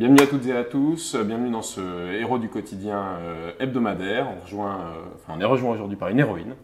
Bienvenue 0.00 0.22
à 0.22 0.26
toutes 0.26 0.46
et 0.46 0.56
à 0.56 0.64
tous, 0.64 1.14
bienvenue 1.14 1.50
dans 1.50 1.60
ce 1.60 2.10
héros 2.12 2.38
du 2.38 2.48
quotidien 2.48 3.02
euh, 3.20 3.52
hebdomadaire. 3.60 4.28
On, 4.34 4.40
rejoint, 4.42 4.76
euh, 4.80 5.02
enfin, 5.16 5.34
on 5.36 5.40
est 5.42 5.44
rejoint 5.44 5.72
aujourd'hui 5.72 5.98
par 5.98 6.08
une 6.08 6.18
héroïne, 6.18 6.54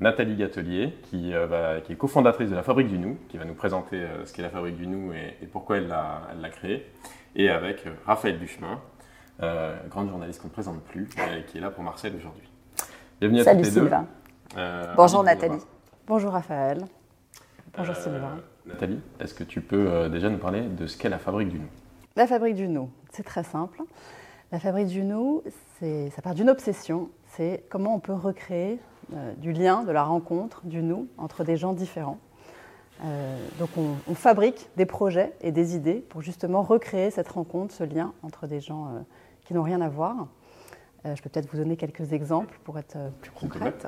Nathalie 0.00 0.36
Gatelier, 0.36 0.94
qui, 1.02 1.34
euh, 1.34 1.46
va- 1.46 1.82
qui 1.82 1.92
est 1.92 1.96
cofondatrice 1.96 2.48
de 2.48 2.54
la 2.56 2.62
Fabrique 2.62 2.88
du 2.88 2.98
Nou, 2.98 3.18
qui 3.28 3.36
va 3.36 3.44
nous 3.44 3.52
présenter 3.52 3.96
euh, 3.96 4.24
ce 4.24 4.32
qu'est 4.32 4.40
la 4.40 4.48
Fabrique 4.48 4.76
du 4.78 4.86
Nou 4.86 5.12
et, 5.12 5.36
et 5.42 5.46
pourquoi 5.46 5.76
elle 5.76 5.88
l'a 5.88 6.22
elle 6.32 6.40
l'a 6.40 6.48
créée. 6.48 6.90
Et 7.36 7.50
avec 7.50 7.86
euh, 7.86 7.90
Raphaël 8.06 8.38
Duchemin, 8.38 8.80
euh, 9.42 9.76
grande 9.90 10.08
journaliste 10.08 10.40
qu'on 10.40 10.48
ne 10.48 10.52
présente 10.54 10.82
plus, 10.84 11.10
et 11.38 11.42
qui 11.44 11.58
est 11.58 11.60
là 11.60 11.68
pour 11.70 11.84
Marseille 11.84 12.14
aujourd'hui. 12.16 12.48
Bienvenue 13.20 13.40
à 13.40 13.44
Salut 13.44 13.58
toutes 13.58 13.66
les 13.66 13.70
Sylvain. 13.82 14.06
deux. 14.54 14.60
Euh, 14.60 14.94
Bonjour 14.96 15.22
Nathalie. 15.24 15.60
Bonjour 16.06 16.32
Raphaël. 16.32 16.78
Bonjour 17.76 17.94
Euh, 17.94 18.00
Sylvain. 18.02 18.38
Nathalie, 18.64 19.00
est-ce 19.20 19.34
que 19.34 19.44
tu 19.44 19.60
peux 19.60 19.76
euh, 19.90 20.08
déjà 20.08 20.30
nous 20.30 20.38
parler 20.38 20.62
de 20.62 20.86
ce 20.86 20.96
qu'est 20.96 21.10
la 21.10 21.18
Fabrique 21.18 21.50
du 21.50 21.58
Nou 21.58 21.66
La 22.18 22.26
fabrique 22.26 22.56
du 22.56 22.66
nous, 22.66 22.90
c'est 23.12 23.22
très 23.22 23.44
simple. 23.44 23.80
La 24.50 24.58
fabrique 24.58 24.88
du 24.88 25.04
nous, 25.04 25.44
ça 25.80 26.20
part 26.20 26.34
d'une 26.34 26.50
obsession. 26.50 27.10
C'est 27.26 27.62
comment 27.68 27.94
on 27.94 28.00
peut 28.00 28.12
recréer 28.12 28.80
euh, 29.14 29.34
du 29.34 29.52
lien, 29.52 29.84
de 29.84 29.92
la 29.92 30.02
rencontre, 30.02 30.66
du 30.66 30.82
nous 30.82 31.06
entre 31.16 31.44
des 31.44 31.56
gens 31.56 31.74
différents. 31.74 32.18
Euh, 33.04 33.38
donc 33.60 33.68
on, 33.76 33.94
on 34.10 34.16
fabrique 34.16 34.68
des 34.76 34.84
projets 34.84 35.32
et 35.42 35.52
des 35.52 35.76
idées 35.76 36.04
pour 36.08 36.20
justement 36.20 36.62
recréer 36.62 37.12
cette 37.12 37.28
rencontre, 37.28 37.72
ce 37.72 37.84
lien 37.84 38.12
entre 38.24 38.48
des 38.48 38.58
gens 38.58 38.86
euh, 38.86 38.98
qui 39.44 39.54
n'ont 39.54 39.62
rien 39.62 39.80
à 39.80 39.88
voir. 39.88 40.26
Je 41.04 41.22
peux 41.22 41.30
peut-être 41.30 41.48
vous 41.48 41.58
donner 41.58 41.76
quelques 41.76 42.12
exemples 42.12 42.58
pour 42.64 42.80
être 42.80 42.98
plus 43.20 43.30
concrète. 43.30 43.86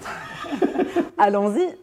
Allons-y. 1.18 1.74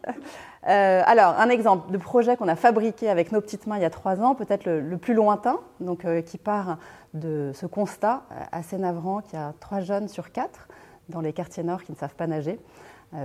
Euh, 0.68 1.02
alors, 1.06 1.38
un 1.38 1.48
exemple 1.48 1.92
de 1.92 1.98
projet 1.98 2.36
qu'on 2.36 2.48
a 2.48 2.56
fabriqué 2.56 3.08
avec 3.08 3.30
nos 3.30 3.40
petites 3.40 3.66
mains 3.66 3.76
il 3.76 3.82
y 3.82 3.84
a 3.84 3.90
trois 3.90 4.20
ans, 4.20 4.34
peut-être 4.34 4.66
le, 4.66 4.96
plus 4.96 5.14
lointain, 5.14 5.60
donc, 5.80 6.04
euh, 6.04 6.22
qui 6.22 6.38
part 6.38 6.78
de 7.14 7.52
ce 7.54 7.66
constat 7.66 8.22
euh, 8.32 8.34
assez 8.50 8.76
navrant 8.76 9.20
qu'il 9.20 9.38
y 9.38 9.42
a 9.42 9.54
trois 9.60 9.80
jeunes 9.80 10.08
sur 10.08 10.32
quatre 10.32 10.68
dans 11.08 11.20
les 11.20 11.32
quartiers 11.32 11.62
nord 11.62 11.84
qui 11.84 11.92
ne 11.92 11.96
savent 11.96 12.14
pas 12.14 12.26
nager. 12.26 12.58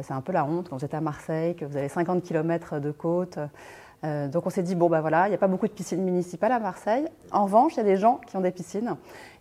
C'est 0.03 0.13
un 0.13 0.21
peu 0.21 0.31
la 0.31 0.45
honte 0.45 0.69
quand 0.69 0.77
vous 0.77 0.85
êtes 0.85 0.93
à 0.93 1.01
Marseille, 1.01 1.55
que 1.55 1.65
vous 1.65 1.75
avez 1.75 1.89
50 1.89 2.21
km 2.21 2.77
de 2.79 2.91
côte. 2.91 3.39
Donc 4.03 4.45
on 4.45 4.49
s'est 4.51 4.61
dit, 4.61 4.75
bon 4.75 4.87
ben 4.87 5.01
voilà, 5.01 5.25
il 5.25 5.29
n'y 5.29 5.35
a 5.35 5.39
pas 5.39 5.47
beaucoup 5.47 5.67
de 5.67 5.73
piscines 5.73 6.03
municipales 6.03 6.51
à 6.51 6.59
Marseille. 6.59 7.03
En 7.31 7.45
revanche, 7.45 7.73
il 7.73 7.77
y 7.77 7.79
a 7.79 7.83
des 7.83 7.97
gens 7.97 8.21
qui 8.27 8.37
ont 8.37 8.41
des 8.41 8.51
piscines. 8.51 8.95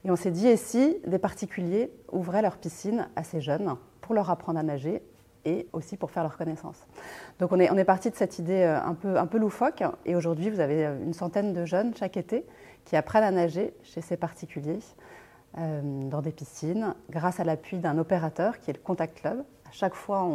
Et 0.06 0.10
on 0.10 0.16
s'est 0.16 0.30
dit, 0.30 0.48
et 0.48 0.56
si 0.56 0.96
des 1.06 1.18
particuliers 1.18 1.92
ouvraient 2.10 2.40
leurs 2.40 2.56
piscines 2.56 3.06
à 3.16 3.22
ces 3.22 3.42
jeunes 3.42 3.76
pour 4.00 4.14
leur 4.14 4.30
apprendre 4.30 4.58
à 4.58 4.62
nager 4.62 5.02
et 5.44 5.66
aussi 5.72 5.96
pour 5.96 6.10
faire 6.10 6.22
leur 6.22 6.36
connaissance. 6.36 6.76
Donc 7.38 7.52
on 7.52 7.58
est, 7.58 7.84
parti 7.84 8.10
de 8.10 8.16
cette 8.16 8.38
idée 8.38 8.62
euh, 8.62 8.80
un 8.80 9.26
peu, 9.26 9.38
loufoque 9.38 9.82
et 10.04 10.14
aujourd'hui 10.14 10.50
vous 10.50 10.60
avez 10.60 10.86
euh, 10.86 11.02
une 11.02 11.14
centaine 11.14 11.52
de 11.52 11.64
jeunes 11.64 11.94
chaque 11.96 12.16
été 12.16 12.44
qui 12.84 12.96
apprennent 12.96 13.24
à 13.24 13.30
nager 13.30 13.72
chez 13.82 14.00
ces 14.00 14.16
particuliers 14.16 14.80
euh, 15.58 15.80
dans 16.08 16.20
des 16.20 16.32
piscines 16.32 16.94
grâce 17.10 17.40
à 17.40 17.44
l'appui 17.44 17.78
d'un 17.78 17.98
opérateur 17.98 18.60
qui 18.60 18.70
est 18.70 18.74
le 18.74 18.80
Contact 18.80 19.20
Club. 19.20 19.44
À 19.68 19.72
chaque 19.72 19.94
fois 19.94 20.28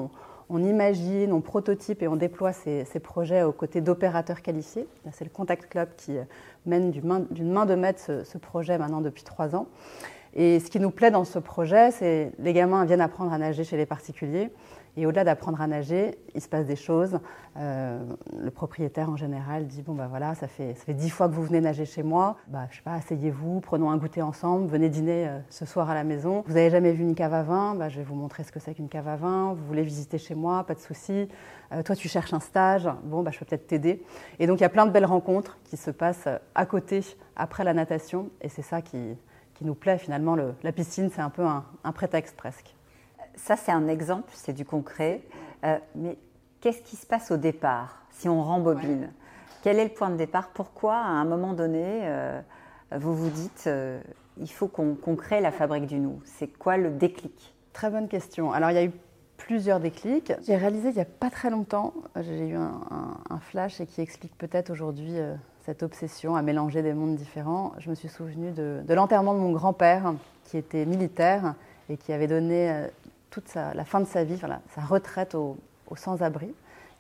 on, 0.50 0.64
imagine, 0.64 1.34
on 1.34 1.42
prototype 1.42 2.02
et 2.04 2.08
on 2.08 2.16
déploie 2.16 2.54
ces, 2.54 2.86
projets 3.02 3.44
aux 3.44 3.52
côtés 3.52 3.82
d'opérateurs 3.82 4.42
qualifiés. 4.42 4.88
C'est 5.12 5.26
le 5.26 5.32
Contact 5.32 5.70
Club 5.70 5.90
qui 5.98 6.14
mène 6.66 6.92
d'une 6.92 7.52
main, 7.52 7.66
de 7.66 7.76
maître 7.76 8.00
ce, 8.00 8.24
ce 8.24 8.38
projet 8.38 8.78
maintenant 8.78 9.02
depuis 9.02 9.24
trois 9.24 9.56
ans. 9.56 9.68
Et 10.36 10.60
ce 10.60 10.70
qui 10.70 10.80
nous 10.80 10.92
plaît 10.92 11.12
dans 11.12 11.24
ce 11.24 11.40
projet, 11.40 11.92
c'est 11.92 12.32
les 12.40 12.54
gamins 12.54 12.84
viennent 12.86 13.02
apprendre 13.02 13.32
à 13.32 13.38
nager 13.38 13.64
chez 13.64 13.78
les 13.78 13.86
particuliers. 13.86 14.52
Et 14.98 15.06
au-delà 15.06 15.24
d'apprendre 15.26 15.60
à 15.62 15.68
nager, 15.68 16.18
il 16.34 16.42
se 16.42 16.48
passe 16.48 16.66
des 16.66 16.76
choses. 16.78 17.20
Euh, 17.58 18.00
le 18.38 18.50
propriétaire, 18.50 19.10
en 19.10 19.18
général, 19.18 19.68
dit 19.68 19.82
Bon, 19.82 19.94
ben 19.94 20.08
voilà, 20.08 20.36
ça 20.36 20.48
fait, 20.48 20.74
ça 20.76 20.86
fait 20.86 20.94
dix 20.94 21.10
fois 21.10 21.28
que 21.28 21.34
vous 21.34 21.44
venez 21.44 21.60
nager 21.60 21.86
chez 21.86 22.02
moi. 22.04 22.38
Bah, 22.48 22.68
je 22.72 22.78
sais 22.78 22.82
pas, 22.82 22.94
asseyez-vous, 22.94 23.60
prenons 23.60 23.90
un 23.92 23.98
goûter 23.98 24.22
ensemble, 24.22 24.68
venez 24.68 24.88
dîner 24.90 25.28
euh, 25.28 25.40
ce 25.50 25.66
soir 25.66 25.90
à 25.90 25.94
la 25.94 26.04
maison. 26.06 26.44
Vous 26.48 26.54
n'avez 26.54 26.70
jamais 26.70 26.94
vu 26.94 27.04
une 27.04 27.16
cave 27.16 27.34
à 27.34 27.44
vin? 27.44 27.76
Bah, 27.76 27.90
Je 27.90 27.98
vais 27.98 28.04
vous 28.04 28.16
montrer 28.16 28.44
ce 28.44 28.52
que 28.52 28.60
c'est 28.60 28.74
qu'une 28.74 28.88
cave 28.90 29.08
à 29.08 29.16
vin. 29.18 29.54
Vous 29.54 29.66
voulez 29.66 29.84
visiter 29.84 30.18
chez 30.18 30.36
moi? 30.36 30.64
Pas 30.64 30.76
de 30.76 30.80
souci. 30.80 31.28
Euh, 31.74 31.84
toi, 31.84 31.96
tu 31.96 32.08
cherches 32.08 32.34
un 32.34 32.40
stage? 32.40 32.90
Bon, 33.04 33.22
bah, 33.22 33.32
je 33.32 33.40
peux 33.40 33.46
peut-être 33.46 33.68
t'aider. 33.68 34.02
Et 34.40 34.48
donc, 34.48 34.60
il 34.60 34.64
y 34.64 34.66
a 34.66 34.70
plein 34.70 34.86
de 34.86 34.92
belles 34.92 35.06
rencontres 35.06 35.58
qui 35.66 35.76
se 35.78 35.92
passent 35.92 36.30
à 36.56 36.66
côté, 36.66 37.02
après 37.36 37.64
la 37.66 37.74
natation. 37.74 38.30
Et 38.42 38.48
c'est 38.50 38.62
ça 38.62 38.82
qui, 38.82 39.18
qui 39.56 39.66
nous 39.66 39.76
plaît 39.76 39.98
finalement. 39.98 40.36
Le- 40.36 40.54
la 40.64 40.72
piscine, 40.72 41.10
c'est 41.14 41.22
un 41.22 41.30
peu 41.30 41.44
un 41.44 41.92
prétexte 41.92 42.38
presque. 42.38 42.76
Ça, 43.36 43.56
c'est 43.56 43.72
un 43.72 43.88
exemple, 43.88 44.32
c'est 44.34 44.54
du 44.54 44.66
concret. 44.66 45.22
Euh, 45.64 45.78
mais 45.96 46.18
qu'est-ce 46.62 46.82
qui 46.82 46.96
se 46.96 47.06
passe 47.06 47.32
au 47.32 47.38
départ, 47.38 48.04
si 48.12 48.30
on 48.30 48.42
rembobine 48.44 49.12
Quel 49.64 49.80
est 49.80 49.84
le 49.86 49.90
point 49.92 50.10
de 50.10 50.16
départ 50.18 50.50
Pourquoi, 50.50 50.96
à 50.96 51.08
un 51.08 51.26
moment 51.26 51.54
donné, 51.54 51.84
euh, 52.04 52.40
vous 52.96 53.16
vous 53.16 53.30
dites 53.30 53.66
euh, 53.68 54.00
il 54.38 54.50
faut 54.52 54.68
qu'on 54.68 54.96
qu'on 54.96 55.16
crée 55.16 55.42
la 55.42 55.52
fabrique 55.52 55.88
du 55.88 56.00
nous? 56.00 56.22
C'est 56.26 56.48
quoi 56.48 56.78
le 56.78 56.90
déclic? 56.92 57.56
Très 57.74 57.90
bonne 57.90 58.08
question. 58.08 58.52
Alors, 58.54 58.70
il 58.72 58.76
y 58.76 58.80
a 58.80 58.84
eu 58.86 58.92
plusieurs 59.38 59.80
déclics. 59.80 60.32
J'ai 60.46 60.56
réalisé 60.56 60.90
il 60.90 60.96
n'y 60.96 61.02
a 61.02 61.06
pas 61.06 61.30
très 61.30 61.50
longtemps, 61.50 61.94
j'ai 62.22 62.48
eu 62.50 62.56
un, 62.56 62.80
un- 62.90 63.18
un 63.30 63.40
flash 63.40 63.82
et 63.82 63.86
qui 63.86 64.02
explique 64.02 64.36
peut-être 64.38 64.70
aujourd'hui 64.70 65.20
euh, 65.20 65.36
cette 65.66 65.84
obsession 65.84 66.36
à 66.36 66.42
mélanger 66.42 66.82
des 66.84 66.94
mondes 66.94 67.16
différents. 67.16 67.74
Je 67.80 67.90
me 67.90 67.96
suis 67.96 68.08
souvenue 68.08 68.52
de, 68.52 68.82
de 68.88 68.94
l'enterrement 68.94 69.34
de 69.34 69.40
mon 69.40 69.52
grand-père, 69.52 70.14
qui 70.46 70.58
était 70.58 70.86
militaire 70.86 71.56
et 71.90 71.98
qui 71.98 72.14
avait 72.14 72.28
donné 72.28 72.70
toute 73.36 73.54
la 73.56 73.84
fin 73.84 74.00
de 74.00 74.06
sa 74.06 74.24
vie, 74.24 74.40
sa 74.40 74.82
retraite 74.82 75.36
aux 75.36 75.58
aux 75.88 75.96
sans-abri. 75.98 76.54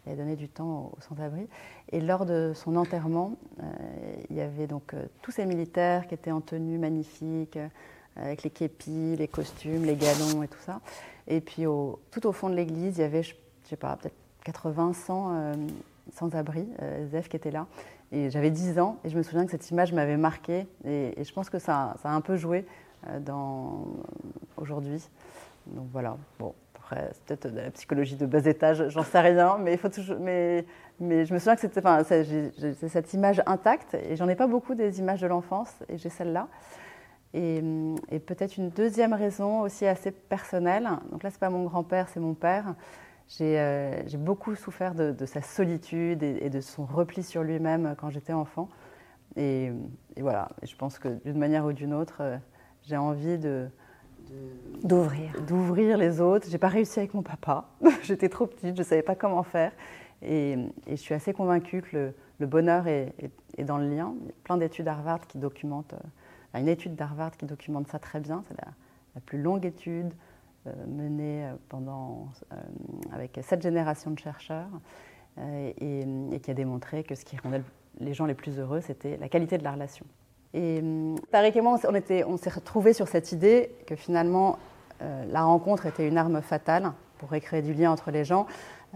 Il 0.06 0.12
avait 0.12 0.22
donné 0.22 0.35
du 0.35 0.50
temps 0.50 0.91
aux 0.96 1.01
sans-abri. 1.01 1.47
Et 1.91 2.01
lors 2.01 2.25
de 2.25 2.51
son 2.53 2.75
enterrement, 2.75 3.35
euh, 3.63 3.63
il 4.29 4.35
y 4.35 4.41
avait 4.41 4.68
donc 4.68 4.94
euh, 4.94 5.06
tous 5.22 5.31
ces 5.31 5.46
militaires 5.46 6.07
qui 6.07 6.13
étaient 6.13 6.31
en 6.31 6.41
tenue 6.41 6.78
magnifique, 6.78 7.57
euh, 7.57 7.68
avec 8.18 8.44
les 8.44 8.50
képis, 8.50 9.16
les 9.18 9.28
costumes, 9.28 9.85
les 9.85 9.96
galons 9.96 10.44
et 10.44 10.47
tout 10.47 10.59
ça. 10.59 10.81
Et 11.28 11.41
puis 11.41 11.66
au- 11.66 12.00
tout 12.12 12.28
au 12.28 12.31
fond 12.34 12.50
de 12.50 12.56
l'église, 12.56 12.97
il 12.97 13.02
y 13.02 13.03
avait, 13.03 13.23
je 13.23 13.34
je 13.63 13.69
sais 13.69 13.78
pas, 13.78 13.96
peut-être 13.96 14.16
80, 14.44 14.94
100 14.94 15.31
euh, 15.31 15.53
sans-abri, 16.13 16.67
SDF 16.79 17.29
qui 17.29 17.38
étaient 17.38 17.50
là. 17.50 17.66
Et 18.12 18.29
j'avais 18.29 18.52
10 18.52 18.78
ans 18.78 18.97
et 19.03 19.09
je 19.09 19.17
me 19.17 19.23
souviens 19.23 19.46
que 19.46 19.52
cette 19.52 19.72
image 19.72 19.91
m'avait 19.91 20.17
marquée. 20.17 20.67
Et, 20.85 21.16
je 21.23 21.34
pense 21.34 21.50
que 21.50 21.57
ça, 21.57 21.96
a 22.03 22.09
un 22.09 22.22
peu 22.22 22.38
joué 22.38 22.66
aujourd'hui. 24.57 25.02
Donc 25.68 25.88
voilà, 25.92 26.18
bon, 26.40 26.53
après, 26.76 27.09
c'est 27.14 27.24
peut-être 27.24 27.53
de 27.53 27.59
la 27.59 27.72
psychologie 27.72 28.16
de 28.16 28.26
bas 28.26 28.46
étage, 28.46 28.90
j'en 28.90 29.03
sais 29.03 29.20
rien, 29.20 29.58
mais, 29.58 29.74
il 29.74 29.78
faut 29.78 29.90
toujours, 29.90 30.18
mais, 30.20 30.66
je 31.00 31.34
me 31.34 31.40
souviens 31.40 31.56
que 31.56 31.62
c'était, 31.62 31.80
enfin, 31.80 32.03
c'est- 32.03 32.88
cette 32.88 33.14
image 33.14 33.42
intacte, 33.46 33.96
et 33.96 34.16
j'en 34.16 34.30
ai 34.30 34.36
pas 34.36 34.48
beaucoup 34.48 34.76
des 34.76 35.00
images 35.00 35.22
de 35.22 35.28
l'enfance, 35.28 35.74
et 35.90 35.98
j'ai 35.98 36.09
celle-là. 36.09 36.48
Et, 37.34 37.62
peut-être 38.26 38.58
une 38.58 38.70
deuxième 38.70 39.14
raison 39.14 39.62
aussi 39.62 39.86
assez 39.86 40.12
personnelle, 40.12 40.90
donc 41.12 41.24
là, 41.24 41.30
c'est 41.31 41.40
pas 41.40 41.50
mon 41.50 41.66
grand-père, 41.66 42.08
c'est 42.08 42.22
mon 42.22 42.34
père. 42.34 42.76
J'ai 43.28 43.59
euh, 43.59 44.03
beaucoup 44.18 44.56
souffert 44.56 44.94
de, 44.96 45.26
sa 45.26 45.42
solitude 45.42 46.24
et, 46.24 46.50
de 46.50 46.62
son 46.62 46.86
repli 46.86 47.24
sur 47.24 47.44
lui-même 47.44 47.96
quand 47.97 48.09
j'étais 48.09 48.34
enfant. 48.34 48.70
Et, 49.36 49.72
voilà, 50.18 50.50
je 50.64 50.76
pense 50.76 50.97
que 50.97 51.09
d'une 51.26 51.38
manière 51.38 51.66
ou 51.66 51.74
d'une 51.74 51.94
autre, 51.94 52.18
euh, 52.22 52.38
j'ai 52.84 52.96
envie 52.96 53.38
de, 53.38 53.68
D'ouvrir. 54.84 55.31
d'ouvrir 55.47 55.97
les 55.97 56.22
autres. 56.22 56.47
J'ai 56.50 56.58
pas 56.58 56.68
réussi 56.68 57.00
avec 57.00 57.13
mon 57.13 57.24
papa. 57.24 57.66
J'étais 58.03 58.30
trop 58.30 58.46
petite, 58.46 58.78
je 58.78 58.84
savais 58.84 59.02
pas 59.02 59.16
comment 59.16 59.44
faire. 59.44 59.72
Et, 60.22 60.53
et 60.88 60.91
je 60.91 60.96
suis 60.96 61.13
assez 61.13 61.34
convaincue 61.34 61.81
que 61.81 61.96
le, 61.97 62.13
le 62.40 62.47
bonheur 62.47 62.88
est, 62.88 63.14
est- 63.19 63.31
est 63.58 63.64
dans 63.64 63.78
le 63.78 63.90
lien. 63.90 64.14
Il 64.22 64.28
y 64.28 64.30
a 64.30 64.34
plein 64.44 64.58
d'études 64.58 64.88
Harvard 64.88 65.25
qui 65.28 65.38
documentent, 65.38 65.94
euh, 65.94 66.59
une 66.59 66.68
étude 66.68 66.96
d'Harvard 66.96 67.31
qui 67.38 67.46
documente 67.46 67.88
ça 67.88 68.00
très 68.00 68.19
bien. 68.19 68.44
C'est 68.47 68.58
la, 68.58 68.68
la 69.16 69.22
plus 69.22 69.41
longue 69.41 69.66
étude 69.66 70.14
euh, 70.68 70.72
menée 70.88 71.46
euh, 71.46 71.53
pendant, 71.69 72.28
euh, 72.53 72.56
avec 73.12 73.40
sept 73.41 73.62
générations 73.62 74.12
de 74.12 74.19
chercheurs 74.19 74.68
et, 75.38 76.06
et 76.31 76.40
qui 76.40 76.50
a 76.52 76.53
démontré 76.53 77.03
que 77.03 77.14
ce 77.16 77.25
qui 77.25 77.35
rendait 77.38 77.62
les 78.00 78.14
gens 78.14 78.25
les 78.25 78.34
plus 78.35 78.58
heureux, 78.59 78.80
c'était 78.81 79.17
la 79.17 79.28
qualité 79.29 79.58
de 79.58 79.64
la 79.64 79.73
relation. 79.73 80.05
Et 80.55 80.79
hum, 80.79 81.16
Tariq 81.31 81.57
et 81.57 81.61
moi, 81.61 81.73
on 81.73 81.78
s'est- 81.78 82.23
on 82.23 82.37
s'est 82.37 82.49
retrouvés 82.49 82.93
sur 82.93 83.07
cette 83.09 83.34
idée 83.34 83.72
que 83.85 83.96
finalement, 83.96 84.57
euh, 85.02 85.25
la 85.29 85.43
rencontre 85.43 85.85
était 85.85 86.07
une 86.07 86.17
arme 86.17 86.41
fatale 86.41 86.93
pour 87.17 87.29
recréer 87.29 87.61
du 87.61 87.73
lien 87.73 87.91
entre 87.91 88.09
les 88.09 88.23
gens. 88.23 88.47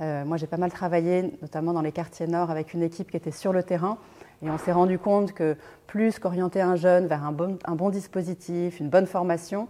Euh, 0.01 0.23
moi, 0.23 0.37
j'ai 0.37 0.47
pas 0.47 0.55
mal 0.55 0.71
travaillé, 0.71 1.37
notamment 1.41 1.73
dans 1.73 1.81
les 1.81 1.91
quartiers 1.91 2.27
nord, 2.27 2.49
avec 2.49 2.73
une 2.73 2.81
équipe 2.81 3.11
qui 3.11 3.17
était 3.17 3.31
sur 3.31 3.51
le 3.51 3.63
terrain. 3.63 3.97
Et 4.41 4.49
on 4.49 4.57
s'est 4.57 4.71
rendu 4.71 4.97
compte 4.97 5.33
que 5.33 5.57
plus 5.85 6.17
qu'orienter 6.19 6.61
un 6.61 6.77
jeune 6.77 7.07
vers 7.07 7.25
un 7.25 7.33
bon 7.75 7.89
dispositif, 7.89 8.79
une 8.79 8.87
bonne 8.89 9.07
formation, 9.07 9.67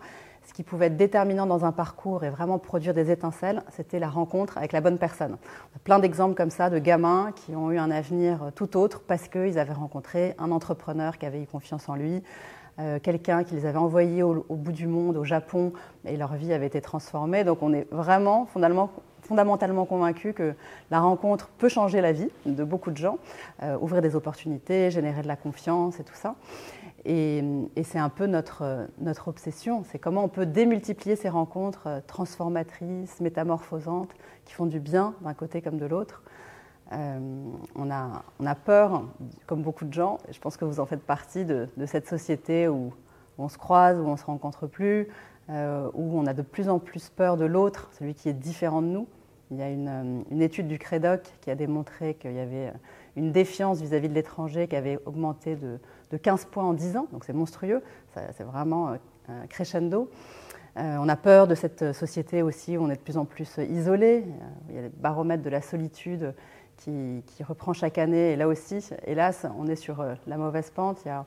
ce 0.49 0.53
qui 0.55 0.63
pouvait 0.63 0.87
être 0.87 0.97
déterminant 0.97 1.45
dans 1.45 1.63
un 1.63 1.71
parcours 1.71 2.23
et 2.23 2.31
vraiment 2.31 2.57
produire 2.57 2.95
des 2.95 3.11
étincelles, 3.11 3.61
c'était 3.69 3.99
la 3.99 4.09
rencontre 4.09 4.57
avec 4.57 4.71
la 4.71 4.81
bonne 4.81 4.97
personne. 4.97 5.37
Plein 5.83 5.99
d'exemples 5.99 6.33
comme 6.33 6.49
ça 6.49 6.71
de 6.71 6.79
gamins 6.79 7.31
qui 7.35 7.55
ont 7.55 7.69
eu 7.69 7.77
un 7.77 7.91
avenir 7.91 8.51
tout 8.55 8.75
autre 8.75 9.03
parce 9.05 9.27
qu'ils 9.27 9.59
avaient 9.59 9.73
rencontré 9.73 10.33
un 10.39 10.49
entrepreneur 10.51 11.19
qui 11.19 11.27
avait 11.27 11.43
eu 11.43 11.45
confiance 11.45 11.87
en 11.87 11.93
lui, 11.93 12.23
euh, 12.79 12.97
quelqu'un 12.97 13.43
qui 13.43 13.53
les 13.53 13.67
avait 13.67 13.77
envoyés 13.77 14.23
au, 14.23 14.43
bout 14.49 14.71
du 14.71 14.87
monde, 14.87 15.17
au 15.17 15.23
Japon, 15.23 15.71
et 16.03 16.17
leur 16.17 16.33
vie 16.33 16.51
avait 16.51 16.65
été 16.65 16.81
transformée. 16.81 17.43
Donc 17.43 17.61
on 17.61 17.71
est 17.71 17.85
vraiment, 17.91 18.47
fondamentalement, 19.21 19.85
convaincus 19.85 20.33
que 20.33 20.55
la 20.89 20.99
rencontre 20.99 21.49
peut 21.59 21.69
changer 21.69 22.01
la 22.01 22.11
vie 22.11 22.29
de 22.47 22.63
beaucoup 22.63 22.89
de 22.89 22.97
gens, 22.97 23.19
euh, 23.61 23.77
ouvrir 23.79 24.01
des 24.01 24.15
opportunités, 24.15 24.89
générer 24.89 25.21
de 25.21 25.27
la 25.27 25.35
confiance 25.35 25.99
et 25.99 26.03
tout 26.03 26.15
ça. 26.15 26.33
Et, 27.05 27.43
c'est 27.83 27.99
un 27.99 28.09
peu 28.09 28.25
notre, 28.25 28.87
notre 28.99 29.29
obsession, 29.29 29.83
c'est 29.83 29.99
comment 29.99 30.23
on 30.23 30.27
peut 30.27 30.45
démultiplier 30.45 31.15
ces 31.15 31.29
rencontres 31.29 31.87
euh, 31.87 31.99
transformatrices, 32.05 33.19
métamorphosantes, 33.21 34.13
qui 34.45 34.53
font 34.53 34.65
du 34.65 34.79
bien 34.79 35.15
d'un 35.21 35.33
côté 35.33 35.61
comme 35.61 35.77
de 35.77 35.85
l'autre. 35.85 36.23
Euh, 36.91 37.19
on, 37.75 37.91
a, 37.91 38.23
on, 38.39 38.45
a, 38.45 38.55
peur, 38.55 39.03
comme 39.45 39.61
beaucoup 39.61 39.85
de 39.85 39.93
gens, 39.93 40.17
et 40.27 40.33
je 40.33 40.39
pense 40.39 40.57
que 40.57 40.65
vous 40.65 40.79
en 40.79 40.85
faites 40.85 41.03
partie, 41.03 41.45
de, 41.45 41.67
cette 41.85 42.07
société 42.07 42.67
où, 42.67 42.93
on 43.37 43.47
se 43.47 43.57
croise, 43.57 43.97
où 43.97 44.03
on 44.03 44.13
ne 44.13 44.17
se 44.17 44.25
rencontre 44.25 44.67
plus, 44.67 45.07
euh, 45.49 45.89
où 45.93 46.19
on 46.19 46.25
a 46.25 46.33
de 46.33 46.41
plus 46.41 46.67
en 46.67 46.79
plus 46.79 47.09
peur 47.09 47.37
de 47.37 47.45
l'autre, 47.45 47.89
celui 47.97 48.13
qui 48.13 48.27
est 48.27 48.33
différent 48.33 48.81
de 48.81 48.87
nous. 48.87 49.07
Il 49.51 49.57
y 49.57 49.61
a 49.61 49.69
une, 49.69 50.25
une 50.29 50.41
étude 50.41 50.67
du 50.67 50.77
CREDOC 50.77 51.21
qui 51.41 51.49
a 51.49 51.55
démontré 51.55 52.15
qu'il 52.15 52.33
y 52.33 52.39
avait 52.39 52.71
une 53.15 53.31
défiance 53.31 53.81
vis-à-vis 53.81 54.09
de 54.09 54.13
l'étranger 54.13 54.67
qui 54.67 54.75
avait 54.75 54.99
augmenté 55.05 55.55
de, 55.55 55.79
15 56.17 56.45
points 56.45 56.63
en 56.63 56.73
10 56.73 56.97
ans, 56.97 57.07
donc 57.11 57.23
c'est 57.23 57.33
monstrueux, 57.33 57.83
c'est 58.13 58.43
vraiment 58.43 58.97
euh, 59.29 59.45
crescendo. 59.47 60.09
Euh, 60.77 60.97
on 60.99 61.09
a 61.09 61.15
peur 61.15 61.47
de 61.47 61.55
cette 61.55 61.93
société 61.93 62.41
aussi 62.41 62.77
où 62.77 62.83
on 62.83 62.89
est 62.89 62.95
de 62.95 63.01
plus 63.01 63.17
en 63.17 63.25
plus 63.25 63.57
isolé. 63.57 64.23
Euh, 64.25 64.45
il 64.69 64.75
y 64.75 64.79
a 64.79 64.81
le 64.83 64.89
baromètre 64.89 65.43
de 65.43 65.49
la 65.49 65.61
solitude 65.61 66.33
qui, 66.77 67.21
reprend 67.43 67.73
chaque 67.73 67.97
année. 67.97 68.31
Et 68.31 68.35
là 68.35 68.47
aussi, 68.47 68.87
hélas, 69.05 69.45
on 69.57 69.67
est 69.67 69.75
sur 69.75 70.03
la 70.27 70.37
mauvaise 70.37 70.69
pente. 70.69 71.01
Il 71.05 71.09
y 71.09 71.11
a 71.11 71.25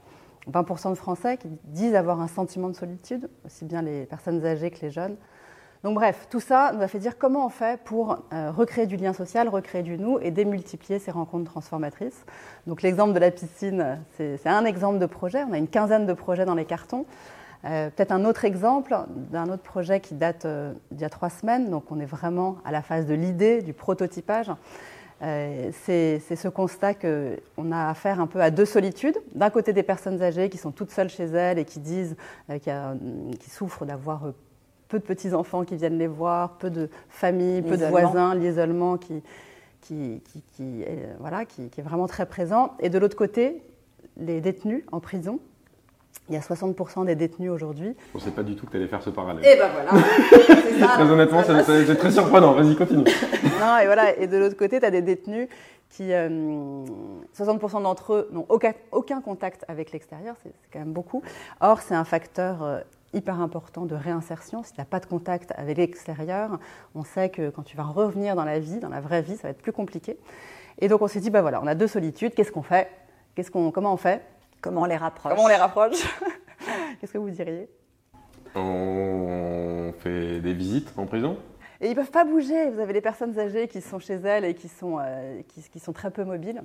20% 0.51 0.91
de 0.91 0.95
Français 0.95 1.37
qui 1.37 1.49
disent 1.65 1.95
avoir 1.95 2.21
un 2.21 2.29
sentiment 2.29 2.69
de 2.69 2.75
solitude, 2.75 3.29
aussi 3.45 3.65
bien 3.65 3.83
les 3.83 4.07
personnes 4.07 4.45
âgées 4.45 4.71
que 4.71 4.81
les 4.81 4.91
jeunes. 4.91 5.17
Donc 5.85 5.95
bref, 5.97 6.29
tout 6.31 6.39
ça 6.39 6.71
nous 6.73 6.81
a 6.81 6.87
fait 6.87 7.01
dire 7.01 7.19
comment 7.19 7.45
on 7.45 7.49
fait 7.49 7.81
pour 7.83 8.19
euh, 8.33 8.53
recréer 8.53 8.87
du 8.87 8.97
lien 8.97 9.13
social, 9.13 9.49
recréer 9.49 9.83
du 9.83 9.99
nous 9.99 10.19
et 10.21 10.31
démultiplier 10.31 11.01
ces 11.01 11.11
rencontres 11.11 11.51
transformatrices. 11.51 12.25
Donc 12.69 12.83
l'exemple 12.83 13.15
de 13.15 13.19
la 13.19 13.33
piscine, 13.33 13.99
c'est 14.17 14.47
un 14.47 14.65
exemple 14.65 15.01
de 15.01 15.07
projet. 15.07 15.43
On 15.43 15.53
a 15.53 15.59
une 15.59 15.67
quinzaine 15.67 16.07
de 16.07 16.13
projets 16.13 16.45
dans 16.45 16.55
les 16.55 16.67
cartons. 16.67 17.05
Euh, 17.65 17.91
peut-être 17.91 18.13
un 18.13 18.25
autre 18.25 18.45
exemple 18.45 18.97
d'un 19.09 19.49
autre 19.49 19.63
projet 19.63 19.99
qui 19.99 20.15
date 20.15 20.45
euh, 20.45 20.73
d'il 20.93 21.01
y 21.01 21.05
a 21.05 21.11
trois 21.11 21.31
semaines. 21.31 21.69
Donc 21.69 21.91
on 21.91 21.99
est 21.99 22.07
vraiment 22.07 22.59
à 22.65 22.71
la 22.71 22.83
phase 22.83 23.07
de 23.07 23.15
l'idée, 23.15 23.61
du 23.61 23.73
prototypage. 23.73 24.53
c'est 25.21 26.21
ce 26.21 26.49
constat 26.49 26.95
qu'on 26.95 27.73
a 27.73 27.89
affaire 27.89 28.21
un 28.21 28.29
peu 28.29 28.41
à 28.41 28.53
deux 28.53 28.67
solitudes. 28.67 29.19
D'un 29.35 29.51
côté 29.51 29.73
des 29.73 29.83
personnes 29.83 30.23
âgées 30.23 30.49
qui 30.49 30.59
sont 30.59 30.71
toutes 30.71 30.93
seules 30.93 31.11
chez 31.11 31.25
elles 31.25 31.59
et 31.59 31.65
qui 31.65 31.81
disent, 31.81 32.17
qui 32.61 33.51
souffrent 33.51 33.85
d'avoir 33.85 34.33
peu 34.93 34.99
de 34.99 35.05
petits-enfants 35.05 35.65
qui 35.65 35.77
viennent 35.77 35.97
les 35.97 36.07
voir, 36.07 36.51
peu 36.59 36.69
de 36.69 36.91
familles, 37.09 37.63
peu 37.63 37.79
de 37.79 37.87
voisins, 37.87 38.35
l'isolement 38.35 38.99
qui, 38.99 39.23
qui, 39.81 40.21
qui, 40.55 40.83
est, 40.83 41.09
voilà, 41.19 41.47
qui, 41.47 41.63
est 41.63 41.83
vraiment 41.83 42.07
très 42.07 42.27
présent. 42.27 42.75
Et 42.79 42.91
de 42.91 42.99
l'autre 42.99 43.17
côté, 43.17 43.63
les 44.19 44.43
détenus 44.43 44.85
en 44.93 45.01
prison. 45.01 45.41
Il 46.29 46.35
y 46.35 46.37
a 46.37 46.41
60% 46.41 47.07
des 47.07 47.15
détenus 47.15 47.51
aujourd'hui. 47.51 47.95
Je 48.13 48.19
ne 48.19 48.21
pensais 48.21 48.31
pas 48.31 48.43
du 48.43 48.55
tout 48.55 48.67
que 48.67 48.73
tu 48.73 48.77
allais 48.77 48.87
faire 48.87 49.03
ce 49.03 49.09
parallèle. 49.09 49.43
Et 49.45 49.55
eh 49.55 49.59
ben 49.59 49.71
voilà. 49.73 50.89
très 50.95 51.11
honnêtement, 51.11 51.43
c'est 51.43 51.97
très 51.97 52.11
surprenant. 52.11 52.53
Vas-y, 52.53 52.77
continue. 52.77 53.05
non, 53.61 53.79
et 53.79 53.87
voilà. 53.87 54.17
Et 54.19 54.27
de 54.27 54.37
l'autre 54.37 54.57
côté, 54.59 54.79
tu 54.79 54.85
as 54.85 54.91
des 54.91 55.03
détenus 55.03 55.49
qui, 55.89 56.11
60% 56.11 56.13
euh, 56.13 57.81
d'entre 57.81 58.13
eux 58.13 58.29
n'ont 58.31 58.47
aucun, 58.51 58.75
aucun, 58.93 59.23
contact 59.23 59.65
avec 59.69 59.91
l'extérieur. 59.93 60.37
C'est 60.43 60.53
quand 60.71 60.81
même 60.81 60.93
beaucoup. 60.93 61.23
Or, 61.63 61.81
c'est 61.81 61.95
un 61.95 62.05
facteur 62.05 62.63
euh, 62.63 62.81
hyper 63.13 63.41
important 63.41 63.87
de 63.87 63.95
réinsertion. 63.95 64.63
Si 64.63 64.73
tu 64.73 64.81
n'as 64.81 64.85
pas 64.85 65.01
de 65.01 65.07
contact 65.07 65.53
avec 65.57 65.79
l'extérieur, 65.79 66.59
on 66.95 67.05
sait 67.05 67.31
que 67.31 67.51
quand 67.51 67.63
tu 67.63 67.77
vas 67.77 67.85
revenir 67.85 68.37
dans 68.37 68.45
la 68.45 68.59
vie, 68.59 68.79
dans 68.79 68.89
la 68.89 69.01
vraie 69.01 69.23
vie, 69.23 69.37
ça 69.37 69.45
va 69.45 69.49
être 69.51 69.63
plus 69.63 69.73
compliqué. 69.73 70.19
Et 70.81 70.89
donc 70.89 71.03
on 71.03 71.09
s'est 71.09 71.21
dit, 71.21 71.31
bah 71.31 71.43
voilà, 71.43 71.63
on 71.63 71.67
a 71.67 71.75
deux 71.75 71.87
solitudes, 71.87 72.35
qu'est-ce 72.35 72.53
qu'on 72.53 72.63
fait? 72.63 72.91
Qu'est-ce 73.35 73.51
qu'on, 73.51 73.71
Comment 73.71 73.93
on 73.93 73.97
fait? 73.97 74.23
Comment 74.61 74.83
on 74.83 74.87
les 74.87 74.97
rapproche? 74.97 75.33
Comment 75.33 75.45
on 75.45 75.49
les 75.49 75.57
rapproche? 75.57 76.03
Qu'est-ce 77.01 77.13
que 77.13 77.19
vous 77.19 77.31
diriez? 77.31 77.69
On 78.55 79.93
fait 79.99 80.41
des 80.41 80.55
visites 80.55 80.93
en 80.97 81.07
prison? 81.07 81.39
Et 81.81 81.87
ils 81.87 81.91
ne 81.91 81.95
peuvent 81.97 82.11
pas 82.11 82.25
bouger. 82.25 82.71
Vous 82.71 82.79
avez 82.79 82.93
des 82.93 83.01
personnes 83.01 83.39
âgées 83.39 83.67
qui 83.67 83.81
sont 83.81 83.99
chez 83.99 84.15
elles 84.15 84.45
et 84.45 84.55
qui 84.55 84.69
sont, 84.69 84.99
euh, 85.01 85.43
qui, 85.49 85.63
qui, 85.69 85.81
sont 85.81 85.93
très 85.93 86.13
peu 86.13 86.25
mobiles. 86.25 86.63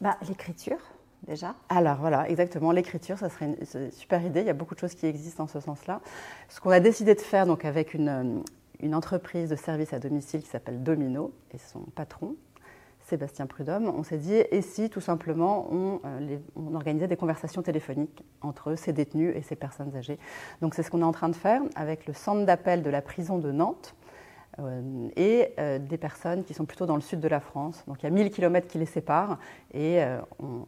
Bah, 0.00 0.16
L'écriture 0.28 0.78
déjà 1.26 1.54
Alors 1.68 1.96
voilà, 1.96 2.28
exactement. 2.28 2.72
L'écriture, 2.72 3.18
ça 3.18 3.28
serait 3.28 3.46
une, 3.46 3.90
super 3.90 4.24
idée. 4.24 4.40
Il 4.40 4.46
y 4.46 4.50
a 4.50 4.54
beaucoup 4.54 4.74
de 4.74 4.80
choses 4.80 4.94
qui 4.94 5.06
existent 5.06 5.44
en 5.44 5.48
ce 5.48 5.60
sens-là. 5.60 6.00
Ce 6.48 6.60
qu'on 6.60 6.70
a 6.70 6.80
décidé 6.80 7.14
de 7.14 7.20
faire 7.20 7.46
donc, 7.46 7.64
avec 7.64 7.94
une, 7.94 8.42
euh, 8.82 8.92
entreprise 8.94 9.50
de 9.50 9.56
service 9.56 9.92
à 9.92 9.98
domicile 9.98 10.42
qui 10.42 10.48
s'appelle 10.48 10.82
Domino 10.82 11.32
et 11.52 11.58
son 11.58 11.80
patron, 11.94 12.36
Sébastien 13.02 13.46
Prudhomme, 13.46 13.92
on 13.94 14.02
s'est 14.02 14.18
dit, 14.18 14.34
et 14.34 14.62
si 14.62 14.88
tout 14.88 15.00
simplement 15.00 15.66
on, 15.72 16.00
euh, 16.04 16.38
on, 16.54 16.74
organisait 16.74 17.08
des 17.08 17.16
conversations 17.16 17.60
téléphoniques 17.60 18.24
entre 18.40 18.76
ces 18.76 18.92
détenus 18.92 19.34
et 19.36 19.42
ces 19.42 19.56
personnes 19.56 19.94
âgées. 19.96 20.18
Donc 20.62 20.74
c'est 20.74 20.82
ce 20.82 20.90
qu'on 20.90 21.00
est 21.00 21.04
en 21.04 21.12
train 21.12 21.28
de 21.28 21.34
faire 21.34 21.60
avec 21.74 22.06
le 22.06 22.12
centre 22.12 22.46
d'appel 22.46 22.82
de 22.82 22.90
la 22.90 23.02
prison 23.02 23.38
de 23.38 23.50
Nantes, 23.50 23.94
et 25.16 25.54
euh, 25.58 25.78
des 25.78 25.96
personnes 25.96 26.44
qui 26.44 26.54
sont 26.54 26.64
plutôt 26.64 26.86
dans 26.86 26.96
le 26.96 27.00
sud 27.00 27.20
de 27.20 27.28
la 27.28 27.40
France. 27.40 27.84
Donc 27.86 28.02
il 28.02 28.04
y 28.04 28.06
a 28.06 28.10
1000 28.10 28.30
km 28.30 28.66
qui 28.66 28.78
les 28.78 28.86
séparent 28.86 29.38
et 29.72 30.02
euh, 30.02 30.20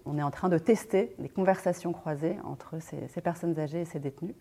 on, 0.04 0.18
est 0.18 0.22
en 0.22 0.30
train 0.30 0.48
de 0.48 0.58
tester 0.58 1.14
des 1.18 1.28
conversations 1.28 1.92
croisées 1.92 2.36
entre 2.44 2.78
ces, 2.80 3.20
personnes 3.20 3.58
âgées 3.58 3.82
et 3.82 3.84
ces 3.84 3.98
détenus. 3.98 4.34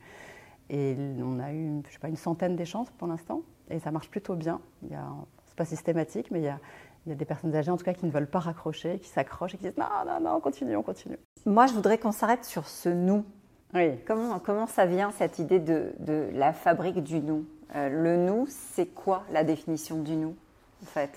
Et 0.70 0.96
on 1.22 1.40
a 1.40 1.52
eu, 1.54 1.82
je 1.88 1.94
sais 1.94 2.00
pas, 2.00 2.08
une 2.08 2.16
centaine 2.16 2.56
d'échanges 2.56 2.90
pour 2.98 3.08
l'instant 3.08 3.42
et 3.70 3.80
ça 3.80 3.92
marche 3.92 4.10
plutôt 4.10 4.36
bien. 4.36 4.62
Ce 4.84 4.94
n'est 4.94 5.56
pas 5.58 5.66
systématique, 5.66 6.32
mais 6.32 6.40
il 6.40 6.46
y, 6.46 6.50
a, 6.50 6.60
il 7.06 7.10
y 7.10 7.12
a 7.12 7.16
des 7.16 7.26
personnes 7.26 7.54
âgées 7.56 7.72
en 7.72 7.78
tout 7.78 7.86
cas 7.86 7.94
qui 7.94 8.06
ne 8.06 8.12
veulent 8.12 8.30
pas 8.30 8.40
raccrocher, 8.40 9.00
qui 9.00 9.10
s'accrochent 9.10 9.56
et 9.56 9.58
qui 9.58 9.64
disent 9.64 9.78
non, 9.78 9.86
non, 10.06 10.20
non, 10.22 10.40
continue, 10.40 10.76
on 10.78 10.84
continue. 10.84 11.18
Moi, 11.46 11.68
je 11.68 11.74
voudrais 11.74 11.98
qu'on 11.98 12.12
s'arrête 12.12 12.46
sur 12.46 12.68
ce 12.68 12.90
nous. 12.90 13.26
Oui. 13.74 13.98
Comment, 14.06 14.40
comment 14.40 14.68
ça 14.68 14.86
vient 14.86 15.12
cette 15.12 15.40
idée 15.40 15.60
de, 15.60 15.94
de 16.00 16.30
la 16.34 16.54
fabrique 16.54 17.02
du 17.04 17.20
nous? 17.20 17.46
Euh, 17.76 17.90
le 17.90 18.18
nous, 18.18 18.48
c'est 18.50 18.88
quoi 18.88 19.24
la 19.32 19.44
définition 19.44 19.98
du 20.02 20.16
nous, 20.16 20.36
en 20.84 20.86
fait? 20.86 21.12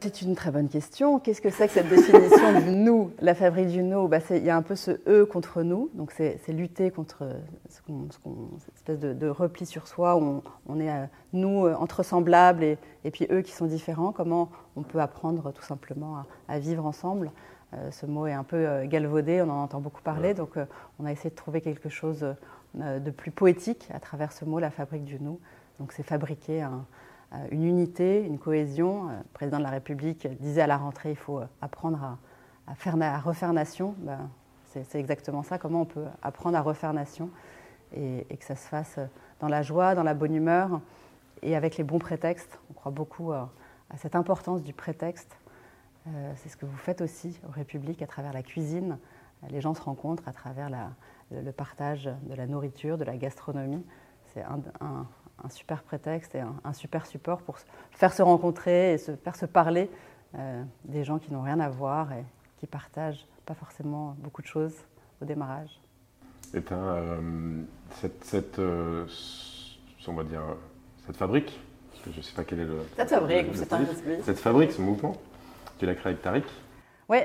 C'est 0.00 0.22
une 0.22 0.36
très 0.36 0.52
bonne 0.52 0.68
question. 0.68 1.18
Qu'est-ce 1.18 1.40
que 1.40 1.50
c'est 1.50 1.66
que 1.66 1.74
cette 1.74 1.88
définition 1.88 2.60
du 2.60 2.70
nous? 2.70 3.10
La 3.20 3.34
fabrique 3.34 3.66
du 3.66 3.82
nous, 3.82 4.06
bah, 4.06 4.18
il 4.30 4.44
y 4.44 4.48
a 4.48 4.56
un 4.56 4.62
peu 4.62 4.76
ce 4.76 5.00
eux 5.08 5.26
contre 5.26 5.62
nous. 5.62 5.90
Donc 5.94 6.12
c'est 6.12 6.40
lutter 6.48 6.92
contre 6.92 7.24
cette 7.68 8.74
espèce 8.76 9.00
de, 9.00 9.28
repli 9.28 9.66
sur 9.66 9.88
soi 9.88 10.16
où 10.16 10.40
on, 10.68 10.80
est 10.80 10.88
euh, 10.88 11.04
nous 11.32 11.66
euh, 11.66 11.74
entre 11.74 12.04
semblables 12.04 12.62
et, 12.62 13.10
puis 13.10 13.26
eux 13.32 13.42
qui 13.42 13.50
sont 13.50 13.66
différents. 13.66 14.12
Comment 14.12 14.50
on 14.76 14.82
peut 14.82 15.00
apprendre 15.00 15.52
tout 15.52 15.64
simplement 15.64 16.22
à, 16.46 16.58
vivre 16.60 16.86
ensemble? 16.86 17.32
Ce 17.90 18.06
mot 18.06 18.26
est 18.26 18.32
un 18.32 18.44
peu 18.44 18.84
galvaudé, 18.84 19.42
on 19.42 19.50
en 19.50 19.64
entend 19.64 19.80
beaucoup 19.80 20.00
parler. 20.00 20.32
Donc 20.32 20.54
on 20.98 21.04
a 21.04 21.12
essayé 21.12 21.28
de 21.28 21.34
trouver 21.34 21.60
quelque 21.60 21.90
chose 21.90 22.24
de 22.74 23.10
plus 23.10 23.30
poétique 23.30 23.88
à 23.92 24.00
travers 24.00 24.32
ce 24.32 24.46
mot, 24.46 24.58
la 24.58 24.70
fabrique 24.70 25.04
du 25.04 25.20
nous. 25.20 25.38
Donc 25.78 25.92
c'est 25.92 26.02
fabriquer 26.02 26.64
euh, 27.32 27.46
une 27.50 27.64
unité, 27.64 28.24
une 28.24 28.38
cohésion. 28.38 29.08
Euh, 29.08 29.18
le 29.18 29.32
président 29.32 29.58
de 29.58 29.62
la 29.62 29.70
République 29.70 30.26
disait 30.40 30.62
à 30.62 30.66
la 30.66 30.76
rentrée, 30.76 31.10
il 31.10 31.16
faut 31.16 31.40
euh, 31.40 31.46
apprendre 31.60 32.18
à, 32.66 32.74
faire, 32.74 33.00
à 33.00 33.18
refaire 33.18 33.52
nation. 33.52 33.94
Ben, 33.98 34.30
c'est 34.64 34.98
exactement 34.98 35.42
ça, 35.42 35.58
comment 35.58 35.82
on 35.82 35.86
peut 35.86 36.04
apprendre 36.22 36.56
à 36.56 36.60
refaire 36.60 36.92
nation 36.92 37.30
et, 37.96 38.22
que 38.38 38.44
ça 38.44 38.54
se 38.54 38.68
fasse 38.68 38.98
dans 39.40 39.48
la 39.48 39.62
joie, 39.62 39.94
dans 39.94 40.02
la 40.02 40.12
bonne 40.12 40.34
humeur 40.34 40.82
et 41.40 41.56
avec 41.56 41.78
les 41.78 41.84
bons 41.84 41.98
prétextes. 41.98 42.60
On 42.70 42.74
croit 42.74 42.92
beaucoup 42.92 43.32
à, 43.32 43.50
cette 43.96 44.14
importance 44.14 44.62
du 44.62 44.74
prétexte. 44.74 45.38
c'est 46.36 46.50
ce 46.50 46.56
que 46.58 46.66
vous 46.66 46.76
faites 46.76 47.00
aussi 47.00 47.40
aux 47.48 47.50
Républiques 47.50 48.02
à 48.02 48.06
travers 48.06 48.34
la 48.34 48.42
cuisine. 48.42 48.98
Les 49.48 49.62
gens 49.62 49.72
se 49.72 49.80
rencontrent 49.80 50.28
à 50.28 50.32
travers 50.32 50.68
le, 51.30 51.50
partage 51.50 52.04
de 52.04 52.34
la 52.34 52.46
nourriture, 52.46 52.98
de 52.98 53.04
la 53.04 53.16
gastronomie. 53.16 53.84
C'est 54.34 54.42
un 54.42 55.06
super 55.48 55.82
prétexte 55.82 56.34
et 56.34 56.40
un, 56.40 56.72
super 56.72 57.06
support 57.06 57.42
pour 57.42 57.58
faire 57.92 58.12
se 58.12 58.22
rencontrer 58.22 58.94
et 58.94 58.98
se, 58.98 59.14
faire 59.16 59.36
se 59.36 59.46
parler 59.46 59.90
euh, 60.34 60.62
des 60.84 61.04
gens 61.04 61.18
qui 61.18 61.32
n'ont 61.32 61.42
rien 61.42 61.60
à 61.60 61.68
voir 61.68 62.12
et 62.12 62.24
qui 62.58 62.66
partagent 62.66 63.26
pas 63.46 63.54
forcément 63.54 64.16
beaucoup 64.18 64.42
de 64.42 64.46
choses 64.46 64.74
au 65.22 65.24
démarrage. 65.24 65.80
Et 66.54 66.62
euh, 66.72 67.62
cette, 67.92 68.24
cette 68.24 68.58
euh, 68.58 69.06
on 70.06 70.14
va 70.14 70.24
dire, 70.24 70.42
cette 71.06 71.16
fabrique, 71.16 71.60
je 72.10 72.16
ne 72.16 72.22
sais 72.22 72.34
pas 72.34 72.44
quel 72.44 72.60
est 72.60 72.64
le. 72.64 72.78
Cette 72.96 73.10
fabrique, 73.10 73.46
c'est 73.54 73.72
un 73.72 73.80
Cette 74.22 74.38
fabrique, 74.38 74.72
ce 74.72 74.80
mouvement, 74.80 75.16
tu 75.78 75.86
l'as 75.86 75.94
créé 75.94 76.12
avec 76.12 76.22
Tariq. 76.22 76.44
Oui. 77.08 77.18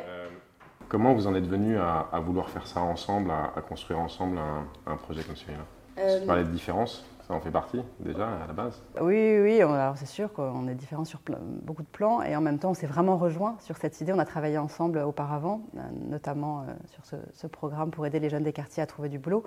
comment 0.87 1.13
vous 1.13 1.27
en 1.27 1.35
êtes 1.35 1.47
venu 1.47 1.77
à, 1.77 2.19
vouloir 2.19 2.49
faire 2.49 2.67
ça 2.67 2.81
ensemble, 2.81 3.31
à, 3.31 3.61
construire 3.61 3.99
ensemble 3.99 4.37
un, 4.37 4.91
un 4.91 4.95
projet 4.95 5.23
comme 5.23 5.35
celui-là? 5.35 6.19
Tu 6.19 6.25
parlais 6.25 6.43
de 6.43 6.49
différences. 6.49 7.05
Ça 7.27 7.33
en 7.33 7.39
fait 7.39 7.51
partie 7.51 7.81
déjà 8.01 8.27
à 8.27 8.47
la 8.47 8.53
base 8.53 8.83
Oui, 8.99 9.39
oui, 9.39 9.61
c'est 9.95 10.05
sûr 10.05 10.33
qu'on 10.33 10.67
est 10.67 10.75
différents 10.75 11.05
sur 11.05 11.21
beaucoup 11.61 11.81
de 11.81 11.87
plans 11.87 12.21
et 12.21 12.35
en 12.35 12.41
même 12.41 12.59
temps 12.59 12.71
on 12.71 12.73
s'est 12.73 12.87
vraiment 12.87 13.17
rejoint 13.17 13.55
sur 13.59 13.77
cette 13.77 14.01
idée. 14.01 14.11
On 14.11 14.19
a 14.19 14.25
travaillé 14.25 14.57
ensemble 14.57 14.99
auparavant, 14.99 15.61
euh, 15.77 15.81
notamment 16.09 16.61
euh, 16.61 16.73
sur 16.87 17.05
ce, 17.05 17.47
programme 17.47 17.91
pour 17.91 18.05
aider 18.05 18.19
les 18.19 18.29
jeunes 18.29 18.43
des 18.43 18.51
quartiers 18.51 18.83
à 18.83 18.85
trouver 18.85 19.07
du 19.07 19.19
boulot 19.19 19.43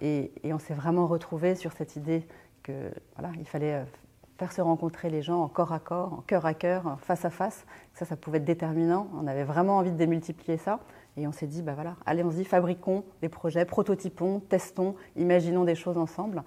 et, 0.00 0.32
on 0.44 0.58
s'est 0.58 0.74
vraiment 0.74 1.06
retrouvés 1.06 1.54
sur 1.54 1.72
cette 1.72 1.94
idée 1.94 2.26
que 2.64 2.90
voilà, 3.16 3.32
il 3.38 3.46
fallait 3.46 3.74
euh, 3.74 3.84
faire 4.36 4.52
se 4.52 4.60
rencontrer 4.60 5.08
les 5.08 5.22
gens 5.22 5.40
en 5.40 5.48
corps 5.48 5.72
à 5.72 5.78
corps, 5.78 6.12
en 6.14 6.22
cœur 6.22 6.46
à 6.46 6.54
cœur, 6.54 6.98
face 7.00 7.24
à 7.24 7.30
face. 7.30 7.64
Ça, 7.94 8.06
ça 8.06 8.16
pouvait 8.16 8.38
être 8.38 8.44
déterminant. 8.44 9.06
On 9.14 9.28
avait 9.28 9.44
vraiment 9.44 9.76
envie 9.76 9.92
de 9.92 9.96
démultiplier 9.96 10.56
ça. 10.56 10.80
Et 11.16 11.26
on 11.28 11.32
s'est 11.32 11.46
dit, 11.46 11.62
bah 11.62 11.74
voilà, 11.74 11.96
allez-y, 12.06 12.44
fabriquons 12.44 13.04
des 13.20 13.28
projets, 13.28 13.64
prototypons, 13.64 14.40
testons, 14.40 14.94
imaginons 15.16 15.64
des 15.64 15.74
choses 15.74 15.98
ensemble. 15.98 16.42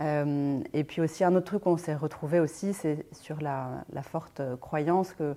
Euh, 0.00 0.60
et 0.72 0.84
puis 0.84 1.00
aussi, 1.00 1.24
un 1.24 1.34
autre 1.34 1.46
truc 1.46 1.62
qu'on 1.62 1.76
s'est 1.76 1.94
retrouvé 1.94 2.40
aussi, 2.40 2.74
c'est 2.74 3.06
sur 3.12 3.40
la, 3.40 3.84
forte 4.02 4.42
croyance 4.60 5.12
que 5.12 5.36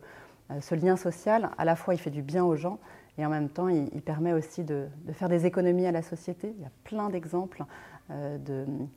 euh, 0.51 0.61
ce 0.61 0.75
lien 0.75 0.95
social, 0.95 1.51
à 1.57 1.65
la 1.65 1.75
fois, 1.75 1.93
il 1.93 1.97
fait 1.97 2.09
du 2.09 2.21
bien 2.21 2.43
aux 2.43 2.55
gens, 2.55 2.79
et 3.17 3.25
en 3.25 3.29
même 3.29 3.49
temps, 3.49 3.67
il, 3.67 4.01
permet 4.01 4.33
aussi 4.33 4.63
de, 4.63 4.87
faire 5.13 5.29
des 5.29 5.45
économies 5.45 5.87
à 5.87 5.91
la 5.91 6.01
société. 6.01 6.53
Il 6.57 6.61
y 6.61 6.65
a 6.65 6.71
plein 6.83 7.09
d'exemples 7.09 7.63
euh, 8.11 8.37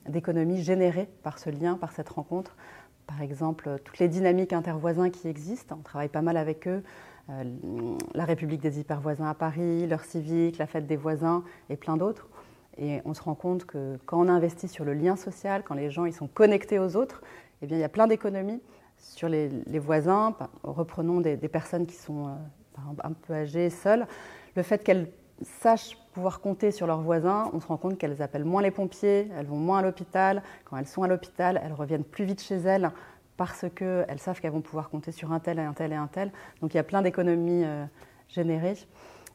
d'économies 0.09 0.63
générées 0.63 1.09
par 1.23 1.39
ce 1.39 1.51
lien, 1.51 1.77
par 1.77 1.93
cette 1.93 2.09
rencontre. 2.09 2.57
Par 3.07 3.23
exemple, 3.23 3.79
toutes 3.85 3.99
les 3.99 4.09
dynamiques 4.09 4.53
intervoisins 4.53 5.11
qui 5.11 5.27
existent, 5.27 5.77
on 5.79 5.83
travaille 5.83 6.09
pas 6.09 6.23
mal 6.23 6.37
avec 6.37 6.69
eux. 6.69 6.83
Euh, 7.31 7.97
la 8.15 8.25
République 8.25 8.61
des 8.61 8.81
hypervoisins 8.81 9.29
à 9.29 9.35
Paris, 9.35 9.87
l'heure 9.87 10.05
civique, 10.05 10.59
la 10.59 10.67
fête 10.67 10.87
des 10.87 10.97
voisins 10.97 11.45
et 11.69 11.77
plein 11.77 11.97
d'autres. 11.97 12.29
Et 12.81 13.03
on 13.05 13.13
se 13.13 13.23
rend 13.23 13.35
compte 13.35 13.67
que 13.67 13.99
quand 14.07 14.19
on 14.19 14.29
investit 14.29 14.67
sur 14.67 14.85
le 14.85 14.95
lien 14.95 15.15
social, 15.15 15.63
quand 15.63 15.75
les 15.75 15.91
gens 15.91 16.07
ils 16.07 16.15
sont 16.15 16.29
connectés 16.29 16.79
aux 16.79 16.97
autres, 16.97 17.23
eh 17.63 17.67
bien, 17.67 17.77
il 17.77 17.81
y 17.81 17.85
a 17.85 17.91
plein 17.91 18.07
d'économies 18.07 18.63
sur 18.99 19.29
les, 19.29 19.49
voisins. 19.79 20.35
Reprenons 20.63 21.21
des, 21.21 21.37
personnes 21.37 21.87
qui 21.87 21.97
sont 21.97 22.29
euh, 22.29 22.31
un 23.05 23.13
peu 23.13 23.35
âgées, 23.35 23.69
seules. 23.69 24.07
Le 24.57 24.63
fait 24.63 24.83
qu'elles 24.83 25.11
sachent 25.43 25.97
pouvoir 26.13 26.41
compter 26.41 26.71
sur 26.71 26.87
leurs 26.87 27.03
voisins, 27.03 27.51
on 27.53 27.61
se 27.61 27.67
rend 27.67 27.77
compte 27.77 27.99
qu'elles 27.99 28.21
appellent 28.23 28.45
moins 28.45 28.63
les 28.63 28.71
pompiers, 28.71 29.29
elles 29.37 29.47
vont 29.47 29.57
moins 29.57 29.79
à 29.79 29.83
l'hôpital. 29.83 30.43
Quand 30.65 30.77
elles 30.77 30.87
sont 30.87 31.03
à 31.03 31.09
l'hôpital, 31.09 31.61
elles 31.63 31.73
reviennent 31.73 32.05
plus 32.05 32.25
vite 32.25 32.43
chez 32.43 32.57
elles 32.57 32.91
parce 33.37 33.65
qu'elles 33.75 34.19
savent 34.19 34.41
qu'elles 34.41 34.53
vont 34.53 34.61
pouvoir 34.61 34.91
compter 34.91 35.13
sur 35.13 35.33
un 35.33 35.41
tel 35.41 35.59
et 35.59 35.63
un 35.63 35.73
tel 35.73 35.93
et 35.93 35.97
un 35.97 36.09
tel. 36.09 36.33
Donc 36.61 36.75
il 36.75 36.77
y 36.77 36.81
a 36.81 36.85
plein 36.85 37.01
d'économies 37.01 37.65
euh, 37.65 37.85
générées. 38.29 38.77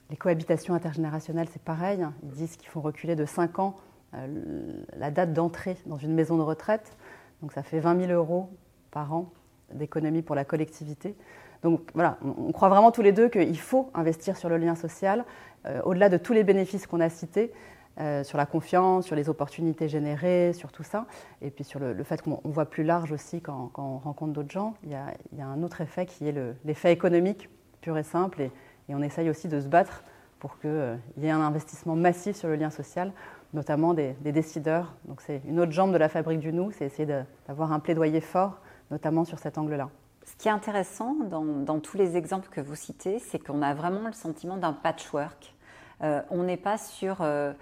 Les 0.09 0.17
cohabitations 0.17 0.73
intergénérationnelles, 0.73 1.47
c'est 1.51 1.61
pareil. 1.61 2.05
Ils 2.23 2.29
disent 2.29 2.57
qu'ils 2.57 2.69
font 2.69 2.81
reculer 2.81 3.15
de 3.15 3.25
5 3.25 3.59
ans 3.59 3.75
euh, 4.13 4.83
la 4.97 5.11
date 5.11 5.33
d'entrée 5.33 5.77
dans 5.85 5.97
une 5.97 6.13
maison 6.13 6.37
de 6.37 6.43
retraite. 6.43 6.95
Donc 7.41 7.51
ça 7.51 7.63
fait 7.63 7.79
20 7.79 8.07
000 8.07 8.11
euros 8.11 8.49
par 8.91 9.13
an 9.13 9.31
d'économie 9.73 10.21
pour 10.21 10.35
la 10.35 10.45
collectivité. 10.45 11.15
Donc 11.63 11.89
voilà, 11.95 12.17
on 12.23 12.51
croit 12.51 12.69
vraiment 12.69 12.91
tous 12.91 13.01
les 13.01 13.11
deux 13.11 13.29
qu'il 13.29 13.59
faut 13.59 13.89
investir 13.95 14.37
sur 14.37 14.49
le 14.49 14.57
lien 14.57 14.75
social, 14.75 15.25
euh, 15.65 15.81
au-delà 15.83 16.09
de 16.09 16.17
tous 16.17 16.33
les 16.33 16.43
bénéfices 16.43 16.85
qu'on 16.85 16.99
a 16.99 17.09
cités, 17.09 17.51
euh, 17.99 18.23
sur 18.23 18.37
la 18.37 18.45
confiance, 18.45 19.05
sur 19.05 19.15
les 19.15 19.29
opportunités 19.29 19.87
générées, 19.87 20.53
sur 20.53 20.71
tout 20.71 20.83
ça, 20.83 21.07
et 21.41 21.49
puis 21.49 21.63
sur 21.63 21.79
le, 21.79 22.03
fait 22.03 22.21
qu'on 22.21 22.41
voit 22.43 22.65
plus 22.65 22.83
large 22.83 23.11
aussi 23.11 23.41
quand, 23.41 23.71
on 23.77 23.97
rencontre 23.97 24.33
d'autres 24.33 24.51
gens. 24.51 24.75
Il 24.83 24.91
y, 24.91 25.41
a, 25.41 25.47
un 25.47 25.63
autre 25.63 25.81
effet 25.81 26.05
qui 26.05 26.27
est 26.27 26.35
l'effet 26.65 26.91
économique, 26.91 27.49
pur 27.81 27.97
et 27.97 28.03
simple, 28.03 28.49
on 28.93 29.01
essaye 29.01 29.29
aussi 29.29 29.47
de 29.47 29.59
se 29.59 29.67
battre 29.67 30.03
pour 30.39 30.59
qu'il 30.59 30.69
euh, 30.69 30.95
y 31.17 31.25
ait 31.25 31.31
un 31.31 31.41
investissement 31.41 31.95
massif 31.95 32.35
sur 32.35 32.47
le 32.47 32.55
lien 32.55 32.69
social, 32.69 33.11
notamment 33.53 33.93
des, 33.93 34.13
décideurs. 34.21 34.93
Donc 35.05 35.21
c'est 35.21 35.41
une 35.47 35.59
autre 35.59 35.71
jambe 35.71 35.91
de 35.91 35.97
la 35.97 36.09
fabrique 36.09 36.39
du 36.39 36.53
nous, 36.53 36.71
c'est 36.71 36.85
essayer 36.85 37.11
d'avoir 37.47 37.71
un 37.71 37.79
plaidoyer 37.79 38.21
fort, 38.21 38.59
notamment 38.91 39.25
sur 39.25 39.39
cet 39.39 39.57
angle-là. 39.57 39.89
Ce 40.25 40.35
qui 40.35 40.47
est 40.47 40.51
intéressant 40.51 41.15
dans, 41.29 41.79
tous 41.79 41.97
les 41.97 42.17
exemples 42.17 42.49
que 42.49 42.61
vous 42.61 42.75
citez, 42.75 43.19
c'est 43.19 43.39
qu'on 43.39 43.61
a 43.61 43.73
vraiment 43.73 44.05
le 44.07 44.13
sentiment 44.13 44.57
d'un 44.57 44.73
patchwork. 44.73 45.55
Euh, 46.03 46.21
on 46.29 46.43
n'est 46.43 46.57
pas 46.57 46.77
sur 46.77 47.21
euh, 47.21 47.53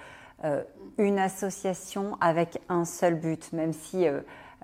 une 0.98 1.20
association 1.20 2.18
avec 2.20 2.60
un 2.70 2.86
seul 2.86 3.16
but, 3.16 3.54
même 3.54 3.72
si 3.74 4.08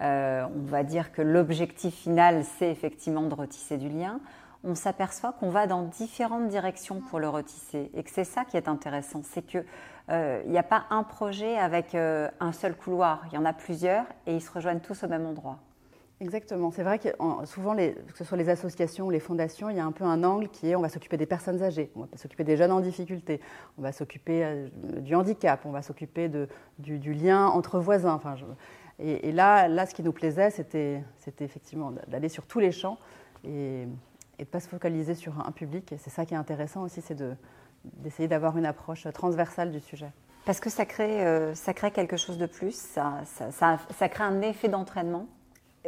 on 0.01 0.66
va 0.66 0.84
dire 0.84 1.12
que 1.12 1.22
l'objectif 1.22 1.94
final, 1.94 2.44
c'est 2.58 2.70
effectivement 2.70 3.24
de 3.24 3.34
retisser 3.34 3.78
du 3.78 3.89
lien. 3.89 4.20
On 4.63 4.75
s'aperçoit 4.75 5.34
qu'on 5.34 5.50
va 5.50 5.68
dans 5.68 5.84
différentes 5.84 6.50
directions 6.50 7.00
pour 7.00 7.20
le 7.20 7.30
retisser 7.30 7.89
et 7.94 8.04
que 8.04 8.10
c'est 8.10 8.25
ça 8.25 8.44
qui 8.44 8.58
est 8.58 8.68
intéressant, 8.68 9.22
c'est 9.24 9.42
qu'il 9.42 9.63
n'y 10.10 10.58
a 10.58 10.63
pas 10.63 10.86
un 10.89 11.04
projet 11.04 11.58
avec 11.58 11.96
un 11.96 12.51
seul 12.51 12.75
couloir, 12.75 13.24
il 13.32 13.36
y 13.36 13.38
en 13.38 13.46
a 13.46 13.54
plusieurs 13.54 14.06
et 14.28 14.36
ils 14.36 14.42
se 14.42 14.51
rejoignent 14.51 14.82
tous 14.82 15.04
au 15.04 15.08
même 15.08 15.25
endroit. 15.25 15.60
Exactement. 16.22 16.70
C'est 16.72 16.84
vrai 16.84 17.00
que 17.00 17.10
souvent, 17.46 17.75
que 17.75 18.18
ce 18.18 18.25
soit 18.25 18.38
les 18.38 18.50
associations 18.50 19.06
ou 19.08 19.10
les 19.10 19.22
fondations, 19.22 19.70
il 19.70 19.78
y 19.78 19.80
a 19.80 19.86
un 19.86 19.94
peu 19.94 20.04
un 20.04 20.24
angle 20.25 20.50
qui 20.50 20.70
est 20.70 20.75
on 20.75 20.82
va 20.82 20.89
s'occuper 20.89 21.16
des 21.16 21.25
personnes 21.25 21.63
âgées, 21.63 21.92
on 21.96 22.01
va 22.01 22.08
s'occuper 22.18 22.44
des 22.44 22.58
jeunes 22.58 22.74
en 22.74 22.82
difficulté, 22.82 23.39
on 23.78 23.82
va 23.82 23.94
s'occuper 23.94 24.44
euh, 24.44 24.68
du 25.00 25.16
handicap, 25.16 25.62
on 25.66 25.72
va 25.72 25.82
s'occuper 25.82 26.30
du, 26.78 27.13
lien 27.13 27.48
entre 27.48 27.80
voisins. 27.80 28.20
Et, 29.00 29.32
là, 29.32 29.70
là, 29.70 29.86
ce 29.86 29.96
qui 29.96 30.04
nous 30.04 30.12
plaisait, 30.12 30.50
c'était 30.50 31.04
effectivement 31.39 31.94
d'aller 32.10 32.28
sur 32.28 32.46
tous 32.46 32.60
les 32.60 32.74
champs 32.74 32.98
et, 33.46 33.88
de 34.43 34.50
ne 34.50 34.51
pas 34.51 34.60
se 34.60 34.67
focaliser 34.67 35.15
sur 35.15 35.39
un 35.46 35.51
public. 35.51 35.91
Et 35.91 35.98
c'est 35.98 36.10
ça 36.10 36.25
qui 36.25 36.34
est 36.34 36.38
intéressant 36.38 36.84
aussi, 36.84 37.01
c'est 37.01 37.22
d'essayer 37.84 38.27
d'avoir 38.27 38.58
une 38.58 38.65
approche 38.65 39.08
transversale 39.13 39.72
du 39.72 39.79
sujet. 39.79 40.12
Parce 40.46 40.60
que 40.60 40.69
ça 40.69 40.86
crée, 40.86 41.25
euh, 41.25 41.53
ça 41.53 41.74
crée 41.74 41.91
quelque 41.91 42.17
chose 42.17 42.38
de 42.38 42.46
plus, 42.46 42.75
ça 42.75 44.10
crée 44.10 44.24
un 44.24 44.41
effet 44.41 44.67
d'entraînement 44.67 45.27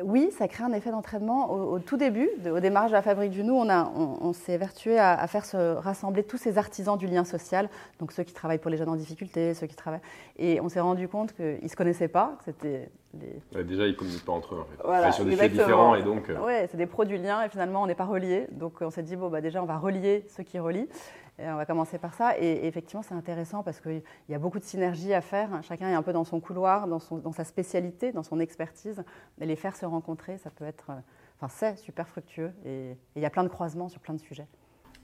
oui, 0.02 0.30
ça 0.32 0.48
crée 0.48 0.64
un 0.64 0.72
effet 0.72 0.90
d'entraînement. 0.90 1.52
Au, 1.52 1.80
tout 1.80 1.98
début, 1.98 2.30
au 2.50 2.60
démarrage 2.60 2.92
de 2.92 2.96
la 2.96 3.02
Fabrique 3.02 3.32
du 3.32 3.44
Nou, 3.44 3.56
on, 3.56 4.34
s'est 4.34 4.58
vertué 4.58 4.98
à, 4.98 5.28
faire 5.28 5.44
se 5.44 5.76
rassembler 5.76 6.24
tous 6.24 6.38
ces 6.38 6.58
artisans 6.58 6.98
du 6.98 7.08
lien 7.08 7.26
social, 7.26 7.70
donc 8.00 8.14
ceux 8.14 8.24
qui 8.24 8.34
travaillent 8.34 8.58
pour 8.58 8.72
les 8.72 8.78
jeunes 8.78 8.90
en 8.90 8.96
difficulté, 8.96 9.54
ceux 9.54 9.68
qui 9.68 9.76
travaillent. 9.76 10.02
Et 10.38 10.62
on 10.62 10.70
s'est 10.70 10.80
rendu 10.80 11.08
compte 11.08 11.34
qu'ils 11.34 11.60
ne 11.62 11.68
se 11.68 11.76
connaissaient 11.76 12.08
pas. 12.08 12.38
C'était 12.46 12.90
déjà, 13.14 13.86
ils 13.86 13.92
ne 13.92 13.96
communiquent 13.98 14.26
pas 14.26 14.32
entre 14.32 14.56
eux. 14.56 14.64
En 14.84 14.94
fait. 14.94 15.12
sur 15.12 15.26
des 15.26 15.36
faits 15.36 15.52
différents 15.52 15.96
et 15.96 16.04
donc. 16.04 16.30
Euh, 16.30 16.38
oui, 16.46 16.54
c'est 16.70 16.78
des 16.78 16.86
pros 16.86 17.04
du 17.04 17.18
lien 17.18 17.44
et 17.44 17.50
finalement, 17.50 17.84
on 17.84 17.88
n'est 17.88 17.96
pas 17.96 18.06
reliés. 18.06 18.48
Donc 18.52 18.78
on 18.82 18.92
s'est 18.92 19.04
dit, 19.04 19.18
bon, 19.18 19.30
bah, 19.30 19.42
déjà, 19.42 19.62
on 19.62 19.66
va 19.66 19.78
relier 19.78 20.26
ceux 20.30 20.44
qui 20.44 20.58
relient 20.58 20.88
on 21.40 21.56
va 21.56 21.66
commencer 21.66 21.98
par 21.98 22.14
ça. 22.14 22.38
Et, 22.38 22.68
effectivement, 22.68 23.02
c'est 23.02 23.14
intéressant 23.14 23.64
parce 23.64 23.80
qu'il 23.80 24.04
y 24.30 24.34
a 24.34 24.40
beaucoup 24.40 24.60
de 24.60 24.64
synergies 24.64 25.14
à 25.14 25.22
faire. 25.22 25.62
Chacun 25.64 25.90
est 25.90 25.94
un 25.94 26.04
peu 26.04 26.14
dans 26.14 26.24
son 26.24 26.40
couloir, 26.40 26.88
dans, 26.88 27.00
sa 27.00 27.44
spécialité, 27.44 28.12
dans 28.12 28.24
son 28.24 28.40
expertise. 28.40 29.04
Et 29.40 29.46
les 29.46 29.56
faire 29.56 29.76
se 29.76 29.86
rencontrer, 29.86 30.38
ça 30.38 30.50
peut 30.50 30.66
être. 30.66 30.92
Euh, 30.92 31.00
enfin, 31.40 31.48
c'est 31.50 31.78
super 31.78 32.08
fructueux. 32.08 32.52
Et 32.66 32.96
il 33.16 33.22
y 33.22 33.26
a 33.26 33.30
plein 33.30 33.44
de 33.44 33.50
croisements 33.50 33.90
sur 33.90 34.02
plein 34.02 34.14
de 34.14 34.20
sujets. 34.20 34.48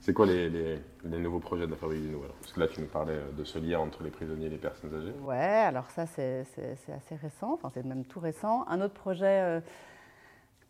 C'est 0.00 0.12
quoi 0.12 0.26
les, 0.26 0.80
nouveaux 1.04 1.40
projets 1.40 1.66
de 1.66 1.72
la 1.72 1.76
Fabrique 1.76 2.02
du 2.02 2.10
Nouveau 2.10 2.26
Parce 2.40 2.52
que 2.52 2.60
là, 2.60 2.68
tu 2.68 2.80
nous 2.80 2.86
parlais 2.86 3.18
de 3.36 3.42
ce 3.42 3.58
lien 3.58 3.80
entre 3.80 4.04
les 4.04 4.10
prisonniers 4.10 4.46
et 4.46 4.50
les 4.50 4.58
personnes 4.58 4.94
âgées. 4.94 5.12
Ouais, 5.22 5.36
alors 5.36 5.90
ça, 5.90 6.06
c'est 6.06 6.46
assez 6.94 7.16
récent. 7.16 7.54
Enfin, 7.54 7.70
c'est 7.74 7.84
même 7.84 8.04
tout 8.04 8.20
récent. 8.20 8.64
Un 8.68 8.80
autre 8.80 8.94
projet. 8.94 9.40
Euh, 9.42 9.60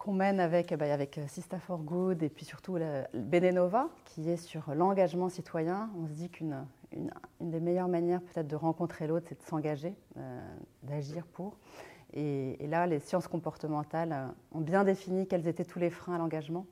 qu'on 0.08 0.14
mène 0.14 0.40
avec, 0.40 0.72
bah, 0.72 0.90
avec 0.90 1.18
euh, 1.18 1.26
Sista 1.26 1.58
for 1.58 1.80
Good 1.80 2.22
et 2.22 2.30
puis 2.30 2.46
surtout 2.46 2.76
le 2.76 3.04
qui 4.06 4.30
est 4.30 4.38
sur 4.38 4.72
l'engagement 4.74 5.28
citoyen. 5.28 5.90
On 5.98 6.06
se 6.06 6.12
dit 6.14 6.30
qu'une 6.30 6.64
une, 6.92 7.10
des 7.42 7.60
meilleures 7.60 7.88
manières 7.88 8.22
peut-être 8.22 8.48
de 8.48 8.56
rencontrer 8.56 9.06
l'autre, 9.06 9.26
c'est 9.28 9.38
de 9.38 9.44
s'engager, 9.44 9.94
euh, 10.16 10.40
d'agir 10.82 11.26
pour. 11.26 11.58
Et, 12.14 12.56
là, 12.68 12.86
les 12.86 13.00
sciences 13.00 13.28
comportementales 13.28 14.12
euh, 14.12 14.58
ont 14.58 14.62
bien 14.62 14.82
défini 14.82 15.26
quels 15.26 15.46
étaient 15.46 15.66
tous 15.66 15.78
les 15.78 15.90
freins 15.90 16.14
à 16.14 16.18
l'engagement. 16.18 16.64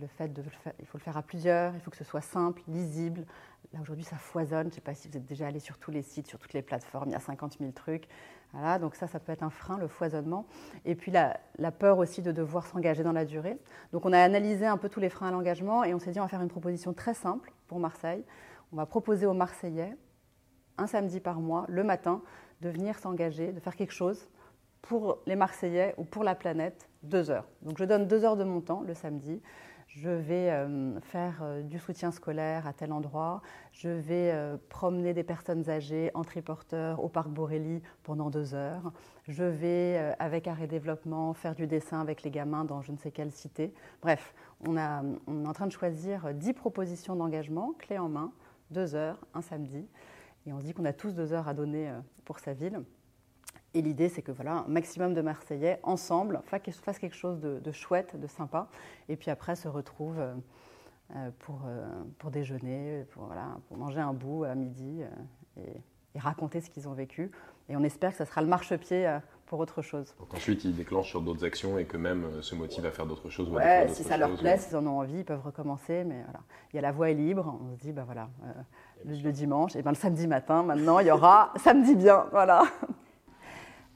le 0.00 0.06
fait 0.06 0.32
de 0.32 0.42
il 0.80 0.86
faut 0.86 0.96
le 0.96 1.02
faire 1.02 1.18
à 1.18 1.22
plusieurs, 1.22 1.74
il 1.74 1.80
faut 1.80 1.90
que 1.90 1.98
ce 1.98 2.04
soit 2.04 2.22
simple, 2.22 2.62
lisible. 2.68 3.26
Là 3.74 3.80
aujourd'hui, 3.82 4.04
ça 4.04 4.16
foisonne. 4.16 4.62
Je 4.62 4.68
ne 4.68 4.74
sais 4.76 4.80
pas 4.80 4.94
si 4.94 5.08
vous 5.08 5.18
êtes 5.18 5.26
déjà 5.26 5.46
allé 5.46 5.58
sur 5.58 5.76
tous 5.76 5.90
les 5.90 6.02
sites, 6.02 6.26
sur 6.26 6.38
toutes 6.38 6.54
les 6.54 6.62
plateformes, 6.62 7.10
il 7.10 7.12
y 7.12 7.16
a 7.16 7.20
50 7.20 7.58
000 7.58 7.72
trucs. 7.72 8.08
Voilà, 8.52 8.78
donc 8.78 8.94
ça, 8.94 9.06
ça 9.06 9.18
peut 9.18 9.32
être 9.32 9.42
un 9.42 9.50
frein, 9.50 9.78
le 9.78 9.88
foisonnement. 9.88 10.46
Et 10.84 10.94
puis 10.94 11.10
la, 11.10 11.38
peur 11.72 11.98
aussi 11.98 12.20
de 12.20 12.32
devoir 12.32 12.66
s'engager 12.66 13.02
dans 13.02 13.12
la 13.12 13.24
durée. 13.24 13.58
Donc 13.92 14.04
on 14.04 14.12
a 14.12 14.18
analysé 14.18 14.66
un 14.66 14.76
peu 14.76 14.88
tous 14.88 15.00
les 15.00 15.08
freins 15.08 15.28
à 15.28 15.30
l'engagement 15.30 15.84
et 15.84 15.94
on 15.94 15.98
s'est 15.98 16.10
dit 16.10 16.20
on 16.20 16.24
va 16.24 16.28
faire 16.28 16.42
une 16.42 16.48
proposition 16.48 16.92
très 16.92 17.14
simple 17.14 17.52
pour 17.66 17.78
Marseille. 17.78 18.24
On 18.72 18.76
va 18.76 18.86
proposer 18.86 19.26
aux 19.26 19.32
Marseillais, 19.32 19.96
un 20.76 20.86
samedi 20.86 21.20
par 21.20 21.40
mois, 21.40 21.64
le 21.68 21.82
matin, 21.82 22.22
de 22.60 22.68
venir 22.68 22.98
s'engager, 22.98 23.52
de 23.52 23.60
faire 23.60 23.76
quelque 23.76 23.92
chose 23.92 24.28
pour 24.82 25.18
les 25.26 25.36
Marseillais 25.36 25.94
ou 25.96 26.04
pour 26.04 26.24
la 26.24 26.34
planète, 26.34 26.88
deux 27.02 27.30
heures. 27.30 27.48
Donc 27.62 27.78
je 27.78 27.84
donne 27.84 28.06
deux 28.06 28.24
heures 28.24 28.36
de 28.36 28.44
mon 28.44 28.60
temps 28.60 28.82
le 28.82 28.94
samedi 28.94 29.40
je 29.94 30.08
vais 30.08 30.50
euh, 30.50 30.98
faire 31.00 31.40
euh, 31.42 31.62
du 31.62 31.78
soutien 31.78 32.10
scolaire 32.10 32.66
à 32.66 32.72
tel 32.72 32.92
endroit, 32.92 33.42
je 33.72 33.88
vais 33.88 34.30
euh, 34.32 34.56
promener 34.70 35.12
des 35.12 35.22
personnes 35.22 35.68
âgées 35.68 36.10
en 36.14 36.24
triporteur 36.24 37.02
au 37.04 37.08
parc 37.08 37.28
Borelli 37.28 37.82
pendant 38.02 38.30
deux 38.30 38.54
heures, 38.54 38.92
je 39.28 39.44
vais 39.44 40.14
avec 40.18 40.48
Arrêt 40.48 40.66
Développement 40.66 41.34
faire 41.34 41.54
du 41.54 41.66
dessin 41.66 42.00
avec 42.00 42.22
les 42.22 42.30
gamins 42.30 42.64
dans 42.64 42.80
je 42.80 42.92
ne 42.92 42.96
sais 42.96 43.10
quelle 43.10 43.30
cité. 43.30 43.72
Bref, 44.00 44.34
on, 44.66 44.76
est 44.76 45.46
en 45.46 45.52
train 45.52 45.66
de 45.66 45.72
choisir 45.72 46.32
dix 46.34 46.54
propositions 46.54 47.14
d'engagement, 47.14 47.72
clés 47.78 47.98
en 47.98 48.08
main, 48.08 48.32
deux 48.70 48.94
heures, 48.94 49.18
un 49.34 49.42
samedi, 49.42 49.86
et 50.46 50.52
on 50.52 50.58
se 50.58 50.64
dit 50.64 50.72
qu'on 50.72 50.84
a 50.86 50.92
tous 50.92 51.12
deux 51.12 51.32
heures 51.32 51.48
à 51.48 51.54
donner 51.54 51.92
pour 52.24 52.40
sa 52.40 52.52
ville. 52.52 52.82
Et 53.74 53.80
l'idée, 53.80 54.08
c'est 54.08 54.22
que 54.22 54.32
voilà, 54.32 54.64
un 54.66 54.68
maximum 54.68 55.14
de 55.14 55.22
Marseillais, 55.22 55.80
ensemble, 55.82 56.40
fassent 56.44 56.98
quelque 56.98 57.16
chose 57.16 57.40
de, 57.40 57.72
chouette, 57.72 58.18
de 58.20 58.26
sympa, 58.26 58.68
et 59.08 59.16
puis 59.16 59.30
après 59.30 59.56
se 59.56 59.68
retrouvent 59.68 60.20
euh, 60.20 60.34
euh, 61.16 61.30
pour, 61.40 61.60
euh, 61.66 61.86
pour 62.18 62.30
déjeuner, 62.30 63.04
pour, 63.12 63.24
voilà, 63.24 63.56
pour 63.68 63.78
manger 63.78 64.00
un 64.00 64.12
bout 64.12 64.44
à 64.44 64.54
midi 64.54 65.02
et, 65.56 65.62
raconter 66.18 66.60
ce 66.60 66.68
qu'ils 66.68 66.86
ont 66.88 66.92
vécu. 66.92 67.30
Et 67.70 67.76
on 67.76 67.82
espère 67.82 68.10
que 68.10 68.18
ce 68.18 68.26
sera 68.26 68.42
le 68.42 68.46
marchepied 68.46 69.18
pour 69.46 69.60
autre 69.60 69.80
chose. 69.80 70.14
Donc 70.18 70.34
ensuite, 70.34 70.62
ils 70.64 70.76
déclenchent 70.76 71.08
sur 71.08 71.22
d'autres 71.22 71.42
actions 71.42 71.78
et 71.78 71.86
que 71.86 71.96
même 71.96 72.42
se 72.42 72.54
motivent 72.54 72.84
à 72.84 72.90
faire 72.90 73.06
d'autres 73.06 73.30
choses. 73.30 73.48
ou 73.48 73.54
Ouais, 73.54 73.88
si 73.88 74.04
ça 74.04 74.18
leur 74.18 74.36
plaît, 74.36 74.56
ou- 74.56 74.60
s'ils 74.60 74.76
en 74.76 74.86
ont 74.86 74.98
envie, 74.98 75.20
ils 75.20 75.24
peuvent 75.24 75.40
recommencer. 75.42 76.04
Mais 76.04 76.22
voilà, 76.24 76.40
il 76.70 76.76
y 76.76 76.78
a 76.78 76.82
la 76.82 76.92
voie 76.92 77.08
est 77.10 77.14
libre. 77.14 77.58
On 77.62 77.74
se 77.74 77.80
dit, 77.80 77.92
bah 77.92 78.02
voilà, 78.04 78.28
euh, 78.44 78.52
le, 79.06 79.22
le 79.22 79.32
dimanche, 79.32 79.74
et 79.74 79.80
ben 79.80 79.92
le 79.92 79.96
samedi 79.96 80.26
matin, 80.26 80.62
maintenant, 80.62 80.98
il 80.98 81.06
y 81.06 81.10
aura 81.10 81.54
samedi 81.56 81.96
bien, 81.96 82.26
voilà. 82.30 82.64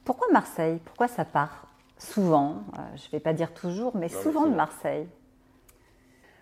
Pourquoi 0.06 0.28
Marseille? 0.32 0.78
Pourquoi 0.84 1.08
ça 1.08 1.26
part 1.26 1.66
souvent? 1.98 2.62
Euh, 2.78 2.82
Je 2.96 3.06
ne 3.06 3.10
vais 3.10 3.20
pas 3.20 3.34
dire 3.34 3.52
toujours, 3.52 3.94
mais 3.94 4.06
Non, 4.06 4.12
mais 4.16 4.22
souvent 4.22 4.46
de. 4.46 4.54
Marseille. 4.54 5.06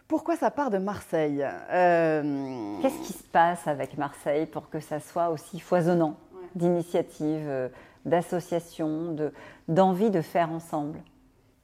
Pourquoi 0.07 0.37
ça 0.37 0.51
part 0.51 0.71
de 0.71 0.79
Marseille? 0.79 1.43
Euh, 1.71 2.77
Qu'est-ce 2.83 3.01
qui 3.07 3.13
se 3.15 3.23
passe 3.25 3.67
avec 3.67 3.97
Marseille 3.99 4.47
pour 4.47 4.69
que 4.69 4.79
ça 4.79 5.01
soit 5.01 5.31
aussi 5.31 5.59
foisonnant 5.59 6.17
d'initiatives, 6.55 7.49
euh, 7.49 7.69
d'associations, 8.05 9.13
de- 9.13 9.33
d'envie 9.67 10.11
de 10.11 10.21
faire 10.21 10.53
ensemble? 10.53 10.99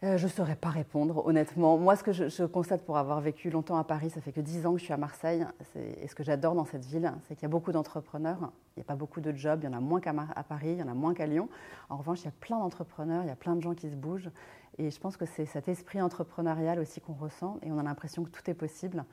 Euh, 0.03 0.17
je 0.17 0.25
ne 0.25 0.31
saurais 0.31 0.57
pas 0.57 0.71
répondre, 0.71 1.27
honnêtement. 1.27 1.77
Moi, 1.77 1.95
ce 1.95 2.03
que 2.03 2.13
je, 2.13 2.45
constate 2.47 2.83
pour 2.87 2.97
avoir 2.97 3.21
vécu 3.21 3.51
longtemps 3.51 3.77
à 3.77 3.85
Paris, 3.85 4.09
ça 4.09 4.23
fait 4.23 4.33
que 4.33 4.41
10 4.41 4.65
ans 4.65 4.73
que 4.73 4.79
je 4.79 4.85
suis 4.85 4.95
à 4.95 4.97
Marseille, 4.97 5.45
et 5.77 6.09
ce 6.09 6.15
que 6.15 6.23
j'adore 6.25 6.55
dans 6.55 6.65
cette 6.65 6.87
ville, 6.87 7.13
c'est 7.29 7.35
qu'il 7.35 7.43
y 7.43 7.47
a 7.47 7.51
beaucoup 7.51 7.71
d'entrepreneurs. 7.71 8.51
Il 8.77 8.81
n'y 8.81 8.83
a 8.83 8.85
pas 8.85 8.95
beaucoup 8.95 9.21
de 9.21 9.31
jobs, 9.33 9.61
il 9.63 9.67
y 9.67 9.69
en 9.69 9.77
a 9.77 9.81
moins 9.81 10.01
qu'à 10.01 10.15
Paris, 10.49 10.73
il 10.73 10.79
y 10.79 10.83
en 10.83 10.89
a 10.89 10.95
moins 10.95 11.13
qu'à 11.13 11.27
Lyon. 11.27 11.51
En 11.91 11.99
revanche, 11.99 12.21
il 12.23 12.25
y 12.25 12.29
a 12.29 12.35
plein 12.41 12.59
d'entrepreneurs, 12.59 13.25
il 13.25 13.29
y 13.29 13.31
a 13.31 13.37
plein 13.37 13.55
de 13.57 13.61
gens 13.61 13.75
qui 13.75 13.91
se 13.91 13.97
bougent. 13.97 14.31
Et 14.79 14.91
je 14.91 14.99
pense 14.99 15.19
que 15.19 15.27
c'est 15.27 15.45
cet 15.45 15.69
esprit 15.69 16.01
entrepreneurial 16.01 16.79
aussi 16.79 17.03
qu'on 17.03 17.13
ressent, 17.13 17.59
et 17.63 17.71
on 17.71 17.79
a 17.79 17.83
l'impression 17.83 18.25
que 18.25 18.31
tout 18.31 18.49
est 18.49 18.55
possible. 18.55 19.05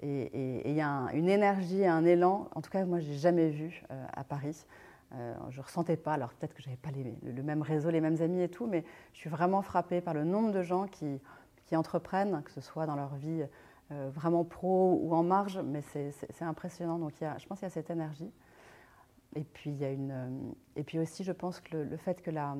Et, 0.00 0.68
il 0.68 0.74
y 0.74 0.80
a 0.80 0.88
un- 0.88 1.08
une 1.10 1.28
énergie 1.28 1.86
un 1.86 2.04
élan, 2.04 2.48
en 2.56 2.62
tout 2.62 2.70
cas, 2.70 2.84
moi, 2.84 2.98
je 2.98 3.10
n'ai 3.10 3.16
jamais 3.16 3.50
vu 3.50 3.84
euh, 3.92 4.06
à 4.12 4.24
Paris. 4.24 4.66
Euh, 5.14 5.34
je 5.50 5.58
ne 5.60 5.64
ressentais 5.64 5.96
pas, 5.96 6.14
alors 6.14 6.30
peut-être 6.32 6.54
que 6.54 6.62
je 6.62 6.68
n'avais 6.68 6.80
pas 6.80 6.90
les- 6.90 7.04
le, 7.22 7.32
le 7.32 7.42
même 7.42 7.60
réseau, 7.62 7.90
les 7.90 8.00
mêmes 8.00 8.20
amis 8.22 8.40
et 8.42 8.48
tout, 8.48 8.66
mais 8.66 8.82
je 9.12 9.18
suis 9.18 9.28
vraiment 9.30 9.60
frappée 9.60 10.00
par 10.00 10.14
le 10.14 10.24
nombre 10.24 10.52
de 10.52 10.62
gens 10.62 10.86
qui, 10.86 11.20
qui 11.66 11.76
entreprennent, 11.76 12.42
que 12.42 12.50
ce 12.50 12.60
soit 12.62 12.86
dans 12.86 12.96
leur 12.96 13.14
vie 13.16 13.44
euh, 13.90 14.10
vraiment 14.14 14.42
pro 14.44 14.98
ou 15.02 15.14
en 15.14 15.22
marge, 15.22 15.58
mais 15.58 15.82
c'est- 15.82 16.42
impressionnant. 16.42 16.98
Donc 16.98 17.20
y 17.20 17.24
a, 17.26 17.36
je 17.38 17.46
pense 17.46 17.58
qu'il 17.58 17.66
y 17.66 17.70
a 17.70 17.70
cette 17.70 17.90
énergie. 17.90 18.30
Et 19.34 19.44
puis, 19.44 19.70
y 19.72 19.84
a 19.84 19.90
une, 19.90 20.10
euh, 20.10 20.28
et 20.76 20.82
puis 20.82 20.98
aussi, 20.98 21.24
je 21.24 21.32
pense 21.32 21.60
que 21.60 21.76
le, 21.76 21.96
fait 21.96 22.22
que 22.22 22.30
la, 22.30 22.54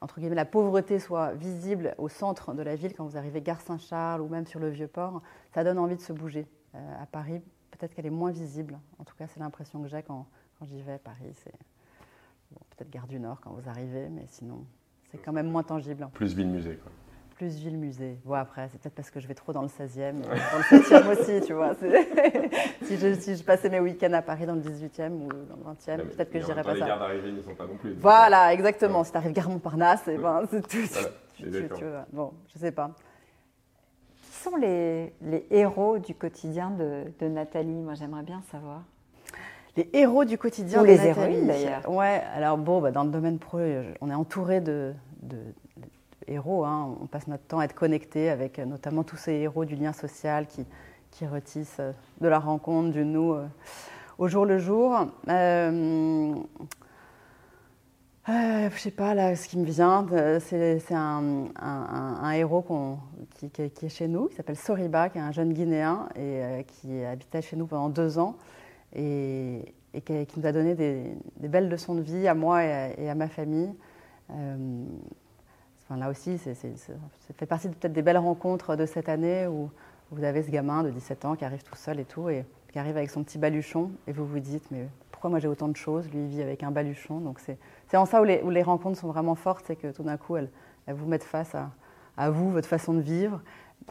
entre 0.00 0.18
guillemets, 0.18 0.34
la 0.34 0.44
pauvreté 0.44 0.98
soit 0.98 1.34
visible 1.34 1.94
au 1.98 2.08
centre 2.08 2.52
de 2.52 2.62
la 2.62 2.74
ville, 2.74 2.94
quand 2.94 3.04
vous 3.04 3.16
arrivez 3.16 3.40
gare 3.40 3.60
Saint-Charles 3.60 4.20
ou 4.22 4.28
même 4.28 4.46
sur 4.46 4.58
le 4.58 4.68
Vieux-Port, 4.68 5.22
ça 5.54 5.62
donne 5.62 5.78
envie 5.78 5.94
de 5.94 6.00
se 6.00 6.12
bouger. 6.12 6.48
À 6.74 7.06
Paris, 7.06 7.40
peut-être 7.70 7.94
qu'elle 7.94 8.06
est 8.06 8.10
moins 8.10 8.32
visible. 8.32 8.78
En 8.98 9.04
tout 9.04 9.14
cas, 9.16 9.28
c'est 9.28 9.38
l'impression 9.40 9.80
que 9.82 9.88
j'ai 9.88 10.02
quand, 10.02 10.26
quand 10.60 10.66
j'y 10.66 10.82
vais. 10.82 10.98
Paris, 10.98 11.32
c'est 11.42 11.52
bon, 12.52 12.60
peut-être 12.76 12.90
gare 12.90 13.06
du 13.06 13.18
Nord 13.18 13.40
quand 13.40 13.50
vous 13.50 13.68
arrivez, 13.68 14.08
mais 14.08 14.24
sinon, 14.28 14.64
c'est 15.10 15.18
quand 15.18 15.32
même 15.32 15.50
moins 15.50 15.62
tangible. 15.62 16.06
Plus 16.14 16.34
ville-musée. 16.34 16.76
quoi. 16.76 16.92
Plus 17.36 17.56
ville-musée. 17.56 18.18
Bon, 18.26 18.34
après, 18.34 18.68
c'est 18.70 18.78
peut-être 18.80 18.94
parce 18.94 19.10
que 19.10 19.18
je 19.18 19.26
vais 19.26 19.32
trop 19.34 19.54
dans 19.54 19.62
le 19.62 19.68
16e, 19.68 20.00
euh, 20.00 20.12
dans 20.22 20.58
le 20.76 20.82
7e 20.82 21.08
aussi, 21.40 21.46
tu 21.46 21.54
vois. 21.54 21.74
si, 22.84 22.98
je, 22.98 23.14
si 23.14 23.34
je 23.34 23.42
passais 23.42 23.70
mes 23.70 23.80
week-ends 23.80 24.12
à 24.12 24.20
Paris 24.20 24.44
dans 24.44 24.54
le 24.56 24.60
18e 24.60 25.10
ou 25.12 25.28
dans 25.28 25.56
le 25.56 25.62
20e, 25.62 25.96
Non, 25.96 26.04
mais- 26.04 26.04
peut-être 26.04 26.30
que 26.30 26.38
temps, 26.38 26.62
pas 26.62 26.74
Les 26.74 26.80
ça. 26.80 26.86
gares 26.86 26.98
d'arrivée 26.98 27.32
n'y 27.32 27.42
sont 27.42 27.54
pas 27.54 27.66
non 27.66 27.76
plus. 27.76 27.94
Voilà, 27.94 28.52
exactement. 28.52 28.98
Ouais. 28.98 29.04
Si 29.06 29.12
tu 29.12 29.16
arrives 29.16 29.32
gare 29.32 29.48
Montparnasse, 29.48 30.06
et 30.08 30.18
ben, 30.18 30.42
c'est 30.50 30.60
tout. 30.68 30.76
Voilà, 30.92 31.08
tu- 31.78 31.84
vois. 31.86 32.06
Bon, 32.12 32.32
je 32.52 32.58
sais 32.58 32.72
pas. 32.72 32.90
Qui 34.22 34.32
sont 34.32 34.56
les, 34.56 35.14
les 35.22 35.46
héros 35.50 35.98
du 35.98 36.14
quotidien 36.14 36.70
de, 36.70 37.04
de 37.18 37.26
Nathalie? 37.28 37.80
Moi, 37.80 37.94
j'aimerais 37.94 38.22
bien 38.22 38.42
savoir. 38.50 38.82
Les 39.76 39.88
héros 39.92 40.24
du 40.24 40.36
quotidien 40.36 40.82
Ou 40.82 40.84
les 40.84 41.06
héroïnes, 41.06 41.46
d'ailleurs. 41.46 41.88
Ouais, 41.90 42.22
alors 42.34 42.58
bon, 42.58 42.80
bah, 42.80 42.90
dans 42.90 43.04
le 43.04 43.10
domaine 43.10 43.38
pro, 43.38 43.58
euh, 43.58 43.92
on 44.00 44.10
est 44.10 44.14
entouré 44.14 44.60
de, 44.60 44.92
de- 45.22 45.36
de 45.36 45.86
héros. 46.26 46.64
hein. 46.64 46.96
On 47.00 47.06
passe 47.06 47.28
notre 47.28 47.44
temps 47.44 47.60
à 47.60 47.64
être 47.64 47.74
connecté 47.74 48.30
avec 48.30 48.58
euh, 48.58 48.64
notamment 48.64 49.04
tous 49.04 49.16
ces 49.16 49.32
héros 49.32 49.64
du 49.64 49.76
lien 49.76 49.92
social 49.92 50.46
qui, 50.46 50.66
qui 51.12 51.26
retissent 51.26 51.76
euh, 51.80 51.92
de 52.20 52.28
la 52.28 52.38
rencontre, 52.40 52.90
du 52.90 53.04
nous 53.04 53.32
euh, 53.34 53.46
au 54.18 54.26
jour 54.28 54.44
le 54.44 54.58
jour. 54.58 55.06
Euh, 55.28 56.34
euh, 58.28 58.68
je 58.74 58.78
sais 58.78 58.90
pas, 58.90 59.14
là, 59.14 59.34
ce 59.34 59.48
qui 59.48 59.58
me 59.58 59.64
vient, 59.64 60.06
c'est 60.40 60.82
un, 60.92 61.46
un- 61.60 61.62
un- 61.62 62.18
un 62.22 62.30
héros 62.32 62.64
qui, 63.36 63.50
qui 63.50 63.62
est- 63.62 63.70
qui 63.70 63.86
est 63.86 63.88
chez 63.88 64.08
nous, 64.08 64.26
qui 64.26 64.34
s'appelle 64.36 64.56
Soriba, 64.58 65.08
qui 65.08 65.18
est 65.18 65.22
un 65.22 65.32
jeune 65.32 65.52
Guinéen 65.52 66.08
et 66.16 66.64
qui 66.66 67.02
habitait 67.04 67.40
chez 67.42 67.56
nous 67.56 67.66
pendant 67.66 67.88
deux 67.88 68.18
ans 68.18 68.36
et, 68.94 69.74
qui, 70.04 70.38
nous 70.38 70.46
a 70.46 70.52
donné 70.52 70.74
des, 70.74 71.16
belles 71.36 71.68
leçons 71.68 71.94
de 71.94 72.00
vie 72.00 72.28
à 72.28 72.34
moi 72.34 72.64
et 72.64 73.08
à, 73.08 73.14
ma 73.14 73.28
famille. 73.28 73.72
Euh, 74.30 74.84
enfin, 75.82 75.96
là 75.96 76.10
aussi, 76.10 76.38
c'est- 76.38 76.54
ça 76.54 76.94
fait 77.36 77.46
partie 77.46 77.68
peut-être 77.68 77.92
des 77.92 78.02
belles 78.02 78.18
rencontres 78.18 78.76
de 78.76 78.86
cette 78.86 79.08
année 79.08 79.46
où 79.46 79.70
vous 80.10 80.24
avez 80.24 80.42
ce 80.42 80.50
gamin 80.50 80.82
de 80.82 80.90
17 80.90 81.24
ans 81.24 81.36
qui 81.36 81.44
arrive 81.44 81.62
tout 81.62 81.76
seul 81.76 82.00
et 82.00 82.04
tout, 82.04 82.28
et 82.28 82.44
qui 82.72 82.78
arrive 82.78 82.96
avec 82.96 83.10
son 83.10 83.22
petit 83.24 83.38
baluchon, 83.38 83.90
et 84.06 84.12
vous 84.12 84.26
vous 84.26 84.40
dites, 84.40 84.70
mais 84.70 84.86
pourquoi 85.10 85.30
moi 85.30 85.38
j'ai 85.38 85.48
autant 85.48 85.68
de 85.68 85.76
choses? 85.76 86.08
Lui, 86.10 86.20
il 86.20 86.28
vit 86.28 86.42
avec 86.42 86.62
un 86.62 86.70
baluchon. 86.70 87.18
Donc 87.20 87.40
c'est 87.40 87.58
c'est 87.88 87.96
en 87.96 88.06
ça 88.06 88.22
où 88.22 88.24
les, 88.24 88.62
rencontres 88.62 88.98
sont 88.98 89.08
vraiment 89.08 89.34
fortes, 89.34 89.64
c'est 89.66 89.74
que 89.74 89.88
tout 89.88 90.04
d'un 90.04 90.16
coup, 90.16 90.36
elles, 90.36 90.48
vous 90.86 91.06
mettent 91.06 91.24
face 91.24 91.56
à 92.16 92.30
vous, 92.30 92.52
votre 92.52 92.68
façon 92.68 92.94
de 92.94 93.00
vivre, 93.00 93.40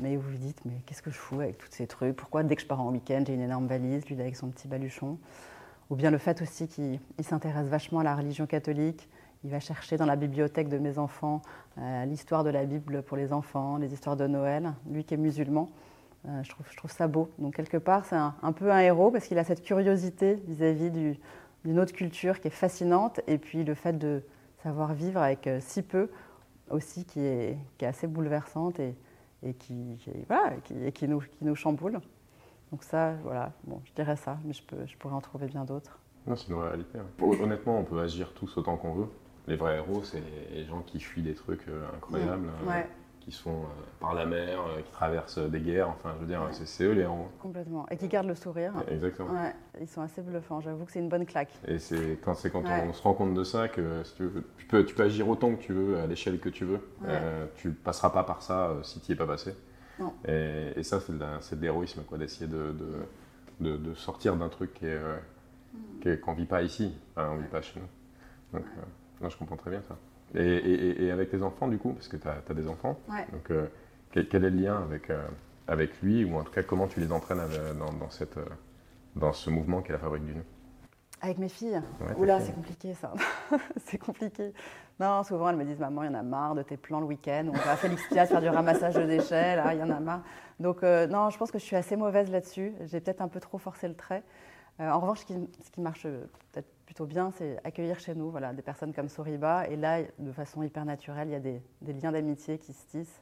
mais 0.02 0.15
vous 0.15 0.32
vous 0.32 0.38
dites, 0.38 0.63
mais 0.65 0.82
qu'est-ce 0.86 1.02
que 1.02 1.12
je 1.12 1.17
fous 1.17 1.41
avec 1.41 1.58
tous 1.58 1.67
ces 1.71 1.88
trucs? 1.88 2.15
Pourquoi 2.15 2.43
dès 2.43 2.56
que 2.56 2.62
je 2.62 2.67
pars 2.67 2.82
en 2.82 2.91
week-end, 2.91 3.23
j'ai 3.25 3.34
une 3.34 3.41
énorme 3.41 3.67
valise, 3.67 4.06
lui 4.08 4.19
avec 4.19 4.36
son 4.36 4.49
petit 4.49 4.67
baluchon? 4.67 5.17
Ou 5.89 5.95
bien 5.95 6.12
le 6.12 6.17
fait 6.17 6.41
aussi 6.41 6.67
qu'il 6.67 6.99
il 7.17 7.23
s'intéresse 7.23 7.67
vachement 7.67 7.99
à 7.99 8.04
la 8.04 8.15
religion 8.15 8.45
catholique. 8.45 9.10
Il 9.43 9.49
va 9.49 9.60
chercher 9.60 9.97
dans 9.97 10.06
la 10.06 10.15
bibliothèque 10.15 10.69
de 10.69 10.78
mes 10.78 10.97
enfants 10.97 11.41
euh, 11.78 12.06
l'histoire 12.06 12.43
de 12.43 12.49
la 12.49 12.65
Bible 12.65 13.02
pour 13.04 13.17
les 13.17 13.34
enfants, 13.34 13.78
les 13.78 13.93
histoires 13.93 14.17
de 14.17 14.28
Noël. 14.28 14.73
Lui 14.89 15.04
qui 15.04 15.13
est 15.13 15.17
musulman, 15.17 15.69
euh, 16.28 16.43
je, 16.43 16.75
trouve, 16.75 16.91
ça 16.91 17.08
beau. 17.08 17.30
Donc 17.39 17.56
quelque 17.56 17.78
part, 17.78 18.06
c'est 18.06 18.17
un, 18.17 18.52
peu 18.52 18.71
un 18.71 18.80
héros 18.80 19.12
parce 19.12 19.28
qu'il 19.28 19.39
a 19.39 19.43
cette 19.43 19.63
curiosité 19.63 20.36
vis-à-vis 20.47 20.91
du- 20.91 21.17
d'une 21.65 21.80
autre 21.80 21.93
culture 21.93 22.39
qui 22.39 22.49
est 22.49 22.52
fascinante. 22.52 23.21
Et 23.28 23.38
puis 23.38 23.63
le 23.63 23.73
fait 23.73 23.97
de 23.97 24.21
savoir 24.62 24.93
vivre 24.93 25.21
avec 25.21 25.47
euh, 25.47 25.60
si 25.62 25.82
peu 25.82 26.10
aussi 26.69 27.06
qui 27.06 27.21
est, 27.21 27.58
assez 27.82 28.08
bouleversante 28.08 28.80
et 29.43 29.54
qui, 29.54 29.97
qui- 29.99 30.12
voilà, 30.28 30.56
qui, 30.63 30.73
et 30.86 30.91
qui 30.91 31.08
nous, 31.08 31.19
qui 31.19 31.45
nous 31.45 31.56
chamboule. 31.56 31.99
Donc 32.71 32.84
ça, 32.84 33.13
voilà, 33.23 33.52
bon, 33.63 33.82
je 33.86 33.93
dirais 33.93 34.15
ça, 34.15 34.38
mais 34.45 34.54
je, 34.54 34.62
peux, 34.63 34.86
je 34.86 34.95
pourrais 34.97 35.15
en 35.15 35.21
trouver 35.21 35.47
bien 35.47 35.65
d'autres. 35.65 35.99
Non, 36.28 36.36
c'est 36.36 36.49
une 36.52 36.60
réalité. 36.60 36.99
hein. 36.99 37.06
Honnêtement, 37.41 37.80
on 37.80 37.84
peut 37.84 37.99
agir 37.99 38.34
tous 38.34 38.58
autant 38.58 38.78
qu'on 38.78 38.93
veut. 38.93 39.08
Les 39.47 39.56
vrais 39.56 39.78
héros, 39.78 40.04
c'est 40.04 40.21
les 40.52 40.65
gens 40.65 40.82
qui 40.82 40.99
fuient 40.99 41.23
des 41.23 41.34
trucs 41.34 41.67
euh, 41.67 41.84
incroyables, 41.95 42.49
euh, 42.63 42.69
Ouais. 42.69 42.88
Qui 43.30 43.36
sont 43.36 43.50
euh, 43.52 43.63
par 44.00 44.13
la 44.15 44.26
mer, 44.26 44.60
euh, 44.60 44.82
qui 44.82 44.92
traversent 44.92 45.38
des 45.38 45.60
guerres. 45.60 45.89
Enfin, 45.89 46.13
je 46.15 46.22
veux 46.22 46.28
dire, 46.28 46.42
c'est- 46.52 46.84
eux 46.84 46.92
les 46.94 47.02
héros. 47.02 47.28
Complètement. 47.42 47.86
Et 47.89 47.98
qui 47.98 48.08
gardent 48.08 48.28
le 48.28 48.36
sourire. 48.36 48.74
Exactement. 48.89 49.30
Ouais, 49.32 49.54
ils 49.80 49.88
sont 49.88 50.02
assez 50.02 50.22
bluffants. 50.22 50.62
J'avoue 50.62 50.86
que 50.86 50.92
c'est 50.92 51.00
une 51.00 51.10
bonne 51.10 51.26
claque. 51.26 51.52
Et 51.68 51.78
c'est 51.80 52.18
quand, 52.24 52.34
quand 52.52 52.63
Ouais. 52.63 52.86
on 52.89 52.94
se 52.94 53.04
rend 53.04 53.13
compte 53.13 53.34
de 53.36 53.44
ça 53.44 53.68
que 53.68 54.04
si 54.04 54.15
tu, 54.15 54.24
veux, 54.24 54.44
tu, 54.58 54.65
peux, 54.65 54.84
tu 54.86 54.96
peux 54.96 55.04
agir 55.04 55.30
autant 55.30 55.56
que 55.56 55.62
tu 55.62 55.74
veux, 55.74 56.00
à 56.00 56.08
l'échelle 56.08 56.39
que 56.39 56.50
tu 56.50 56.65
veux. 56.65 56.80
Ouais. 57.02 57.08
Euh, 57.10 57.46
tu 57.56 57.72
passeras 57.72 58.10
pas 58.10 58.24
par 58.24 58.42
ça 58.42 58.70
euh, 58.70 58.84
si 58.84 59.00
tu 59.00 59.12
n'y 59.12 59.15
es 59.15 59.18
pas 59.18 59.28
passé. 59.28 59.54
Non. 60.00 60.13
Et, 60.28 60.74
et 60.76 60.84
ça, 60.84 61.00
c'est 61.00 61.15
de, 61.18 61.62
l'héroïsme, 61.62 62.02
quoi, 62.04 62.18
d'essayer 62.18 62.48
de, 62.48 62.74
de, 63.60 63.78
de- 63.78 63.94
sortir 63.94 64.36
d'un 64.36 64.50
truc 64.50 64.72
euh, 64.84 65.18
Mm. 66.04 66.15
qu'on 66.22 66.32
ne 66.32 66.38
vit 66.38 66.46
pas 66.48 66.63
ici. 66.63 66.98
Enfin, 67.15 67.30
on 67.34 67.36
ne 67.38 67.42
vit 67.44 67.48
pas 67.48 67.62
chez 67.62 67.80
nous. 67.80 68.58
Donc, 68.58 68.65
non, 69.22 69.30
je 69.30 69.38
comprends 69.38 69.58
très 69.58 69.70
bien 69.70 69.84
ça. 69.88 69.96
Et, 70.36 70.42
et- 70.44 70.74
et- 70.89 71.04
et 71.06 71.12
avec 71.12 71.30
tes 71.32 71.42
enfants, 71.42 71.68
du 71.68 71.78
coup, 71.78 71.94
parce 71.94 72.08
que 72.08 72.18
tu 72.18 72.28
as, 72.28 72.54
des 72.54 72.68
enfants, 72.68 72.98
Ouais. 73.10 73.26
donc 73.32 73.50
euh, 73.52 73.65
quel, 74.12 74.28
quel 74.28 74.44
est 74.46 74.50
le 74.50 74.62
lien 74.62 74.82
avec, 74.82 75.10
euh, 75.10 75.26
avec 75.68 76.02
lui, 76.02 76.24
ou 76.26 76.38
en 76.38 76.44
tout 76.44 76.52
cas, 76.52 76.63
comment 76.63 76.88
tu 76.88 77.00
les 77.00 77.12
entraînes 77.12 77.39
avec- 77.39 77.78
dans, 77.78 77.92
dans 77.94 78.10
cette, 78.10 78.38
euh, 78.38 78.46
dans 79.15 79.34
ce 79.34 79.50
mouvement 79.50 79.82
qu'est 79.82 79.94
la 79.94 80.00
fabrique 80.00 80.26
du 80.26 80.36
nous 80.36 80.44
Avec 81.22 81.38
mes 81.39 81.50
filles 81.50 81.82
Ouais, 82.02 82.15
Oula, 82.18 82.39
c'est 82.39 82.54
compliqué 82.54 82.94
ça. 82.94 83.13
c'est 83.86 83.98
compliqué. 83.98 84.54
Non, 85.00 85.24
souvent 85.24 85.50
elles 85.50 85.56
me 85.56 85.63
disent 85.65 85.80
Maman, 85.80 86.04
il 86.04 86.08
y 86.08 86.10
en 86.10 86.13
a 86.20 86.24
marre 86.24 86.56
de 86.56 86.62
tes 86.62 86.78
plans 86.78 87.00
le 87.00 87.06
week-end. 87.08 87.48
On 87.50 87.58
va 87.58 87.72
à 87.72 87.76
Félix 87.76 88.08
Piat 88.10 88.26
faire 88.26 88.42
du 88.42 88.50
ramassage 88.50 88.96
de 88.96 89.04
déchets, 89.06 89.56
là, 89.56 89.74
il 89.74 89.80
y 89.80 89.84
en 89.84 89.89
a 89.89 90.00
marre. 90.00 90.22
Donc, 90.60 90.84
euh, 90.84 91.08
non, 91.08 91.30
je 91.30 91.38
pense 91.38 91.52
que 91.52 91.58
je 91.58 91.63
suis 91.63 91.76
assez 91.78 91.96
mauvaise 91.96 92.30
là-dessus. 92.30 92.74
J'ai 92.86 93.00
peut-être 93.00 93.22
un 93.22 93.30
peu 93.30 93.39
trop 93.39 93.58
forcé 93.58 93.88
le 93.88 93.96
trait. 93.96 94.24
Euh, 94.82 94.89
en 94.92 95.00
revanche, 95.00 95.20
ce 95.22 95.26
qui, 95.26 95.34
ce 95.63 95.72
qui 95.72 95.82
marche 95.82 96.06
euh, 96.06 96.26
peut-être 96.52 96.68
plutôt 96.89 97.06
bien, 97.06 97.30
c'est 97.30 97.60
accueillir 97.63 97.99
chez 97.99 98.15
nous 98.15 98.32
voilà, 98.32 98.52
des 98.52 98.63
personnes 98.63 98.93
comme 98.95 99.10
Soriba. 99.10 99.67
Et 99.67 99.75
là, 99.75 100.02
de 100.17 100.32
façon 100.32 100.63
hyper 100.63 100.86
naturelle, 100.86 101.28
il 101.28 101.34
y 101.34 101.36
a 101.36 101.39
des, 101.39 101.62
des 101.84 101.93
liens 101.93 102.12
d'amitié 102.12 102.58
qui 102.58 102.73
se 102.73 102.84
tissent. 102.88 103.21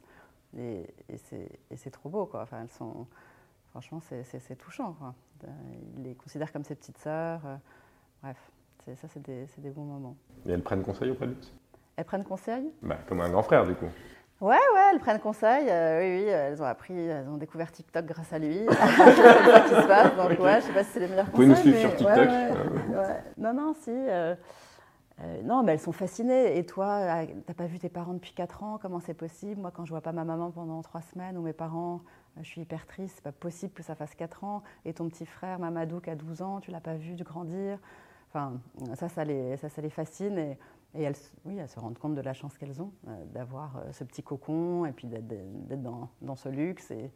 Et, 0.56 0.86
et 1.10 1.76
c'est 1.76 1.90
trop 1.90 2.08
beau, 2.08 2.24
quoi. 2.24 2.40
Enfin, 2.44 2.62
elles 2.62 2.70
sont, 2.70 3.06
franchement, 3.68 4.00
c'est- 4.00 4.56
touchant. 4.56 4.94
Quoi. 4.94 5.14
Euh, 5.44 5.48
Il 5.98 6.02
les 6.04 6.14
considère 6.14 6.50
comme 6.50 6.64
ses 6.64 6.76
petites 6.76 6.96
sœurs. 6.96 7.42
euh, 7.44 7.56
bref, 8.22 8.38
ça, 8.86 9.06
c'est 9.06 9.20
des, 9.20 9.46
c'est 9.48 9.60
des 9.60 9.68
bons 9.70 9.84
moments. 9.84 10.16
Et 10.46 10.50
elles 10.52 10.62
prennent 10.62 10.82
conseil 10.82 11.10
auprès 11.10 11.26
de 11.26 11.32
lui 11.32 11.52
Elles 11.96 12.06
prennent 12.06 12.24
conseil? 12.24 12.72
Bah, 12.80 12.96
Comme 13.06 13.20
un 13.20 13.28
grand 13.28 13.42
frère, 13.42 13.66
du 13.66 13.74
coup. 13.74 13.90
Ouais, 14.40 14.54
ouais, 14.54 14.80
elles 14.92 15.00
prennent 15.00 15.18
conseil. 15.18 15.66
euh, 15.68 16.00
oui, 16.00 16.22
oui, 16.24 16.28
elles 16.30 16.62
ont 16.62 16.66
appris, 16.66 16.96
elles 16.96 17.28
ont 17.28 17.38
découvert 17.38 17.72
TikTok 17.72 18.04
grâce 18.06 18.32
à 18.32 18.38
lui. 18.38 18.60
c'est 18.68 18.74
ça 18.76 19.60
qui 19.62 19.74
se 19.74 19.86
passe. 19.86 20.14
Donc, 20.16 20.38
ouais, 20.38 20.60
je 20.60 20.66
sais 20.66 20.72
pas 20.72 20.84
si 20.84 20.90
c'est 20.92 21.00
les 21.00 21.08
meilleurs 21.08 21.26
Vous 21.26 21.32
pouvez 21.32 21.46
nous 21.46 21.54
conseils. 21.54 21.72
suivre 21.72 21.88
mais 21.90 21.96
sur 21.96 21.96
TikTok. 21.96 22.28
ouais, 22.28 22.96
ouais. 22.96 23.22
Non, 23.36 23.52
non, 23.52 23.74
si. 23.74 23.90
euh, 23.90 24.34
Euh, 25.20 25.42
non, 25.42 25.64
mais 25.64 25.72
elles 25.72 25.80
sont 25.80 25.90
fascinées. 25.90 26.56
Et 26.56 26.64
toi, 26.64 27.24
t'as 27.44 27.54
pas 27.54 27.66
vu 27.66 27.80
tes 27.80 27.88
parents 27.88 28.12
depuis 28.14 28.32
4 28.34 28.62
ans? 28.62 28.78
Comment 28.80 29.00
c'est 29.00 29.14
possible? 29.14 29.60
Moi, 29.60 29.72
quand 29.74 29.84
je 29.84 29.90
vois 29.90 30.00
pas 30.00 30.12
ma 30.12 30.22
maman 30.22 30.52
pendant 30.52 30.80
3 30.80 31.00
semaines 31.00 31.36
ou 31.36 31.42
mes 31.42 31.52
parents, 31.52 32.02
je 32.40 32.44
suis 32.46 32.60
hyper 32.60 32.86
triste. 32.86 33.14
C'est 33.16 33.24
pas 33.24 33.32
possible 33.32 33.72
que 33.72 33.82
ça 33.82 33.96
fasse 33.96 34.14
4 34.14 34.44
ans. 34.44 34.62
Et 34.84 34.92
ton 34.92 35.08
petit 35.08 35.26
frère, 35.26 35.58
Mamadou, 35.58 35.98
qui 35.98 36.10
a 36.10 36.14
12 36.14 36.42
ans, 36.42 36.60
tu 36.60 36.70
l'as 36.70 36.78
pas 36.80 36.94
vu 36.94 37.16
grandir? 37.16 37.78
Enfin, 38.30 38.52
ça, 38.94 39.08
ça 39.08 39.24
les, 39.24 39.56
ça, 39.56 39.68
ça 39.68 39.82
les 39.82 39.90
fascine. 39.90 40.38
Et, 40.38 40.56
et 40.94 41.02
elles, 41.02 41.16
oui, 41.44 41.56
elles 41.58 41.68
se 41.68 41.78
rendent 41.78 41.98
compte 41.98 42.14
de 42.14 42.20
la 42.20 42.32
chance 42.32 42.56
qu'elles 42.56 42.80
ont 42.80 42.92
d'avoir 43.34 43.82
ce 43.92 44.04
petit 44.04 44.22
cocon 44.22 44.86
et 44.86 44.92
puis 44.92 45.06
d'être 45.06 45.82
dans, 45.82 46.08
dans, 46.22 46.36
ce 46.36 46.48
luxe. 46.48 46.90
Et, 46.90 47.10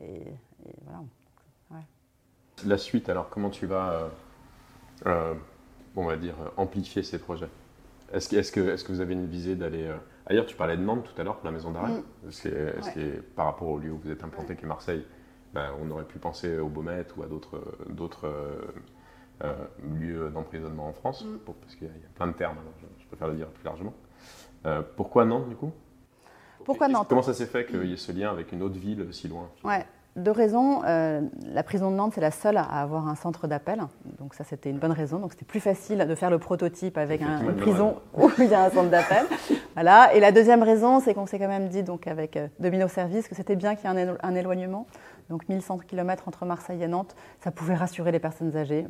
et, 0.00 0.36
voilà. 0.82 1.02
Ouais. 1.70 1.86
La 2.66 2.76
suite, 2.76 3.08
alors, 3.08 3.30
comment 3.30 3.50
tu 3.50 3.66
vas 3.66 4.10
on 5.96 6.04
va 6.04 6.16
dire, 6.16 6.34
amplifier 6.56 7.02
ces 7.02 7.18
projets? 7.18 7.48
Est-ce 8.12 8.28
que, 8.28 8.36
est 8.36 8.54
que, 8.54 8.60
est 8.60 8.86
que, 8.86 8.92
vous 8.92 9.00
avez 9.00 9.14
une 9.14 9.26
visée 9.26 9.56
d'aller 9.56 9.86
euh, 9.86 9.96
ailleurs 10.26 10.46
Tu 10.46 10.56
parlais 10.56 10.76
de 10.76 10.82
Nantes 10.82 11.04
tout 11.04 11.20
à 11.20 11.24
l'heure 11.24 11.36
pour 11.36 11.46
la 11.46 11.52
maison 11.52 11.70
d'arrêt. 11.70 11.92
Mm. 11.92 12.28
Est-ce 12.28 12.94
que, 12.94 13.20
par 13.34 13.46
rapport 13.46 13.68
au 13.68 13.78
lieu 13.78 13.92
où 13.92 13.98
vous 13.98 14.10
êtes 14.10 14.22
implanté, 14.22 14.56
qui 14.56 14.64
est 14.64 14.68
Marseille, 14.68 15.04
ben, 15.52 15.70
on 15.80 15.90
aurait 15.90 16.04
pu 16.04 16.18
penser 16.18 16.58
au 16.58 16.68
Baumet 16.68 17.06
ou 17.16 17.22
à 17.22 17.26
d'autres 17.26 18.26
euh, 18.26 18.72
euh, 19.42 19.54
lieux 19.98 20.30
d'emprisonnement 20.30 20.88
en 20.88 20.92
France? 20.92 21.24
Mm. 21.24 21.38
Parce 21.60 21.74
qu'il 21.76 21.88
y, 21.88 21.90
a 21.90 22.14
plein 22.14 22.28
de 22.28 22.32
termes, 22.32 22.58
alors 22.58 22.74
je, 22.78 23.03
préfère 23.16 23.28
le 23.28 23.36
dire 23.36 23.48
plus 23.48 23.64
largement. 23.64 23.92
pourquoi 24.96 25.24
Nantes 25.24 25.48
du 25.48 25.56
coup? 25.56 25.72
Pourquoi 26.64 26.88
Nantes? 26.88 27.06
Comment 27.08 27.22
ça 27.22 27.34
s'est 27.34 27.46
fait 27.46 27.66
qu'il 27.66 27.84
y 27.84 27.92
ait 27.92 27.96
ce 27.96 28.12
lien 28.12 28.30
avec 28.30 28.52
une 28.52 28.62
autre 28.62 28.78
ville 28.78 29.08
si 29.12 29.28
loin? 29.28 29.48
Ouais, 29.64 29.84
deux 30.16 30.30
raisons. 30.30 30.82
Euh, 30.84 31.20
la 31.46 31.62
prison 31.62 31.90
de 31.90 31.96
Nantes, 31.96 32.12
c'est 32.14 32.20
la 32.20 32.30
seule 32.30 32.56
à 32.56 32.62
avoir 32.62 33.08
un 33.08 33.14
centre 33.14 33.46
d'appel. 33.46 33.82
Donc 34.18 34.34
ça, 34.34 34.44
c'était 34.44 34.70
une 34.70 34.78
bonne 34.78 34.92
raison. 34.92 35.18
Donc 35.18 35.32
c'était 35.32 35.44
plus 35.44 35.60
facile 35.60 36.06
de 36.08 36.14
faire 36.14 36.30
le 36.30 36.38
prototype 36.38 36.98
avec 36.98 37.20
une 37.20 37.56
prison 37.56 37.96
où 38.14 38.30
il 38.38 38.46
y 38.46 38.54
a 38.54 38.64
un 38.64 38.70
centre 38.70 38.90
d'appel. 38.90 39.26
voilà. 39.74 40.14
Et 40.14 40.20
la 40.20 40.32
deuxième 40.32 40.62
raison, 40.62 41.00
c'est 41.00 41.14
qu'on 41.14 41.26
s'est 41.26 41.38
quand 41.38 41.48
même 41.48 41.68
dit, 41.68 41.82
donc 41.82 42.06
avec 42.06 42.36
euh, 42.36 42.48
Domino 42.58 42.88
Service, 42.88 43.28
que 43.28 43.34
c'était 43.34 43.56
bien 43.56 43.74
qu'il 43.74 43.90
y 43.90 43.94
ait 43.94 44.16
un, 44.22 44.34
éloignement. 44.34 44.86
Donc 45.30 45.48
1100 45.48 45.78
km 45.78 46.28
entre 46.28 46.44
Marseille 46.44 46.82
et 46.82 46.88
Nantes, 46.88 47.16
ça 47.42 47.50
pouvait 47.50 47.74
rassurer 47.74 48.12
les 48.12 48.20
personnes 48.20 48.56
âgées. 48.56 48.86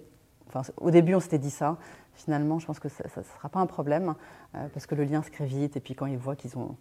Enfin, 0.49 0.63
au 0.81 0.91
début, 0.91 1.15
on 1.15 1.21
s'était 1.21 1.39
dit 1.39 1.51
ça. 1.51 1.79
Finalement, 2.15 2.59
je 2.59 2.67
pense 2.67 2.79
que 2.79 2.89
ça 2.89 3.05
ne 3.05 3.23
sera 3.23 3.49
pas 3.49 3.61
un 3.61 3.67
problème 3.67 4.15
euh, 4.55 4.67
parce 4.73 4.87
que 4.87 4.95
le 4.95 5.05
lien 5.05 5.23
se 5.23 5.31
crée 5.31 5.47
vite. 5.47 5.77
Et 5.77 5.81
puis 5.81 5.95
quand 5.95 6.07
ils 6.07 6.19
voient 6.19 6.37
qu'ils 6.37 6.57
ont 6.59 6.77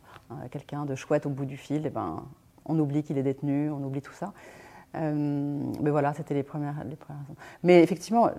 quelqu'un 0.51 0.85
de 0.85 0.95
chouette 0.95 1.25
au 1.25 1.29
bout 1.29 1.45
du 1.45 1.57
fil, 1.57 1.85
eh 1.85 1.89
ben, 1.89 2.23
on 2.65 2.79
oublie 2.79 3.03
qu'il 3.03 3.17
est 3.17 3.23
détenu, 3.23 3.69
on 3.69 3.83
oublie 3.83 4.01
tout 4.01 4.13
ça. 4.13 4.33
Euh, 4.95 5.63
mais 5.81 5.89
voilà, 5.89 6.13
c'était 6.13 6.33
les 6.33 6.43
premières, 6.43 6.75
raisons. 6.77 7.35
Mais 7.63 7.81
effectivement, 7.81 8.29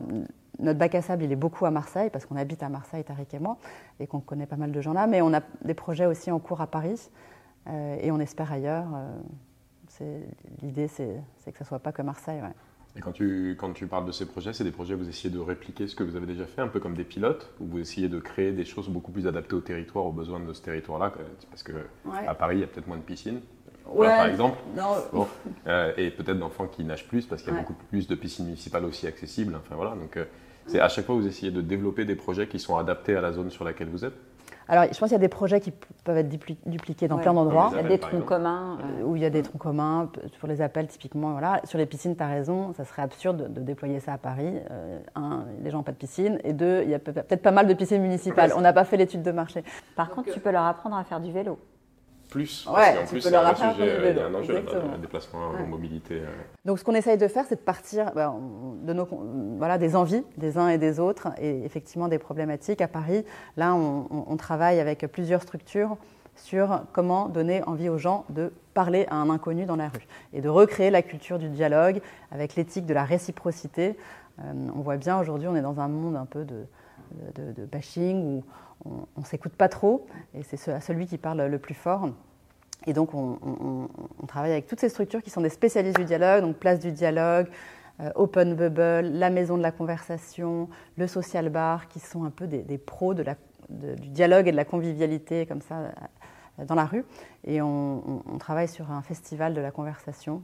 notre 0.58 0.78
bac 0.78 0.94
à 0.94 1.02
sable, 1.02 1.24
il 1.24 1.32
est 1.32 1.36
beaucoup 1.36 1.66
à 1.66 1.70
Marseille, 1.70 2.10
parce 2.10 2.26
qu'on 2.26 2.36
habite 2.36 2.62
à 2.62 2.68
Marseille, 2.68 3.04
Tariq 3.04 3.34
et 3.34 3.38
moi, 3.38 3.58
et 3.98 4.06
qu'on 4.06 4.20
connaît 4.20 4.46
pas 4.46 4.56
mal 4.56 4.72
de 4.72 4.80
gens 4.80 4.92
là. 4.92 5.06
Mais 5.06 5.20
on 5.20 5.34
a 5.34 5.40
des 5.64 5.74
projets 5.74 6.06
aussi 6.06 6.30
en 6.30 6.38
cours 6.38 6.60
à 6.60 6.66
Paris, 6.66 7.10
euh, 7.66 7.96
et 8.00 8.10
on 8.10 8.20
espère 8.20 8.52
ailleurs. 8.52 8.86
Euh, 8.94 10.20
L'idée, 10.60 10.88
c'est 10.88 11.52
que 11.52 11.58
ça 11.58 11.64
soit 11.64 11.78
pas 11.78 11.92
que 11.92 12.02
Marseille. 12.02 12.40
Et 12.96 13.00
quand 13.00 13.12
tu, 13.12 13.56
quand 13.58 13.72
tu 13.72 13.86
parles 13.86 14.06
de 14.06 14.12
ces 14.12 14.24
projets, 14.26 14.52
c'est 14.52 14.62
des 14.62 14.70
projets 14.70 14.94
où 14.94 14.98
vous 14.98 15.08
essayez 15.08 15.32
de 15.32 15.40
répliquer 15.40 15.88
ce 15.88 15.96
que 15.96 16.04
vous 16.04 16.14
avez 16.14 16.26
déjà 16.26 16.46
fait, 16.46 16.62
un 16.62 16.68
peu 16.68 16.78
comme 16.78 16.94
des 16.94 17.04
pilotes, 17.04 17.50
où 17.60 17.66
vous 17.66 17.78
essayez 17.80 18.08
de 18.08 18.20
créer 18.20 18.52
des 18.52 18.64
choses 18.64 18.88
beaucoup 18.88 19.10
plus 19.10 19.26
adaptées 19.26 19.56
au 19.56 19.60
territoire, 19.60 20.04
aux 20.06 20.12
besoins 20.12 20.38
de 20.38 20.52
ce 20.52 20.62
territoire-là, 20.62 21.12
parce 21.50 21.62
qu'à 21.64 21.72
à 22.26 22.34
Paris, 22.34 22.58
il 22.58 22.60
y 22.60 22.64
a 22.64 22.68
peut-être 22.68 22.86
moins 22.86 22.96
de 22.96 23.02
piscines, 23.02 23.40
par 23.84 24.26
exemple. 24.26 24.58
Euh, 25.66 25.92
et 25.96 26.10
peut-être 26.10 26.38
d'enfants 26.38 26.68
qui 26.68 26.84
nagent 26.84 27.08
plus 27.08 27.26
parce 27.26 27.42
qu'il 27.42 27.52
y 27.52 27.56
a 27.56 27.60
beaucoup 27.60 27.74
plus 27.74 28.06
de 28.06 28.14
piscines 28.14 28.44
municipales 28.46 28.84
aussi 28.84 29.06
accessibles. 29.06 29.56
Enfin 29.56 29.74
voilà, 29.74 29.94
donc 29.96 30.16
euh, 30.16 30.24
c'est 30.66 30.80
à 30.80 30.88
chaque 30.88 31.06
fois 31.06 31.16
vous 31.16 31.26
essayez 31.26 31.52
de 31.52 31.60
développer 31.60 32.04
des 32.04 32.14
projets 32.14 32.46
qui 32.46 32.58
sont 32.58 32.76
adaptés 32.76 33.16
à 33.16 33.20
la 33.20 33.32
zone 33.32 33.50
sur 33.50 33.64
laquelle 33.64 33.88
vous 33.88 34.04
êtes. 34.04 34.14
Alors, 34.68 34.84
je 34.84 34.98
pense 34.98 35.08
qu'il 35.08 35.12
y 35.12 35.14
a 35.14 35.18
des 35.18 35.28
projets 35.28 35.60
qui 35.60 35.72
peuvent 36.04 36.16
être 36.16 36.28
dupliqués 36.66 37.08
dans 37.08 37.18
plein 37.18 37.34
d'endroits. 37.34 37.70
Il 37.72 37.76
y 37.76 37.80
a 37.80 37.88
des 37.88 37.98
troncs 37.98 38.24
communs. 38.24 38.78
Euh, 38.80 39.04
où 39.04 39.16
il 39.16 39.22
y 39.22 39.24
a 39.26 39.30
des 39.30 39.42
troncs 39.42 39.60
communs, 39.60 40.10
pour 40.40 40.48
les 40.48 40.62
appels 40.62 40.86
typiquement. 40.86 41.32
Voilà. 41.32 41.60
Sur 41.64 41.78
les 41.78 41.86
piscines, 41.86 42.16
tu 42.16 42.22
as 42.22 42.28
raison, 42.28 42.72
ça 42.74 42.84
serait 42.84 43.02
absurde 43.02 43.52
de, 43.52 43.60
déployer 43.60 44.00
ça 44.00 44.14
à 44.14 44.18
Paris. 44.18 44.58
un, 45.14 45.44
les 45.62 45.70
gens 45.70 45.78
n'ont 45.78 45.84
pas 45.84 45.92
de 45.92 45.96
piscine. 45.96 46.38
Et 46.44 46.52
deux, 46.52 46.82
il 46.84 46.90
y 46.90 46.94
a 46.94 46.98
peut-être 46.98 47.42
pas 47.42 47.50
mal 47.50 47.66
de 47.66 47.74
piscines 47.74 48.02
municipales. 48.02 48.52
On 48.56 48.60
n'a 48.60 48.72
pas 48.72 48.84
fait 48.84 48.96
l'étude 48.96 49.22
de 49.22 49.32
marché. 49.32 49.64
Par 49.96 50.10
contre, 50.10 50.32
tu 50.32 50.40
peux 50.40 50.50
leur 50.50 50.64
apprendre 50.64 50.96
à 50.96 51.04
faire 51.04 51.20
du 51.20 51.32
vélo 51.32 51.58
plus. 52.34 52.66
Ouais, 52.66 53.04
plus, 53.06 53.24
il 53.24 53.30
y 53.30 53.34
a 53.36 53.46
un 53.46 54.34
enjeu, 54.34 54.56
un 54.92 54.98
déplacement 54.98 55.50
en 55.50 55.66
mobilité. 55.68 56.16
Euh. 56.16 56.26
Donc, 56.64 56.80
ce 56.80 56.84
qu'on 56.84 56.96
essaye 56.96 57.16
de 57.16 57.28
faire, 57.28 57.44
c'est 57.48 57.54
de 57.54 57.60
partir 57.60 58.10
ben, 58.12 58.34
de 58.82 58.92
nos, 58.92 59.06
voilà, 59.56 59.78
des 59.78 59.94
envies 59.94 60.24
des 60.36 60.58
uns 60.58 60.68
et 60.68 60.76
des 60.76 60.98
autres 60.98 61.28
et 61.38 61.64
effectivement 61.64 62.08
des 62.08 62.18
problématiques. 62.18 62.80
À 62.80 62.88
Paris, 62.88 63.24
là, 63.56 63.72
on, 63.74 64.36
travaille 64.36 64.80
avec 64.80 65.06
plusieurs 65.12 65.42
structures 65.42 65.96
sur 66.34 66.82
comment 66.92 67.28
donner 67.28 67.62
envie 67.68 67.88
aux 67.88 67.98
gens 67.98 68.24
de 68.30 68.52
parler 68.74 69.06
à 69.10 69.14
un 69.14 69.30
inconnu 69.30 69.64
dans 69.64 69.76
la 69.76 69.86
rue 69.86 70.08
et 70.32 70.40
de 70.40 70.48
recréer 70.48 70.90
la 70.90 71.02
culture 71.02 71.38
du 71.38 71.48
dialogue 71.48 72.00
avec 72.32 72.56
l'éthique 72.56 72.84
de 72.84 72.94
la 72.94 73.04
réciprocité. 73.04 73.96
Euh, 74.40 74.52
on 74.74 74.80
voit 74.80 74.96
bien 74.96 75.20
aujourd'hui, 75.20 75.46
on 75.46 75.54
est 75.54 75.62
dans 75.62 75.78
un 75.78 75.86
monde 75.86 76.16
un 76.16 76.26
peu 76.26 76.44
de, 76.44 76.64
de, 77.36 77.52
de 77.52 77.64
bashing 77.64 78.24
où 78.24 78.44
on 78.84 79.20
ne 79.20 79.24
s'écoute 79.24 79.54
pas 79.54 79.68
trop, 79.68 80.06
et 80.34 80.42
c'est 80.42 80.56
celui 80.56 81.06
qui 81.06 81.18
parle 81.18 81.42
le 81.42 81.58
plus 81.58 81.74
fort. 81.74 82.08
Et 82.86 82.92
donc, 82.92 83.14
on, 83.14 83.88
travaille 84.26 84.52
avec 84.52 84.66
toutes 84.66 84.80
ces 84.80 84.88
structures 84.88 85.22
qui 85.22 85.30
sont 85.30 85.40
des 85.40 85.48
spécialistes 85.48 85.96
du 85.96 86.04
dialogue, 86.04 86.42
donc 86.42 86.56
Place 86.56 86.80
du 86.80 86.92
dialogue, 86.92 87.46
euh, 88.00 88.10
Open 88.14 88.54
Bubble, 88.54 89.10
la 89.12 89.30
Maison 89.30 89.56
de 89.56 89.62
la 89.62 89.70
conversation, 89.70 90.68
le 90.96 91.06
Social 91.06 91.48
Bar, 91.48 91.88
qui 91.88 92.00
sont 92.00 92.24
un 92.24 92.30
peu 92.30 92.46
des, 92.46 92.78
pros 92.78 93.14
du 93.14 93.24
dialogue 94.08 94.48
et 94.48 94.52
de 94.52 94.56
la 94.56 94.64
convivialité, 94.64 95.46
comme 95.46 95.62
ça, 95.62 95.76
euh, 96.58 96.64
dans 96.64 96.74
la 96.74 96.84
rue. 96.84 97.04
Et 97.44 97.62
on, 97.62 98.22
travaille 98.38 98.68
sur 98.68 98.90
un 98.90 99.02
festival 99.02 99.54
de 99.54 99.60
la 99.60 99.70
conversation 99.70 100.42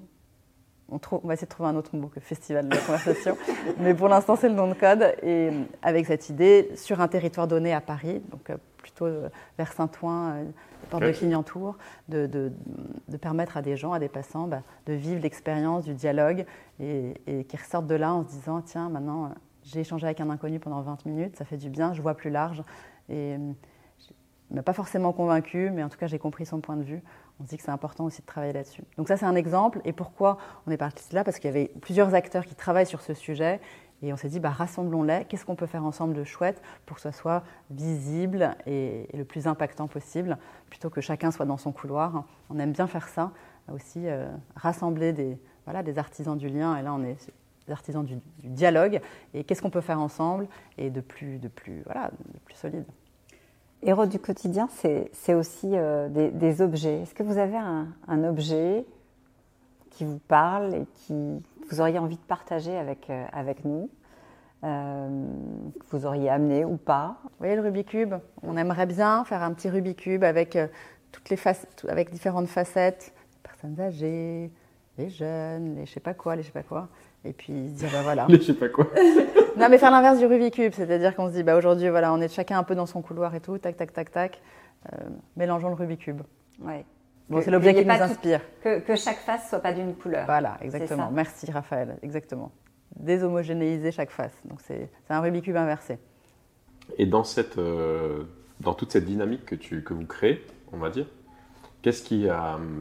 on, 0.90 1.26
va 1.26 1.34
essayer 1.34 1.46
de 1.46 1.50
trouver 1.50 1.68
un 1.68 1.76
autre 1.76 1.96
mot 1.96 2.08
que 2.08 2.20
festival 2.20 2.68
de 2.68 2.74
la 2.74 2.80
conversation, 2.80 3.36
mais 3.78 3.94
pour 3.94 4.08
l'instant 4.08 4.36
c'est 4.36 4.48
le 4.48 4.54
nom 4.54 4.68
de 4.68 4.74
code. 4.74 5.14
Et 5.22 5.50
avec 5.82 6.06
cette 6.06 6.28
idée, 6.28 6.70
sur 6.76 7.00
un 7.00 7.08
territoire 7.08 7.46
donné 7.46 7.72
à 7.72 7.80
Paris, 7.80 8.22
donc 8.30 8.50
euh, 8.50 8.56
plutôt 8.78 9.06
euh, 9.06 9.28
vers 9.58 9.72
Saint-Ouen, 9.72 10.30
euh, 10.30 10.44
porte 10.90 11.04
de 11.04 11.12
Clignancourt, 11.12 11.76
de, 12.08 12.26
de, 12.26 13.16
permettre 13.16 13.56
à 13.56 13.62
des 13.62 13.76
gens, 13.76 13.92
à 13.92 13.98
des 13.98 14.08
passants, 14.08 14.48
bah, 14.48 14.62
de 14.86 14.92
vivre 14.92 15.22
l'expérience 15.22 15.84
du 15.84 15.94
dialogue 15.94 16.44
et, 16.80 17.14
et 17.26 17.44
qui 17.44 17.56
ressortent 17.56 17.86
de 17.86 17.94
là 17.94 18.12
en 18.12 18.24
se 18.24 18.30
disant 18.30 18.60
tiens, 18.60 18.88
maintenant 18.88 19.30
j'ai 19.62 19.80
échangé 19.80 20.06
avec 20.06 20.20
un 20.20 20.30
inconnu 20.30 20.58
pendant 20.58 20.80
20 20.80 21.06
minutes, 21.06 21.36
ça 21.36 21.44
fait 21.44 21.58
du 21.58 21.68
bien, 21.68 21.92
je 21.92 22.02
vois 22.02 22.14
plus 22.14 22.30
large. 22.30 22.62
Et 23.08 23.34
il 23.34 24.56
m'a 24.56 24.62
pas 24.62 24.72
forcément 24.72 25.12
convaincu, 25.12 25.70
mais 25.70 25.84
en 25.84 25.88
tout 25.88 25.98
cas 25.98 26.06
j'ai 26.06 26.18
compris 26.18 26.46
son 26.46 26.60
point 26.60 26.76
de 26.76 26.82
vue 26.82 27.02
on 27.40 27.44
se 27.44 27.48
dit 27.48 27.56
que 27.56 27.62
c'est 27.62 27.70
important 27.70 28.04
aussi 28.04 28.20
de 28.20 28.26
travailler 28.26 28.52
là-dessus. 28.52 28.82
Donc 28.98 29.08
ça, 29.08 29.16
c'est 29.16 29.24
un 29.24 29.34
exemple. 29.34 29.80
Et 29.84 29.92
pourquoi 29.92 30.36
on 30.66 30.70
est 30.70 30.76
parti 30.76 31.08
de 31.08 31.14
là? 31.14 31.24
Parce 31.24 31.38
qu'il 31.38 31.46
y 31.46 31.52
avait 31.52 31.72
plusieurs 31.80 32.14
acteurs 32.14 32.44
qui 32.44 32.54
travaillent 32.54 32.86
sur 32.86 33.00
ce 33.00 33.14
sujet. 33.14 33.60
Et 34.02 34.12
on 34.12 34.16
s'est 34.16 34.28
dit, 34.28 34.40
bah, 34.40 34.50
rassemblons-les. 34.50 35.24
Qu'est-ce 35.24 35.44
qu'on 35.44 35.56
peut 35.56 35.66
faire 35.66 35.84
ensemble 35.84 36.14
de 36.14 36.24
chouette 36.24 36.60
pour 36.86 36.96
que 36.96 37.02
ce 37.02 37.10
soit 37.10 37.42
visible 37.70 38.56
et, 38.66 39.08
le 39.14 39.24
plus 39.24 39.46
impactant 39.46 39.88
possible, 39.88 40.38
plutôt 40.68 40.90
que 40.90 41.00
chacun 41.00 41.30
soit 41.30 41.46
dans 41.46 41.56
son 41.56 41.72
couloir? 41.72 42.24
On 42.50 42.58
aime 42.58 42.72
bien 42.72 42.86
faire 42.86 43.08
ça, 43.08 43.32
aussi 43.72 44.06
euh, 44.06 44.30
rassembler 44.56 45.12
des, 45.12 45.38
voilà, 45.64 45.82
des 45.82 45.98
artisans 45.98 46.36
du 46.36 46.48
lien. 46.48 46.76
Et 46.76 46.82
là, 46.82 46.92
on 46.92 47.02
est 47.02 47.16
des 47.66 47.72
artisans 47.72 48.04
du, 48.04 48.18
dialogue. 48.44 49.00
Et 49.32 49.44
qu'est-ce 49.44 49.62
qu'on 49.62 49.70
peut 49.70 49.80
faire 49.80 50.00
ensemble? 50.00 50.46
Et 50.76 50.90
de 50.90 51.00
plus, 51.00 51.38
de 51.38 51.48
plus, 51.48 51.82
voilà, 51.84 52.10
de 52.10 52.38
plus 52.40 52.54
solide. 52.54 52.84
Héros 53.82 54.04
du 54.04 54.18
quotidien, 54.18 54.68
c'est 54.70 55.34
aussi 55.34 55.70
euh, 55.72 56.08
des, 56.10 56.60
objets. 56.60 57.00
Est-ce 57.00 57.14
que 57.14 57.22
vous 57.22 57.38
avez 57.38 57.56
un, 57.56 58.24
objet 58.24 58.84
qui 59.90 60.04
vous 60.04 60.20
parle 60.28 60.74
et 60.74 60.86
qui 60.94 61.42
vous 61.70 61.80
auriez 61.80 61.98
envie 61.98 62.16
de 62.16 62.22
partager 62.22 62.76
avec, 62.76 63.08
euh, 63.08 63.24
avec 63.32 63.64
nous 63.64 63.88
euh, 64.64 65.08
que 65.78 65.96
vous 65.96 66.04
auriez 66.04 66.28
amené 66.28 66.66
ou 66.66 66.76
pas? 66.76 67.16
Vous 67.24 67.30
voyez 67.38 67.56
le 67.56 67.62
Rubik's 67.62 67.90
Cube? 67.90 68.14
On 68.42 68.58
aimerait 68.58 68.84
bien 68.84 69.24
faire 69.24 69.42
un 69.42 69.52
petit 69.54 69.70
Rubik's 69.70 70.02
Cube 70.02 70.24
avec, 70.24 70.58
toutes 71.10 71.30
les 71.30 71.38
avec 71.88 72.10
différentes 72.10 72.48
facettes. 72.48 73.14
Les 73.16 73.48
personnes 73.48 73.80
âgées, 73.80 74.50
les 74.98 75.08
jeunes, 75.08 75.76
les 75.76 75.86
je 75.86 75.92
sais 75.92 76.00
pas 76.00 76.12
quoi, 76.12 76.36
les 76.36 76.42
je 76.42 76.48
sais 76.48 76.52
pas 76.52 76.62
quoi. 76.62 76.88
Et 77.24 77.32
puis 77.32 77.54
dire, 77.70 77.88
bah 77.92 78.02
voilà. 78.02 78.26
je 78.28 78.40
sais 78.42 78.54
pas 78.54 78.68
quoi. 78.68 78.88
non, 79.56 79.68
mais 79.68 79.78
faire 79.78 79.90
l'inverse 79.90 80.18
du 80.18 80.26
Rubik's 80.26 80.56
Cube, 80.56 80.72
c'est-à-dire 80.74 81.14
qu'on 81.14 81.28
se 81.28 81.34
dit, 81.34 81.42
bah 81.42 81.56
aujourd'hui, 81.56 81.88
voilà, 81.88 82.12
on 82.12 82.20
est 82.20 82.32
chacun 82.32 82.58
un 82.58 82.62
peu 82.62 82.74
dans 82.74 82.86
son 82.86 83.02
couloir 83.02 83.34
et 83.34 83.40
tout, 83.40 83.58
tac, 83.58 83.76
tac, 83.76 83.92
tac, 83.92 84.10
tac, 84.10 84.40
euh, 84.92 84.96
mélangeons 85.36 85.68
le 85.68 85.74
Rubik's 85.74 86.04
Cube. 86.04 86.22
Ouais. 86.60 86.84
Bon, 87.28 87.40
c'est 87.42 87.50
l'objet 87.50 87.74
qui 87.74 87.84
nous 87.84 87.92
inspire. 87.92 88.40
que, 88.62 88.80
que, 88.80 88.96
chaque 88.96 89.18
face 89.18 89.48
soit 89.48 89.60
pas 89.60 89.72
d'une 89.72 89.94
couleur. 89.94 90.26
Voilà, 90.26 90.56
exactement. 90.60 91.10
Merci 91.12 91.50
Raphaël, 91.50 91.96
exactement. 92.02 92.50
Déshomogénéiser 92.96 93.92
chaque 93.92 94.10
face. 94.10 94.34
Donc 94.44 94.60
c'est 94.60 94.90
un 95.08 95.20
Rubik's 95.20 95.44
Cube 95.44 95.56
inversé. 95.56 95.98
Et 96.98 97.06
dans, 97.06 97.22
cette, 97.22 97.58
euh, 97.58 98.24
dans 98.58 98.74
toute 98.74 98.90
cette 98.90 99.04
dynamique 99.04 99.46
que, 99.46 99.54
tu, 99.54 99.84
que 99.84 99.94
vous 99.94 100.06
créez, 100.06 100.44
on 100.72 100.78
va 100.78 100.90
dire, 100.90 101.06
qu'est-ce 101.82 102.02
qui 102.02 102.26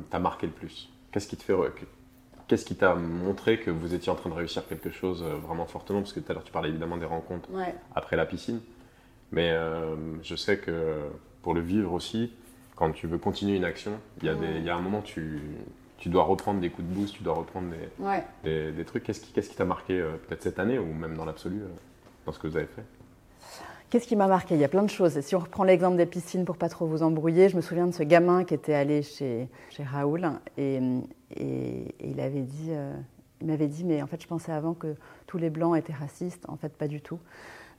t'a 0.10 0.20
marqué 0.20 0.48
le 0.48 0.54
plus? 0.54 0.92
Qu'est-ce 1.12 1.28
qui 1.28 1.38
te 1.38 1.44
fait 1.44 1.54
Qu'est-ce 2.50 2.66
qui 2.66 2.76
t'a 2.76 2.96
montré 2.96 3.60
que 3.60 3.70
vous 3.72 3.94
étiez 3.94 4.12
en 4.12 4.16
train 4.16 4.30
de 4.32 4.36
réussir 4.36 4.68
quelque 4.68 4.90
chose 4.90 5.24
euh, 5.24 5.36
vraiment 5.36 5.66
fortement? 5.68 6.00
Parce 6.02 6.12
que 6.14 6.20
tout 6.20 6.30
à 6.32 6.34
l'heure, 6.34 6.44
tu 6.44 6.52
parlais 6.52 6.70
évidemment 6.70 6.98
des 6.98 7.06
rencontres 7.06 7.48
après 7.96 8.16
la 8.18 8.26
piscine. 8.26 8.60
Mais 9.32 9.52
euh, 9.52 9.96
je 10.24 10.36
sais 10.36 10.58
que 10.58 10.98
pour 11.44 11.54
le 11.54 11.62
vivre 11.62 11.94
aussi, 11.94 12.34
quand 12.76 12.92
tu 12.92 13.06
veux 13.06 13.20
continuer 13.20 13.56
une 13.58 13.66
action, 13.66 13.92
il 14.22 14.26
y, 14.26 14.30
a 14.30 14.34
des- 14.34 14.58
il 14.58 14.64
y 14.64 14.70
a 14.70 14.76
un 14.76 14.82
moment, 14.82 15.02
tu, 15.04 15.40
tu 16.00 16.10
dois 16.10 16.24
reprendre 16.24 16.60
des 16.60 16.72
coups 16.72 16.88
de 16.88 16.94
boost, 16.94 17.14
tu 17.14 17.22
dois 17.24 17.36
reprendre 17.36 17.70
des, 17.70 18.04
Ouais. 18.04 18.24
des, 18.44 18.72
des 18.72 18.84
trucs. 18.86 19.04
Qu'est-ce 19.04 19.22
qui 19.22 19.32
qu'est-ce 19.32 19.50
qui 19.52 19.56
t'a 19.56 19.66
marqué 19.66 20.00
euh, 20.00 20.14
peut-être 20.28 20.42
cette 20.42 20.58
année 20.58 20.80
ou 20.80 20.92
même 20.92 21.16
dans 21.16 21.26
l'absolu 21.26 21.62
euh, 21.62 21.68
dans 22.26 22.32
ce 22.32 22.40
que 22.40 22.48
vous 22.48 22.58
avez 22.58 22.66
fait? 22.66 22.84
Qu'est-ce 23.90 24.06
qui 24.06 24.16
m'a 24.16 24.28
marqué? 24.28 24.54
Il 24.54 24.62
y 24.62 24.64
a 24.64 24.68
plein 24.68 24.84
de 24.84 24.90
choses. 24.90 25.20
Si 25.22 25.36
on 25.36 25.40
reprend 25.40 25.64
l'exemple 25.64 25.98
des 25.98 26.06
piscines 26.06 26.46
pour 26.46 26.58
pas 26.58 26.70
trop 26.70 26.86
vous 26.86 27.02
embrouiller, 27.02 27.50
je 27.50 27.56
me 27.56 27.62
souviens 27.62 27.88
de 27.88 27.92
ce 27.92 28.04
gamin 28.04 28.44
qui 28.44 28.54
était 28.54 28.76
allé 28.76 29.02
chez, 29.02 29.50
Raoul 29.80 30.30
et, 30.60 30.80
euh, 31.40 31.82
il 32.00 32.16
m'avait 32.16 33.68
dit, 33.68 33.84
mais 33.86 34.04
en 34.04 34.06
fait, 34.06 34.22
je 34.22 34.28
pensais 34.28 34.52
avant 34.52 34.76
que 34.76 34.96
tous 35.26 35.40
les 35.40 35.50
blancs 35.50 35.76
étaient 35.76 35.94
racistes. 35.94 36.46
En 36.48 36.56
fait, 36.56 36.70
pas 36.70 36.88
du 36.88 37.02
tout. 37.02 37.18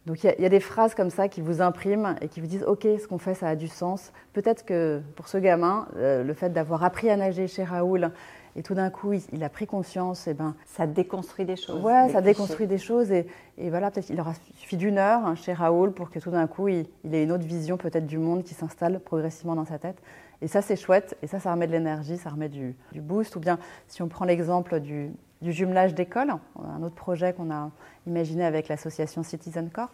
Donc 0.07 0.25
il 0.25 0.27
y, 0.27 0.31
a, 0.31 0.35
il 0.37 0.43
y 0.43 0.47
a 0.47 0.49
des 0.49 0.59
phrases 0.59 0.97
comme 0.97 1.11
ça 1.11 1.29
qui 1.29 1.43
vous 1.43 1.63
impriment 1.63 2.17
et 2.21 2.27
qui 2.27 2.41
vous 2.41 2.49
disent, 2.49 2.65
ok, 2.65 2.89
ce 3.01 3.07
qu'on 3.07 3.19
fait, 3.19 3.35
ça 3.35 3.49
a 3.49 3.55
du 3.55 3.69
sens. 3.69 4.13
Peut-être 4.33 4.65
que 4.65 5.01
pour 5.15 5.29
ce 5.29 5.39
gamin, 5.39 5.87
euh, 5.97 6.25
le 6.25 6.35
fait 6.35 6.51
d'avoir 6.51 6.83
appris 6.83 7.09
à 7.09 7.17
nager 7.17 7.47
chez 7.47 7.63
Raoul 7.63 8.11
et 8.57 8.63
tout 8.63 8.75
d'un 8.75 8.91
coup, 8.91 9.13
il, 9.13 9.23
il 9.33 9.45
a 9.45 9.49
pris 9.49 9.67
conscience, 9.67 10.27
et 10.27 10.35
ben, 10.35 10.55
Ça 10.67 10.87
déconstruit 10.87 11.45
des 11.45 11.57
choses. 11.57 11.83
Ouais, 11.83 12.07
des 12.07 12.13
ça 12.13 12.21
clichés. 12.21 12.23
déconstruit 12.35 12.67
des 12.67 12.79
choses 12.79 13.11
et, 13.13 13.27
et 13.59 13.71
voilà, 13.71 13.91
peut-être 13.91 14.07
qu'il 14.07 14.21
aura 14.21 14.35
suffi 14.55 14.77
d'une 14.77 14.99
heure 14.99 15.25
hein, 15.25 15.35
chez 15.35 15.53
Raoul 15.53 15.93
pour 15.93 16.11
que 16.11 16.19
tout 16.19 16.31
d'un 16.31 16.47
coup 16.47 16.69
il, 16.69 16.87
il 17.05 17.15
ait 17.15 17.23
une 17.25 17.33
autre 17.33 17.45
vision 17.45 17.77
peut-être 17.77 18.07
du 18.07 18.19
monde 18.19 18.43
qui 18.43 18.55
s'installe 18.55 19.01
progressivement 19.01 19.55
dans 19.55 19.65
sa 19.67 19.79
tête. 19.79 20.03
Et 20.43 20.49
ça 20.49 20.63
c'est 20.63 20.77
chouette 20.77 21.17
et 21.23 21.27
ça 21.27 21.39
ça 21.39 21.53
remet 21.53 21.67
de 21.67 21.73
l'énergie, 21.73 22.17
ça 22.17 22.31
remet 22.31 22.49
du, 22.49 22.75
du 22.93 23.01
boost. 23.01 23.37
Ou 23.37 23.41
bien 23.41 23.59
si 23.89 24.03
on 24.03 24.09
prend 24.09 24.25
l'exemple 24.25 24.81
du, 24.81 25.11
du 25.43 25.53
jumelage 25.53 25.95
d'écoles, 25.95 26.33
un 26.65 26.83
autre 26.83 26.95
projet 26.95 27.33
qu'on 27.35 27.51
a 27.51 27.71
imaginé 28.07 28.45
avec 28.45 28.69
l'association 28.69 29.23
Citizen 29.23 29.69
Corp, 29.71 29.93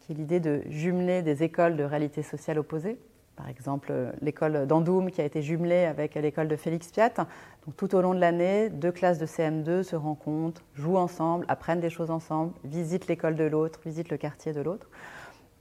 qui 0.00 0.12
est 0.12 0.14
l'idée 0.14 0.40
de 0.40 0.62
jumeler 0.68 1.22
des 1.22 1.42
écoles 1.42 1.76
de 1.76 1.84
réalité 1.84 2.22
sociale 2.22 2.58
opposées. 2.58 2.98
Par 3.36 3.48
exemple, 3.48 3.92
l'école 4.20 4.66
d'Andoum 4.66 5.10
qui 5.10 5.20
a 5.20 5.24
été 5.24 5.40
jumelée 5.40 5.84
avec 5.84 6.14
l'école 6.14 6.48
de 6.48 6.56
Félix 6.56 6.88
Piat. 6.90 7.08
Donc, 7.66 7.76
tout 7.76 7.94
au 7.94 8.02
long 8.02 8.12
de 8.14 8.20
l'année, 8.20 8.68
deux 8.68 8.92
classes 8.92 9.18
de 9.18 9.24
CM2 9.26 9.82
se 9.82 9.96
rencontrent, 9.96 10.62
jouent 10.74 10.98
ensemble, 10.98 11.46
apprennent 11.48 11.80
des 11.80 11.88
choses 11.90 12.10
ensemble, 12.10 12.52
visitent 12.64 13.06
l'école 13.06 13.36
de 13.36 13.44
l'autre, 13.44 13.80
visitent 13.84 14.10
le 14.10 14.18
quartier 14.18 14.52
de 14.52 14.60
l'autre. 14.60 14.88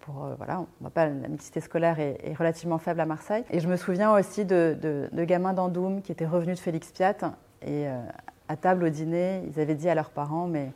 Pour, 0.02 0.26
euh, 0.26 0.36
voilà, 0.36 0.60
on 0.62 0.68
voit 0.82 0.90
pas, 0.90 1.08
la 1.08 1.28
mixité 1.30 1.62
scolaire 1.62 2.00
est, 2.00 2.20
est 2.24 2.34
relativement 2.34 2.80
faible 2.80 3.00
à 3.00 3.06
Marseille. 3.06 3.44
Et 3.50 3.60
je 3.60 3.68
me 3.70 3.78
souviens 3.78 4.14
aussi 4.14 4.44
de, 4.44 4.78
de- 4.82 5.10
de 5.12 5.24
gamins 5.24 5.54
d'Andoum 5.54 6.02
qui 6.02 6.12
étaient 6.12 6.26
revenus 6.26 6.58
de 6.58 6.62
Félix 6.62 6.92
Piat. 6.92 7.16
Et 7.62 7.88
euh, 7.88 8.02
à 8.48 8.56
table 8.58 8.84
au 8.86 8.90
dîner, 8.90 9.44
ils 9.48 9.60
avaient 9.60 9.76
dit 9.76 9.88
à 9.90 9.96
leurs 9.96 10.10
parents 10.10 10.48
Mais, 10.48 10.72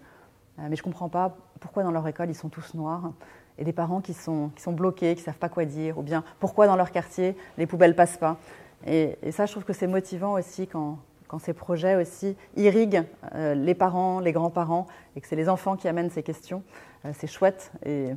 euh, 0.59 0.67
mais 0.69 0.75
je 0.75 0.83
comprends 0.83 1.09
pas 1.09 1.35
pourquoi 1.59 1.83
dans 1.83 1.91
leur 1.91 2.07
école 2.07 2.29
ils 2.29 2.35
sont 2.35 2.49
tous 2.49 2.73
noirs 2.75 3.11
et 3.57 3.63
des 3.63 3.73
parents 3.73 4.01
qui 4.01 4.13
sont, 4.13 4.49
qui 4.55 4.61
sont 4.61 4.71
bloqués, 4.73 5.13
qui 5.15 5.21
ne 5.21 5.25
savent 5.25 5.37
pas 5.37 5.49
quoi 5.49 5.65
dire, 5.65 5.97
ou 5.97 6.01
bien 6.01 6.23
pourquoi 6.39 6.67
dans 6.67 6.75
leur 6.75 6.91
quartier 6.91 7.35
les 7.57 7.65
poubelles 7.67 7.95
passent 7.95 8.17
pas. 8.17 8.37
Et, 8.85 9.17
et 9.21 9.31
ça, 9.31 9.45
je 9.45 9.51
trouve 9.51 9.63
que 9.63 9.73
c'est 9.73 9.87
motivant 9.87 10.33
aussi 10.33 10.67
quand, 10.67 10.97
quand 11.27 11.39
ces 11.39 11.53
projets 11.53 11.95
aussi 11.95 12.35
irriguent 12.57 13.03
euh, 13.35 13.53
les 13.55 13.75
parents, 13.75 14.19
les 14.19 14.31
grands-parents, 14.33 14.87
et 15.15 15.21
que 15.21 15.27
c'est 15.27 15.35
les 15.35 15.49
enfants 15.49 15.75
qui 15.75 15.87
amènent 15.87 16.09
ces 16.09 16.23
questions. 16.23 16.63
Euh, 17.05 17.11
c'est 17.17 17.27
chouette. 17.27 17.71
Et, 17.85 18.09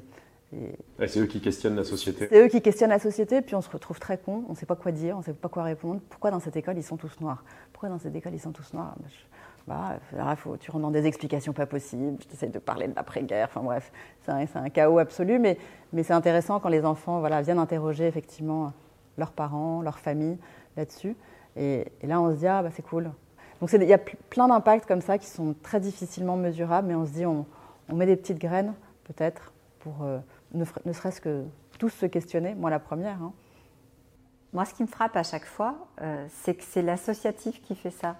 C'est 1.07 1.21
eux 1.21 1.27
qui 1.27 1.41
questionnent 1.41 1.77
la 1.77 1.85
société. 1.85 2.29
c'est 2.31 2.41
eux 2.45 2.49
qui 2.49 2.63
questionnent 2.63 2.91
la 2.91 2.99
société, 2.99 3.43
puis 3.43 3.55
on 3.55 3.61
se 3.61 3.69
retrouve 3.69 3.99
très 4.01 4.17
con, 4.17 4.45
on 4.49 4.53
ne 4.53 4.57
sait 4.57 4.65
pas 4.67 4.77
quoi 4.77 4.91
dire, 4.93 5.17
on 5.17 5.19
ne 5.19 5.25
sait 5.25 5.33
pas 5.35 5.49
quoi 5.49 5.65
répondre. 5.65 6.01
Pourquoi 6.09 6.31
dans 6.31 6.41
cette 6.41 6.57
école 6.57 6.79
ils 6.79 6.83
sont 6.85 6.97
tous 6.97 7.21
noirs? 7.21 7.45
Pourquoi 7.73 7.89
dans 7.91 7.99
cette 7.99 8.15
école 8.15 8.33
ils 8.33 8.41
sont 8.41 8.53
tous 8.53 8.73
noirs? 8.73 8.95
Bah, 8.99 9.07
je- 9.09 9.15
bah, 9.67 9.99
alors, 10.13 10.39
faut, 10.39 10.57
Tu 10.57 10.71
dans 10.71 10.91
des 10.91 11.07
explications 11.07 11.53
pas 11.53 11.67
possibles, 11.67 12.19
tu 12.19 12.47
de 12.47 12.59
parler 12.59 12.89
de 12.89 12.95
l'après-guerre, 12.95 13.49
enfin 13.51 13.63
bref, 13.63 13.93
c'est 14.23 14.57
un, 14.57 14.69
chaos 14.71 14.99
absolu, 14.99 15.39
mais, 15.39 15.59
c'est 16.03 16.13
intéressant 16.13 16.61
quand 16.61 16.69
les 16.69 16.85
enfants 16.85 17.21
viennent 17.43 17.59
interroger 17.59 18.07
effectivement 18.07 18.73
leurs 19.19 19.33
parents, 19.33 19.83
leur 19.83 19.99
famille 19.99 20.39
là-dessus. 20.77 21.17
Et, 21.57 21.87
là 22.03 22.21
on 22.21 22.33
se 22.33 22.39
dit, 22.39 22.47
ah 22.47 22.63
bah, 22.63 22.71
c'est 22.73 22.87
cool. 22.87 23.11
Donc 23.61 23.73
il 23.73 23.83
y 23.85 23.93
a 23.93 23.99
pl- 23.99 24.19
plein 24.31 24.49
d'impacts 24.49 24.87
comme 24.87 25.01
ça 25.01 25.19
qui 25.19 25.27
sont 25.27 25.55
très 25.63 25.81
difficilement 25.81 26.37
mesurables, 26.37 26.89
mais 26.89 26.95
on 26.95 27.07
se 27.07 27.13
dit, 27.13 27.27
on, 27.27 27.47
met 27.93 28.07
des 28.07 28.17
petites 28.17 28.39
graines 28.39 28.75
peut-être 29.05 29.53
pour 29.81 30.03
euh, 30.03 30.19
ne 30.53 30.93
serait-ce 30.93 31.21
que 31.21 31.45
tous 31.79 31.89
se 31.89 32.07
questionner, 32.07 32.55
moi 32.55 32.71
la 32.71 32.79
première. 32.79 33.23
hein. 33.23 33.33
Moi, 34.53 34.65
ce 34.65 34.75
qui 34.75 34.83
me 34.83 34.89
frappe 34.89 35.17
à 35.17 35.23
chaque 35.23 35.45
fois, 35.45 35.75
euh, 36.01 36.27
c'est 36.31 36.55
que 36.55 36.63
c'est 36.63 36.83
l'associatif 36.83 37.61
qui 37.63 37.75
fait 37.75 37.91
ça. 37.91 38.17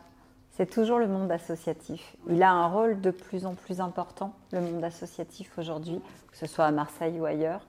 C'est 0.57 0.71
toujours 0.71 0.99
le 0.99 1.07
monde 1.07 1.31
associatif. 1.31 2.17
Il 2.31 2.43
a 2.43 2.51
un 2.51 2.67
rôle 2.67 3.03
de 3.03 3.11
plus 3.11 3.45
en 3.45 3.53
plus 3.53 3.79
important, 3.79 4.33
le 4.53 4.63
monde 4.63 4.83
associatif 4.83 5.51
aujourd'hui, 5.59 6.01
que 6.31 6.37
ce 6.39 6.47
soit 6.47 6.65
à 6.65 6.71
Marseille 6.71 7.21
ou 7.21 7.27
ailleurs. 7.27 7.61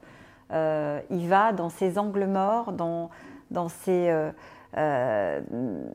Euh, 0.54 1.02
il 1.10 1.28
va 1.28 1.52
dans 1.52 1.68
ces 1.68 1.98
angles 1.98 2.28
morts, 2.28 2.72
dans, 2.72 3.10
dans, 3.52 3.68
ces, 3.68 4.08
euh, 4.08 4.32
euh, 4.78 5.42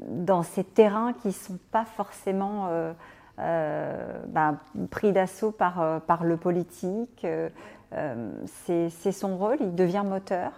dans 0.08 0.42
ces 0.42 0.64
terrains 0.64 1.14
qui 1.14 1.28
ne 1.28 1.32
sont 1.32 1.58
pas 1.70 1.86
forcément 1.86 2.68
ben, 3.38 4.58
pris 4.90 5.12
d'assaut 5.12 5.50
par, 5.50 6.02
par 6.02 6.24
le 6.24 6.36
politique. 6.36 7.26
C'est 8.44 9.12
son 9.12 9.38
rôle, 9.38 9.56
il 9.60 9.74
devient 9.74 10.04
moteur. 10.04 10.52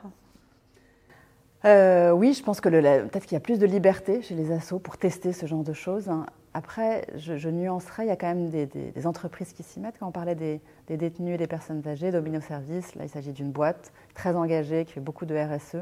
Euh, 1.64 2.10
oui, 2.12 2.34
je 2.34 2.42
pense 2.42 2.60
que 2.60 2.68
peut-être 2.68 3.24
qu'il 3.24 3.32
y 3.32 3.36
a 3.36 3.40
plus 3.40 3.58
de 3.58 3.64
liberté 3.66 4.20
chez 4.20 4.34
les 4.34 4.52
assos 4.52 4.78
pour 4.78 4.98
tester 4.98 5.32
ce 5.32 5.46
genre 5.46 5.62
de 5.64 5.72
choses. 5.72 6.08
hein. 6.10 6.26
Après, 6.52 7.06
je, 7.16 7.36
je 7.36 7.48
nuancerais, 7.48 8.04
il 8.04 8.08
y 8.08 8.12
a 8.12 8.16
quand 8.16 8.26
même 8.28 8.48
des, 8.50 8.66
des- 8.66 8.90
des 8.92 9.06
entreprises 9.06 9.52
qui 9.52 9.62
s'y 9.62 9.80
mettent. 9.80 9.98
Quand 9.98 10.06
on 10.06 10.12
parlait 10.12 10.34
des, 10.36 10.60
des 10.86 10.96
détenus 10.96 11.34
et 11.34 11.38
des 11.38 11.46
personnes 11.48 11.82
âgées, 11.88 12.12
Domino 12.12 12.40
Service, 12.40 12.94
là 12.94 13.04
il 13.04 13.08
s'agit 13.08 13.32
d'une 13.32 13.50
boîte 13.50 13.92
très 14.14 14.36
engagée, 14.36 14.84
qui 14.84 14.92
fait 14.92 15.00
beaucoup 15.00 15.24
de 15.26 15.34
RSE, 15.34 15.76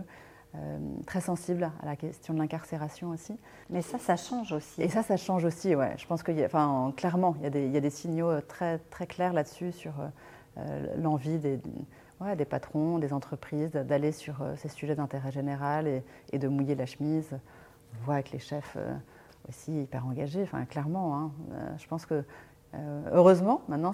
euh, 0.55 0.79
très 1.07 1.21
sensible 1.21 1.71
à 1.83 1.87
la 1.87 1.97
question 1.97 2.33
de 2.33 2.39
l'incarcération 2.39 3.09
aussi. 3.11 3.37
Mais 3.69 3.83
ça, 3.83 3.99
ça 3.99 4.17
change 4.17 4.53
aussi. 4.53 4.81
Et 4.83 4.89
ça, 4.89 5.03
ça 5.03 5.17
change 5.17 5.45
aussi, 5.45 5.75
ouais. 5.75 5.95
Je 5.99 6.07
pense 6.07 6.23
qu'il 6.23 6.39
y 6.39 6.43
a, 6.43 6.47
enfin, 6.47 6.93
clairement, 6.97 7.35
il 7.39 7.43
y 7.43 7.47
a 7.47 7.51
des, 7.51 7.67
il 7.67 7.73
y 7.73 7.77
a 7.77 7.81
des 7.81 7.91
signaux 7.91 8.31
euh, 8.31 8.41
très, 8.41 8.79
très 8.91 9.07
clairs 9.07 9.33
là-dessus 9.33 9.73
sur 9.73 9.93
euh, 10.59 10.87
l'envie 10.97 11.39
des, 11.39 11.59
des 12.37 12.45
patrons, 12.45 12.99
des 12.99 13.13
entreprises 13.13 13.73
d'aller 13.73 14.13
sur 14.13 14.43
euh, 14.43 14.55
ces 14.57 14.69
sujets 14.69 14.95
d'intérêt 14.95 15.31
général 15.31 15.87
et, 16.33 16.39
de 16.39 16.49
mouiller 16.49 16.75
la 16.75 16.87
chemise. 16.87 17.29
On 17.95 18.05
voit 18.05 18.15
avec 18.15 18.31
les 18.31 18.39
chefs 18.39 18.75
euh, 18.77 18.95
aussi 19.49 19.83
hyper 19.83 20.07
engagés, 20.07 20.43
enfin, 20.43 20.65
clairement. 20.65 21.17
hein. 21.17 21.31
Euh, 21.53 21.77
je 21.79 21.87
pense 21.87 22.07
que, 22.07 22.25
heureusement, 23.13 23.61
maintenant, 23.69 23.93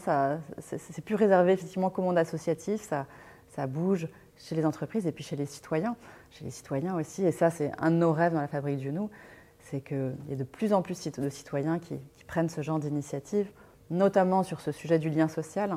c'est 0.60 1.04
plus 1.04 1.16
réservé 1.16 1.52
effectivement 1.52 1.90
qu'au 1.90 2.02
monde 2.02 2.16
associatif. 2.16 2.80
Ça, 2.82 3.06
ça 3.48 3.66
bouge 3.66 4.08
chez 4.36 4.54
les 4.54 4.64
entreprises 4.64 5.04
et 5.06 5.10
puis 5.10 5.24
chez 5.24 5.34
les 5.34 5.46
citoyens. 5.46 5.96
Chez 6.30 6.44
les 6.44 6.52
citoyens 6.52 6.94
aussi, 6.94 7.24
et 7.24 7.32
ça, 7.32 7.50
c'est 7.50 7.72
un 7.78 7.90
de 7.90 7.96
nos 7.96 8.12
rêves 8.12 8.34
dans 8.34 8.40
la 8.40 8.46
Fabrique 8.46 8.78
du 8.78 8.92
Nou, 8.92 9.10
c'est 9.58 9.80
qu'il 9.80 10.14
y 10.28 10.32
a 10.32 10.36
de 10.36 10.44
plus 10.44 10.72
en 10.72 10.82
plus 10.82 11.08
de 11.10 11.28
citoyens 11.28 11.80
qui, 11.80 11.98
qui 12.16 12.24
prennent 12.24 12.50
ce 12.50 12.60
genre 12.60 12.78
d'initiative, 12.78 13.50
notamment 13.90 14.44
sur 14.44 14.60
ce 14.60 14.70
sujet 14.70 15.00
du 15.00 15.10
lien 15.10 15.26
social. 15.26 15.76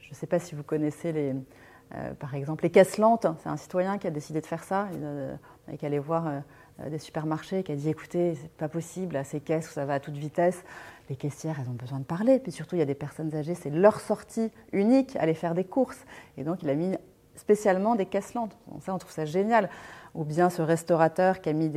Je 0.00 0.08
ne 0.10 0.14
sais 0.14 0.26
pas 0.26 0.38
si 0.38 0.54
vous 0.54 0.62
connaissez 0.62 1.12
les, 1.12 1.34
euh, 1.94 2.12
par 2.14 2.34
exemple 2.34 2.64
les 2.64 2.70
caisses 2.70 2.98
lentes. 2.98 3.26
C'est 3.42 3.48
un 3.48 3.56
citoyen 3.56 3.98
qui 3.98 4.06
a 4.06 4.10
décidé 4.10 4.40
de 4.40 4.46
faire 4.46 4.62
ça, 4.64 4.88
euh, 4.94 5.34
et 5.72 5.78
qui 5.78 5.86
allait 5.86 5.98
voir 5.98 6.26
euh, 6.26 6.90
des 6.90 6.98
supermarchés, 6.98 7.62
qui 7.62 7.72
a 7.72 7.76
dit 7.76 7.88
écoutez, 7.88 8.34
c'est 8.34 8.50
pas 8.52 8.68
possible, 8.68 9.16
à 9.16 9.24
ces 9.24 9.40
caisses 9.40 9.70
où 9.70 9.72
ça 9.72 9.84
va 9.86 9.94
à 9.94 10.00
toute 10.00 10.16
vitesse, 10.16 10.64
les 11.08 11.16
caissières, 11.16 11.56
elles 11.60 11.70
ont 11.70 11.74
besoin 11.74 11.98
de 11.98 12.04
parler. 12.04 12.38
Puis 12.38 12.52
surtout, 12.52 12.76
il 12.76 12.80
y 12.80 12.82
a 12.82 12.86
des 12.86 12.94
personnes 12.94 13.34
âgées, 13.34 13.54
c'est 13.54 13.70
leur 13.70 14.00
sortie 14.00 14.50
unique, 14.72 15.16
aller 15.16 15.34
faire 15.34 15.54
des 15.54 15.64
courses. 15.64 16.04
Et 16.36 16.44
donc, 16.44 16.62
il 16.62 16.68
a 16.68 16.74
mis 16.74 16.94
spécialement 17.34 17.94
des 17.94 18.06
caisses 18.06 18.34
lentes. 18.34 18.56
Ça, 18.80 18.94
on 18.94 18.98
trouve 18.98 19.12
ça 19.12 19.24
génial. 19.24 19.70
Ou 20.14 20.24
bien 20.24 20.50
ce 20.50 20.60
restaurateur 20.60 21.40
qui 21.40 21.48
a 21.48 21.52
mis 21.52 21.70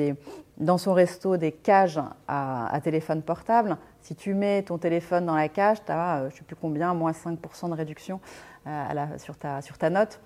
dans 0.57 0.77
son 0.77 0.93
resto 0.93 1.37
des 1.37 1.51
cages 1.51 2.01
à, 2.27 2.73
à 2.73 2.81
téléphone 2.81 3.21
portable. 3.21 3.77
Si 4.01 4.15
tu 4.15 4.33
mets 4.33 4.63
ton 4.63 4.77
téléphone 4.77 5.25
dans 5.25 5.35
la 5.35 5.47
cage, 5.47 5.83
tu 5.85 5.91
as, 5.91 6.21
je 6.21 6.25
ne 6.25 6.39
sais 6.39 6.43
plus 6.43 6.55
combien, 6.55 6.93
moins 6.93 7.11
5% 7.11 7.69
de 7.69 7.73
réduction 7.73 8.19
euh, 8.67 9.17
sur, 9.17 9.37
ta, 9.37 9.89
note. 9.89 10.19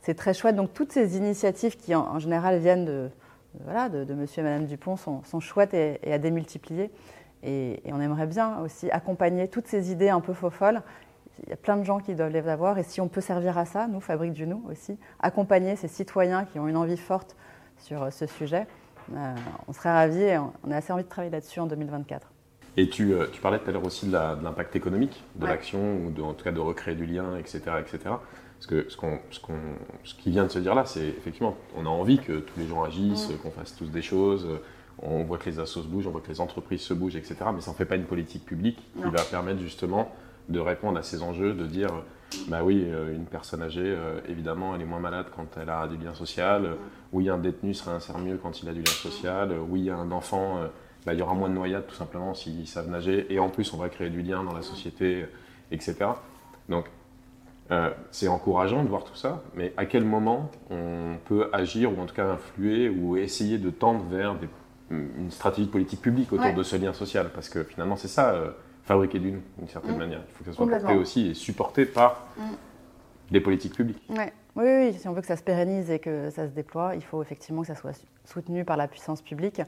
C'est 0.00 0.14
très 0.14 0.32
chouette. 0.32 0.56
Donc 0.56 0.72
toutes 0.72 0.92
ces 0.92 1.16
initiatives 1.16 1.76
qui 1.76 1.94
en, 1.94 2.18
général 2.18 2.58
viennent 2.58 2.86
de, 2.86 3.10
de- 3.54 4.14
monsieur 4.14 4.40
et 4.40 4.44
madame 4.44 4.64
Dupont 4.64 4.96
sont, 4.96 5.40
chouettes 5.40 5.74
et, 5.74 6.00
à 6.10 6.18
démultiplier. 6.18 6.90
Et, 7.42 7.82
on 7.92 8.00
aimerait 8.00 8.26
bien 8.26 8.60
aussi 8.60 8.90
accompagner 8.90 9.48
toutes 9.48 9.66
ces 9.66 9.92
idées 9.92 10.08
un 10.08 10.20
peu 10.20 10.32
faux 10.32 10.50
folles. 10.50 10.82
Il 11.44 11.50
y 11.50 11.52
a 11.52 11.56
plein 11.56 11.76
de 11.76 11.84
gens 11.84 11.98
qui 11.98 12.14
doivent 12.14 12.32
les 12.32 12.48
avoir. 12.48 12.78
Et 12.78 12.82
si 12.82 13.00
on 13.00 13.08
peut 13.08 13.20
servir 13.20 13.58
à 13.58 13.64
ça, 13.66 13.86
nous, 13.86 14.00
Fabrique 14.00 14.32
du 14.32 14.46
Nou 14.46 14.64
aussi, 14.70 14.98
accompagner 15.20 15.76
ces 15.76 15.86
citoyens 15.86 16.44
qui 16.46 16.58
ont 16.58 16.66
une 16.66 16.76
envie 16.76 16.96
forte 16.96 17.36
sur 17.76 18.04
euh, 18.04 18.10
ce 18.10 18.26
sujet, 18.26 18.66
euh, 19.14 19.34
on 19.68 19.72
serait 19.72 19.92
ravis 19.92 20.22
et 20.22 20.38
on, 20.38 20.52
on 20.64 20.70
a 20.70 20.76
assez 20.76 20.92
envie 20.92 21.04
de 21.04 21.08
travailler 21.08 21.30
là-dessus 21.30 21.60
en 21.60 21.66
2024. 21.66 22.32
Et 22.80 22.88
tu, 22.88 23.12
euh, 23.12 23.26
tu 23.32 23.40
parlais 23.40 23.58
tout 23.58 23.68
à 23.68 23.72
l'heure 23.72 23.84
aussi 23.84 24.06
de 24.06 24.12
l'impact 24.12 24.76
économique 24.76 25.20
de 25.34 25.44
Ouais. 25.44 25.50
l'action, 25.50 25.96
ou 26.06 26.10
de, 26.12 26.22
en 26.22 26.32
tout 26.32 26.44
cas 26.44 26.52
de 26.52 26.60
recréer 26.60 26.94
du 26.94 27.06
lien, 27.06 27.36
etc. 27.36 27.60
etc. 27.80 27.98
Parce 28.04 28.66
que 28.68 28.88
ce, 28.88 28.96
qu'on, 28.96 29.18
ce, 29.30 29.40
qu'on, 29.40 29.58
ce 30.04 30.14
qui 30.14 30.30
vient 30.30 30.44
de 30.44 30.48
se 30.48 30.60
dire 30.60 30.76
là, 30.76 30.84
c'est 30.86 31.06
effectivement, 31.08 31.56
on 31.76 31.86
a 31.86 31.88
envie 31.88 32.18
que 32.18 32.38
tous 32.38 32.58
les 32.60 32.68
gens 32.68 32.84
agissent, 32.84 33.30
qu'on 33.42 33.50
fasse 33.50 33.74
tous 33.76 33.86
des 33.90 34.00
choses, 34.02 34.46
euh, 34.48 34.58
on 35.02 35.24
voit 35.24 35.38
que 35.38 35.50
les 35.50 35.58
assos 35.58 35.82
se 35.82 35.88
bougent, 35.88 36.06
on 36.06 36.12
voit 36.12 36.20
que 36.20 36.28
les 36.28 36.40
entreprises 36.40 36.82
se 36.82 36.94
bougent, 36.94 37.16
etc. 37.16 37.34
Mais 37.52 37.60
ça 37.60 37.72
ne 37.72 37.76
fait 37.76 37.84
pas 37.84 37.96
une 37.96 38.04
politique 38.06 38.44
publique 38.44 38.78
qui 38.94 39.02
Non. 39.02 39.10
va 39.10 39.22
permettre 39.22 39.58
justement 39.60 40.12
de 40.48 40.60
répondre 40.60 40.98
à 40.98 41.02
ces 41.02 41.22
enjeux, 41.24 41.54
de 41.54 41.66
dire 41.66 41.90
Bah 42.46 42.60
oui, 42.62 42.84
euh, 42.86 43.12
une 43.14 43.24
personne 43.24 43.62
âgée, 43.62 43.96
évidemment, 44.28 44.74
elle 44.76 44.82
est 44.82 44.86
moins 44.86 45.00
malade 45.00 45.26
quand 45.34 45.46
elle 45.60 45.70
a 45.70 45.86
du 45.88 45.96
lien 45.96 46.14
social. 46.14 46.64
Euh, 46.64 46.74
oui, 47.12 47.28
un 47.28 47.38
détenu 47.38 47.74
se 47.74 47.88
réinsère 47.88 48.18
mieux 48.18 48.36
quand 48.36 48.62
il 48.62 48.68
a 48.68 48.72
du 48.72 48.80
lien 48.82 48.92
social. 48.92 49.50
Euh, 49.50 49.58
oui, 49.68 49.88
un 49.90 50.10
enfant, 50.12 50.60
bah, 51.08 51.14
il 51.14 51.20
y 51.20 51.22
aura 51.22 51.32
moins 51.32 51.48
de 51.48 51.54
noyades 51.54 51.86
tout 51.86 51.94
simplement 51.94 52.34
s'ils 52.34 52.66
savent 52.68 52.90
nager. 52.90 53.26
Et 53.32 53.38
en 53.38 53.48
plus, 53.48 53.72
on 53.72 53.78
va 53.78 53.88
créer 53.88 54.10
du 54.10 54.20
lien 54.20 54.44
dans 54.44 54.52
la 54.52 54.60
société, 54.60 55.22
euh, 55.22 55.26
etc. 55.70 55.96
Donc, 56.68 56.84
euh, 57.70 57.88
c'est 58.10 58.28
encourageant 58.28 58.82
de 58.84 58.88
voir 58.90 59.04
tout 59.04 59.14
ça, 59.14 59.42
mais 59.54 59.72
à 59.78 59.86
quel 59.86 60.04
moment 60.04 60.50
on 60.68 61.16
peut 61.24 61.48
agir 61.54 61.96
ou 61.96 62.02
en 62.02 62.04
tout 62.04 62.14
cas 62.14 62.26
influer 62.32 62.90
ou 62.90 63.16
essayer 63.16 63.56
de 63.56 63.70
tendre 63.70 64.04
vers 64.10 64.34
des- 64.34 64.48
une 64.90 65.30
stratégie 65.30 65.66
de 65.66 65.72
politique 65.72 66.02
publique 66.02 66.30
autour 66.30 66.44
Ouais. 66.46 66.52
de 66.52 66.62
ce 66.62 66.76
lien 66.76 66.92
social? 66.92 67.30
Parce 67.34 67.48
que 67.48 67.64
finalement, 67.64 67.96
c'est 67.96 68.08
ça, 68.08 68.34
euh, 68.34 68.50
fabriquer 68.84 69.18
du 69.18 69.32
nous, 69.32 69.42
d'une 69.56 69.68
certaine 69.68 69.94
Mm. 69.94 69.98
manière. 69.98 70.20
Il 70.28 70.34
faut 70.34 70.44
que 70.44 70.50
ça 70.50 70.56
soit 70.56 70.68
porté 70.68 70.94
aussi 70.94 71.28
et 71.28 71.34
supporté 71.34 71.86
par 71.86 72.26
Mm. 72.36 72.42
des 73.30 73.40
politiques 73.40 73.74
publiques. 73.74 74.02
Ouais. 74.10 74.30
Oui, 74.56 74.64
oui, 74.66 74.92
si 74.98 75.06
on 75.08 75.12
veut 75.12 75.20
que 75.20 75.26
ça 75.26 75.36
se 75.36 75.42
pérennise 75.42 75.90
et 75.90 76.00
que 76.00 76.28
ça 76.30 76.46
se 76.48 76.52
déploie, 76.52 76.96
il 76.96 77.02
faut 77.02 77.22
effectivement 77.22 77.60
que 77.62 77.68
ça 77.68 77.76
soit 77.76 77.92
soutenu 78.24 78.64
par 78.64 78.76
la 78.76 78.88
puissance 78.88 79.22
publique. 79.22 79.62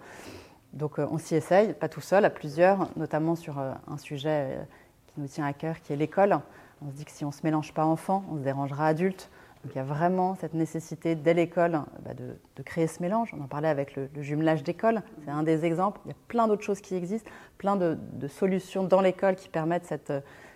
Donc 0.73 0.99
euh, 0.99 1.07
on 1.11 1.19
s'y 1.19 1.35
essaye, 1.35 1.73
pas 1.75 1.89
tout 1.89 2.01
seul, 2.01 2.25
à 2.25 2.31
plusieurs, 2.31 2.89
notamment 2.97 3.35
sur 3.35 3.59
euh, 3.59 3.73
un 3.89 3.97
sujet 3.97 4.29
euh, 4.59 4.63
qui 5.09 5.21
nous 5.21 5.27
tient 5.27 5.45
à 5.45 5.53
cœur, 5.53 5.81
qui 5.81 5.93
est 5.93 5.97
l'école. 5.97 6.39
On 6.83 6.91
se 6.91 6.95
dit 6.95 7.05
que 7.05 7.11
si 7.11 7.25
on 7.25 7.29
ne 7.29 7.33
se 7.33 7.41
mélange 7.43 7.75
pas 7.75 7.85
enfant, 7.85 8.25
on 8.31 8.37
se 8.37 8.43
dérangera 8.43 8.87
adulte. 8.87 9.31
Donc 9.63 9.75
il 9.75 9.77
y 9.77 9.81
a 9.81 9.85
vraiment 9.85 10.37
cette 10.37 10.55
nécessité 10.55 11.15
dès 11.15 11.35
l'école 11.35 11.83
bah, 12.03 12.13
de, 12.15 12.63
créer 12.63 12.87
ce 12.87 13.03
mélange. 13.03 13.35
On 13.39 13.43
en 13.43 13.49
parlait 13.49 13.69
avec 13.69 13.95
le, 13.95 14.09
jumelage 14.21 14.63
d'école, 14.63 15.03
c'est 15.25 15.31
un 15.31 15.43
des 15.43 15.67
exemples. 15.67 16.01
Il 16.07 16.09
y 16.09 16.13
a 16.13 16.17
plein 16.29 16.49
d'autres 16.49 16.63
choses 16.63 16.81
qui 16.81 16.95
existent, 16.95 17.31
plein 17.59 17.77
de, 17.77 17.99
solutions 18.29 18.85
dans 18.85 19.03
l'école 19.03 19.35
qui 19.35 19.51
permettent 19.51 19.85
cette, 19.85 20.13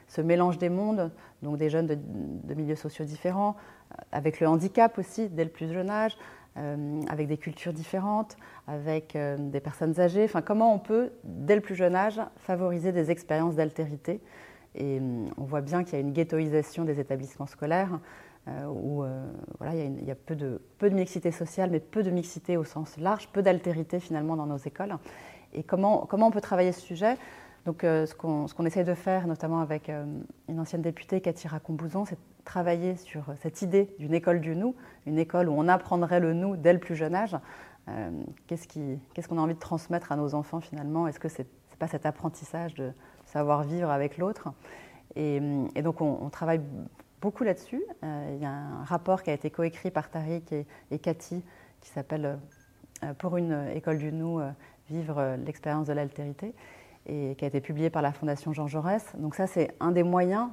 ce 0.08 0.20
mélange 0.22 0.56
des 0.56 0.70
mondes, 0.70 1.10
donc 1.42 1.58
des 1.58 1.68
jeunes 1.68 1.86
de, 1.86 2.54
milieux 2.54 2.76
sociaux 2.76 3.04
différents, 3.04 3.56
avec 4.10 4.40
le 4.40 4.48
handicap 4.48 4.96
aussi 4.98 5.28
dès 5.28 5.44
le 5.44 5.50
plus 5.50 5.70
jeune 5.70 5.90
âge, 5.90 6.16
euh, 6.56 7.00
avec 7.08 7.28
des 7.28 7.36
cultures 7.36 7.72
différentes, 7.72 8.36
avec 8.66 9.16
euh, 9.16 9.36
des 9.38 9.60
personnes 9.60 9.98
âgées. 10.00 10.24
Enfin, 10.24 10.42
comment 10.42 10.74
on 10.74 10.78
peut, 10.78 11.10
dès 11.24 11.54
le 11.54 11.60
plus 11.60 11.74
jeune 11.74 11.94
âge, 11.94 12.20
favoriser 12.38 12.92
des 12.92 13.10
expériences 13.10 13.56
d'altérité 13.56 14.20
Et 14.74 14.98
hum, 14.98 15.30
on 15.36 15.44
voit 15.44 15.60
bien 15.60 15.84
qu'il 15.84 15.94
y 15.94 15.96
a 15.96 16.00
une 16.00 16.12
ghettoisation 16.12 16.84
des 16.84 17.00
établissements 17.00 17.46
scolaires, 17.46 17.98
euh, 18.46 18.66
où 18.66 19.02
euh, 19.02 19.26
voilà, 19.58 19.74
il 19.74 20.04
y 20.04 20.10
a, 20.10 20.14
peu, 20.14 20.36
de, 20.36 20.60
mixité 20.90 21.30
sociale, 21.30 21.70
mais 21.70 21.80
peu 21.80 22.02
de 22.02 22.10
mixité 22.10 22.56
au 22.56 22.64
sens 22.64 22.98
large, 22.98 23.28
peu 23.32 23.42
d'altérité 23.42 24.00
finalement 24.00 24.36
dans 24.36 24.46
nos 24.46 24.58
écoles. 24.58 24.96
Et 25.54 25.62
comment, 25.62 26.06
comment 26.06 26.26
on 26.26 26.30
peut 26.30 26.40
travailler 26.40 26.72
ce 26.72 26.80
sujet? 26.80 27.16
Donc, 27.64 27.84
euh, 27.84 28.04
ce 28.06 28.14
qu'on 28.14 28.46
qu'on 28.46 28.66
essaye 28.66 28.84
de 28.84 28.94
faire, 28.94 29.26
notamment 29.26 29.60
avec 29.60 29.88
euh, 29.88 30.04
une 30.48 30.60
ancienne 30.60 30.82
députée, 30.82 31.20
Cathy 31.20 31.48
Racombouzon, 31.48 32.04
c'est 32.04 32.18
travailler 32.44 32.96
sur 32.96 33.24
cette 33.40 33.62
idée 33.62 33.94
d'une 33.98 34.14
école 34.14 34.40
du 34.40 34.54
nous, 34.54 34.74
une 35.06 35.18
école 35.18 35.48
où 35.48 35.54
on 35.56 35.68
apprendrait 35.68 36.20
le 36.20 36.32
nous 36.32 36.56
dès 36.56 36.72
le 36.72 36.78
plus 36.78 36.94
jeune 36.94 37.14
âge. 37.14 37.36
Euh, 37.88 38.10
Qu'est-ce 38.46 39.28
qu'on 39.28 39.38
a 39.38 39.40
envie 39.40 39.54
de 39.54 39.58
transmettre 39.58 40.12
à 40.12 40.16
nos 40.16 40.34
enfants 40.34 40.60
finalement? 40.60 41.08
Est-ce 41.08 41.20
que 41.20 41.28
c'est 41.28 41.44
n'est 41.44 41.78
pas 41.78 41.88
cet 41.88 42.06
apprentissage 42.06 42.74
de 42.74 42.92
savoir 43.26 43.64
vivre 43.64 43.90
avec 43.90 44.18
l'autre? 44.18 44.48
Et, 45.16 45.40
donc, 45.82 46.00
on, 46.00 46.28
travaille 46.28 46.60
beaucoup 47.20 47.44
là-dessus. 47.44 47.82
Euh, 48.02 48.32
il 48.34 48.42
y 48.42 48.46
a 48.46 48.50
un 48.50 48.84
rapport 48.84 49.22
qui 49.22 49.30
a 49.30 49.32
été 49.32 49.50
coécrit 49.50 49.90
par 49.90 50.10
Tariq 50.10 50.52
et, 50.90 50.98
Cathy 50.98 51.42
qui 51.80 51.90
s'appelle 51.90 52.38
euh, 53.04 53.14
Pour 53.14 53.36
une 53.36 53.68
école 53.74 53.98
du 53.98 54.12
nous, 54.12 54.40
vivre 54.88 55.36
l'expérience 55.44 55.86
de 55.86 55.92
l'altérité 55.92 56.54
et 57.06 57.34
qui 57.36 57.44
a 57.44 57.48
été 57.48 57.60
publié 57.60 57.90
par 57.90 58.02
la 58.02 58.12
Fondation 58.12 58.52
Jean 58.52 58.66
Jaurès. 58.66 59.14
Donc 59.18 59.34
ça, 59.34 59.46
c'est 59.46 59.74
un 59.80 59.92
des 59.92 60.02
moyens 60.02 60.48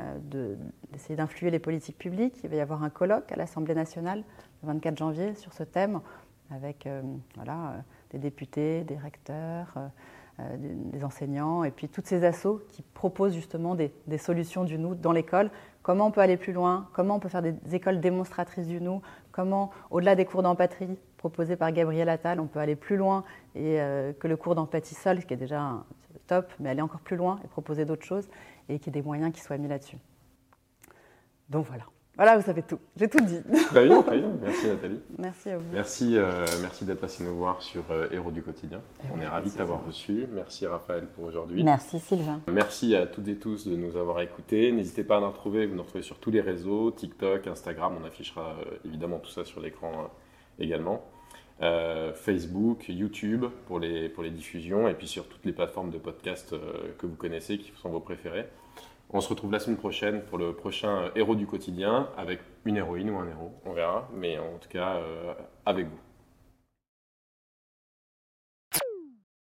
euh, 0.00 0.18
de- 0.22 0.58
d'essayer 0.92 1.16
d'influer 1.16 1.50
les 1.50 1.58
politiques 1.58 1.98
publiques. 1.98 2.40
Il 2.44 2.50
va 2.50 2.56
y 2.56 2.60
avoir 2.60 2.82
un 2.82 2.90
colloque 2.90 3.30
à 3.32 3.36
l'Assemblée 3.36 3.74
nationale 3.74 4.24
le 4.62 4.68
24 4.68 4.96
janvier 4.96 5.34
sur 5.34 5.52
ce 5.52 5.62
thème 5.62 6.00
avec 6.50 6.86
euh, 6.86 7.02
voilà, 7.34 7.52
euh, 7.52 7.78
des 8.10 8.18
députés, 8.18 8.84
des 8.84 8.96
recteurs, 8.96 9.74
des, 10.58 11.02
enseignants 11.02 11.64
et 11.64 11.70
puis 11.70 11.88
toutes 11.88 12.06
ces 12.06 12.22
assos 12.22 12.60
qui 12.68 12.82
proposent 12.82 13.34
justement 13.34 13.74
des, 13.74 13.90
solutions 14.18 14.64
du 14.64 14.78
nous 14.78 14.94
dans 14.94 15.12
l'école. 15.12 15.50
Comment 15.82 16.08
on 16.08 16.10
peut 16.10 16.20
aller 16.20 16.36
plus 16.36 16.52
loin? 16.52 16.88
Comment 16.92 17.16
on 17.16 17.20
peut 17.20 17.30
faire 17.30 17.42
des 17.42 17.54
écoles 17.72 18.00
démonstratrices 18.00 18.66
du 18.66 18.80
nous? 18.80 19.00
Comment, 19.32 19.70
au-delà 19.90 20.14
des 20.14 20.26
cours 20.26 20.42
d'empathie 20.42 20.98
proposés 21.16 21.56
par 21.56 21.72
Gabriel 21.72 22.10
Attal, 22.10 22.38
on 22.38 22.46
peut 22.46 22.58
aller 22.58 22.76
plus 22.76 22.96
loin 22.98 23.24
et 23.54 23.78
que 24.20 24.28
le 24.28 24.36
cours 24.36 24.54
d'empathie 24.54 24.94
seul, 24.94 25.24
qui 25.24 25.32
est 25.32 25.38
déjà 25.38 25.60
un- 25.62 25.84
top, 26.26 26.52
mais 26.60 26.70
aller 26.70 26.82
encore 26.82 27.00
plus 27.00 27.16
loin 27.16 27.40
et 27.44 27.48
proposer 27.48 27.84
d'autres 27.84 28.04
choses? 28.04 28.28
Et 28.68 28.78
qu'il 28.78 28.94
y 28.94 28.98
ait 28.98 29.00
des 29.00 29.06
moyens 29.06 29.32
qui 29.32 29.40
soient 29.40 29.58
mis 29.58 29.68
là-dessus. 29.68 29.98
Donc 31.48 31.66
voilà. 31.66 31.84
Voilà, 32.16 32.38
vous 32.38 32.44
savez 32.44 32.62
tout. 32.62 32.78
J'ai 32.96 33.08
tout 33.08 33.20
dit. 33.20 33.42
Très 33.66 33.86
bien, 33.86 34.02
très 34.02 34.18
bien. 34.18 34.30
Merci 34.40 34.66
Nathalie. 34.68 35.00
Merci 35.18 35.50
à 35.50 35.58
vous. 35.58 35.64
Merci, 35.70 36.16
euh, 36.16 36.46
merci 36.62 36.86
d'être 36.86 37.00
passé 37.00 37.22
nous 37.22 37.36
voir 37.36 37.60
sur 37.60 37.82
euh, 37.90 38.08
Héros 38.10 38.30
du 38.30 38.42
quotidien. 38.42 38.80
On 39.14 39.20
est 39.20 39.26
ravis 39.26 39.50
de 39.50 39.56
t'avoir 39.56 39.84
reçu. 39.84 40.26
Merci 40.32 40.66
Raphaël 40.66 41.08
pour 41.14 41.24
aujourd'hui. 41.24 41.62
Merci 41.62 42.00
Sylvain. 42.00 42.40
Merci 42.50 42.96
à 42.96 43.06
toutes 43.06 43.28
et 43.28 43.36
tous 43.36 43.68
de 43.68 43.76
nous 43.76 43.98
avoir 43.98 44.22
écoutés. 44.22 44.72
N'hésitez 44.72 45.04
pas 45.04 45.18
à 45.18 45.20
nous 45.20 45.28
retrouver. 45.28 45.66
Vous 45.66 45.74
nous 45.74 45.82
retrouvez 45.82 46.02
sur 46.02 46.18
tous 46.18 46.30
les 46.30 46.40
réseaux, 46.40 46.90
TikTok, 46.90 47.46
Instagram. 47.48 47.98
On 48.02 48.06
affichera 48.06 48.56
euh, 48.60 48.78
évidemment 48.86 49.18
tout 49.18 49.30
ça 49.30 49.44
sur 49.44 49.60
l'écran 49.60 49.92
euh, 49.92 50.62
également. 50.62 51.04
Euh, 51.62 52.12
Facebook, 52.12 52.84
YouTube 52.86 53.46
pour 53.66 53.80
les, 53.80 54.10
pour 54.10 54.22
les 54.22 54.30
diffusions 54.30 54.88
et 54.88 54.94
puis 54.94 55.08
sur 55.08 55.26
toutes 55.26 55.44
les 55.46 55.52
plateformes 55.52 55.90
de 55.90 55.96
podcast 55.96 56.52
euh, 56.52 56.92
que 56.98 57.06
vous 57.06 57.14
connaissez 57.14 57.56
qui 57.56 57.72
sont 57.80 57.88
vos 57.88 58.00
préférés. 58.00 58.46
On 59.08 59.22
se 59.22 59.30
retrouve 59.30 59.52
la 59.52 59.58
semaine 59.58 59.78
prochaine 59.78 60.20
pour 60.22 60.36
le 60.36 60.52
prochain 60.52 61.04
euh, 61.04 61.10
Héros 61.16 61.34
du 61.34 61.46
quotidien 61.46 62.10
avec 62.18 62.40
une 62.66 62.76
héroïne 62.76 63.08
ou 63.08 63.16
un 63.16 63.28
héros, 63.28 63.54
on 63.64 63.72
verra, 63.72 64.06
mais 64.14 64.38
en 64.38 64.58
tout 64.58 64.68
cas 64.68 65.00
avec 65.64 65.86
vous. 65.86 66.05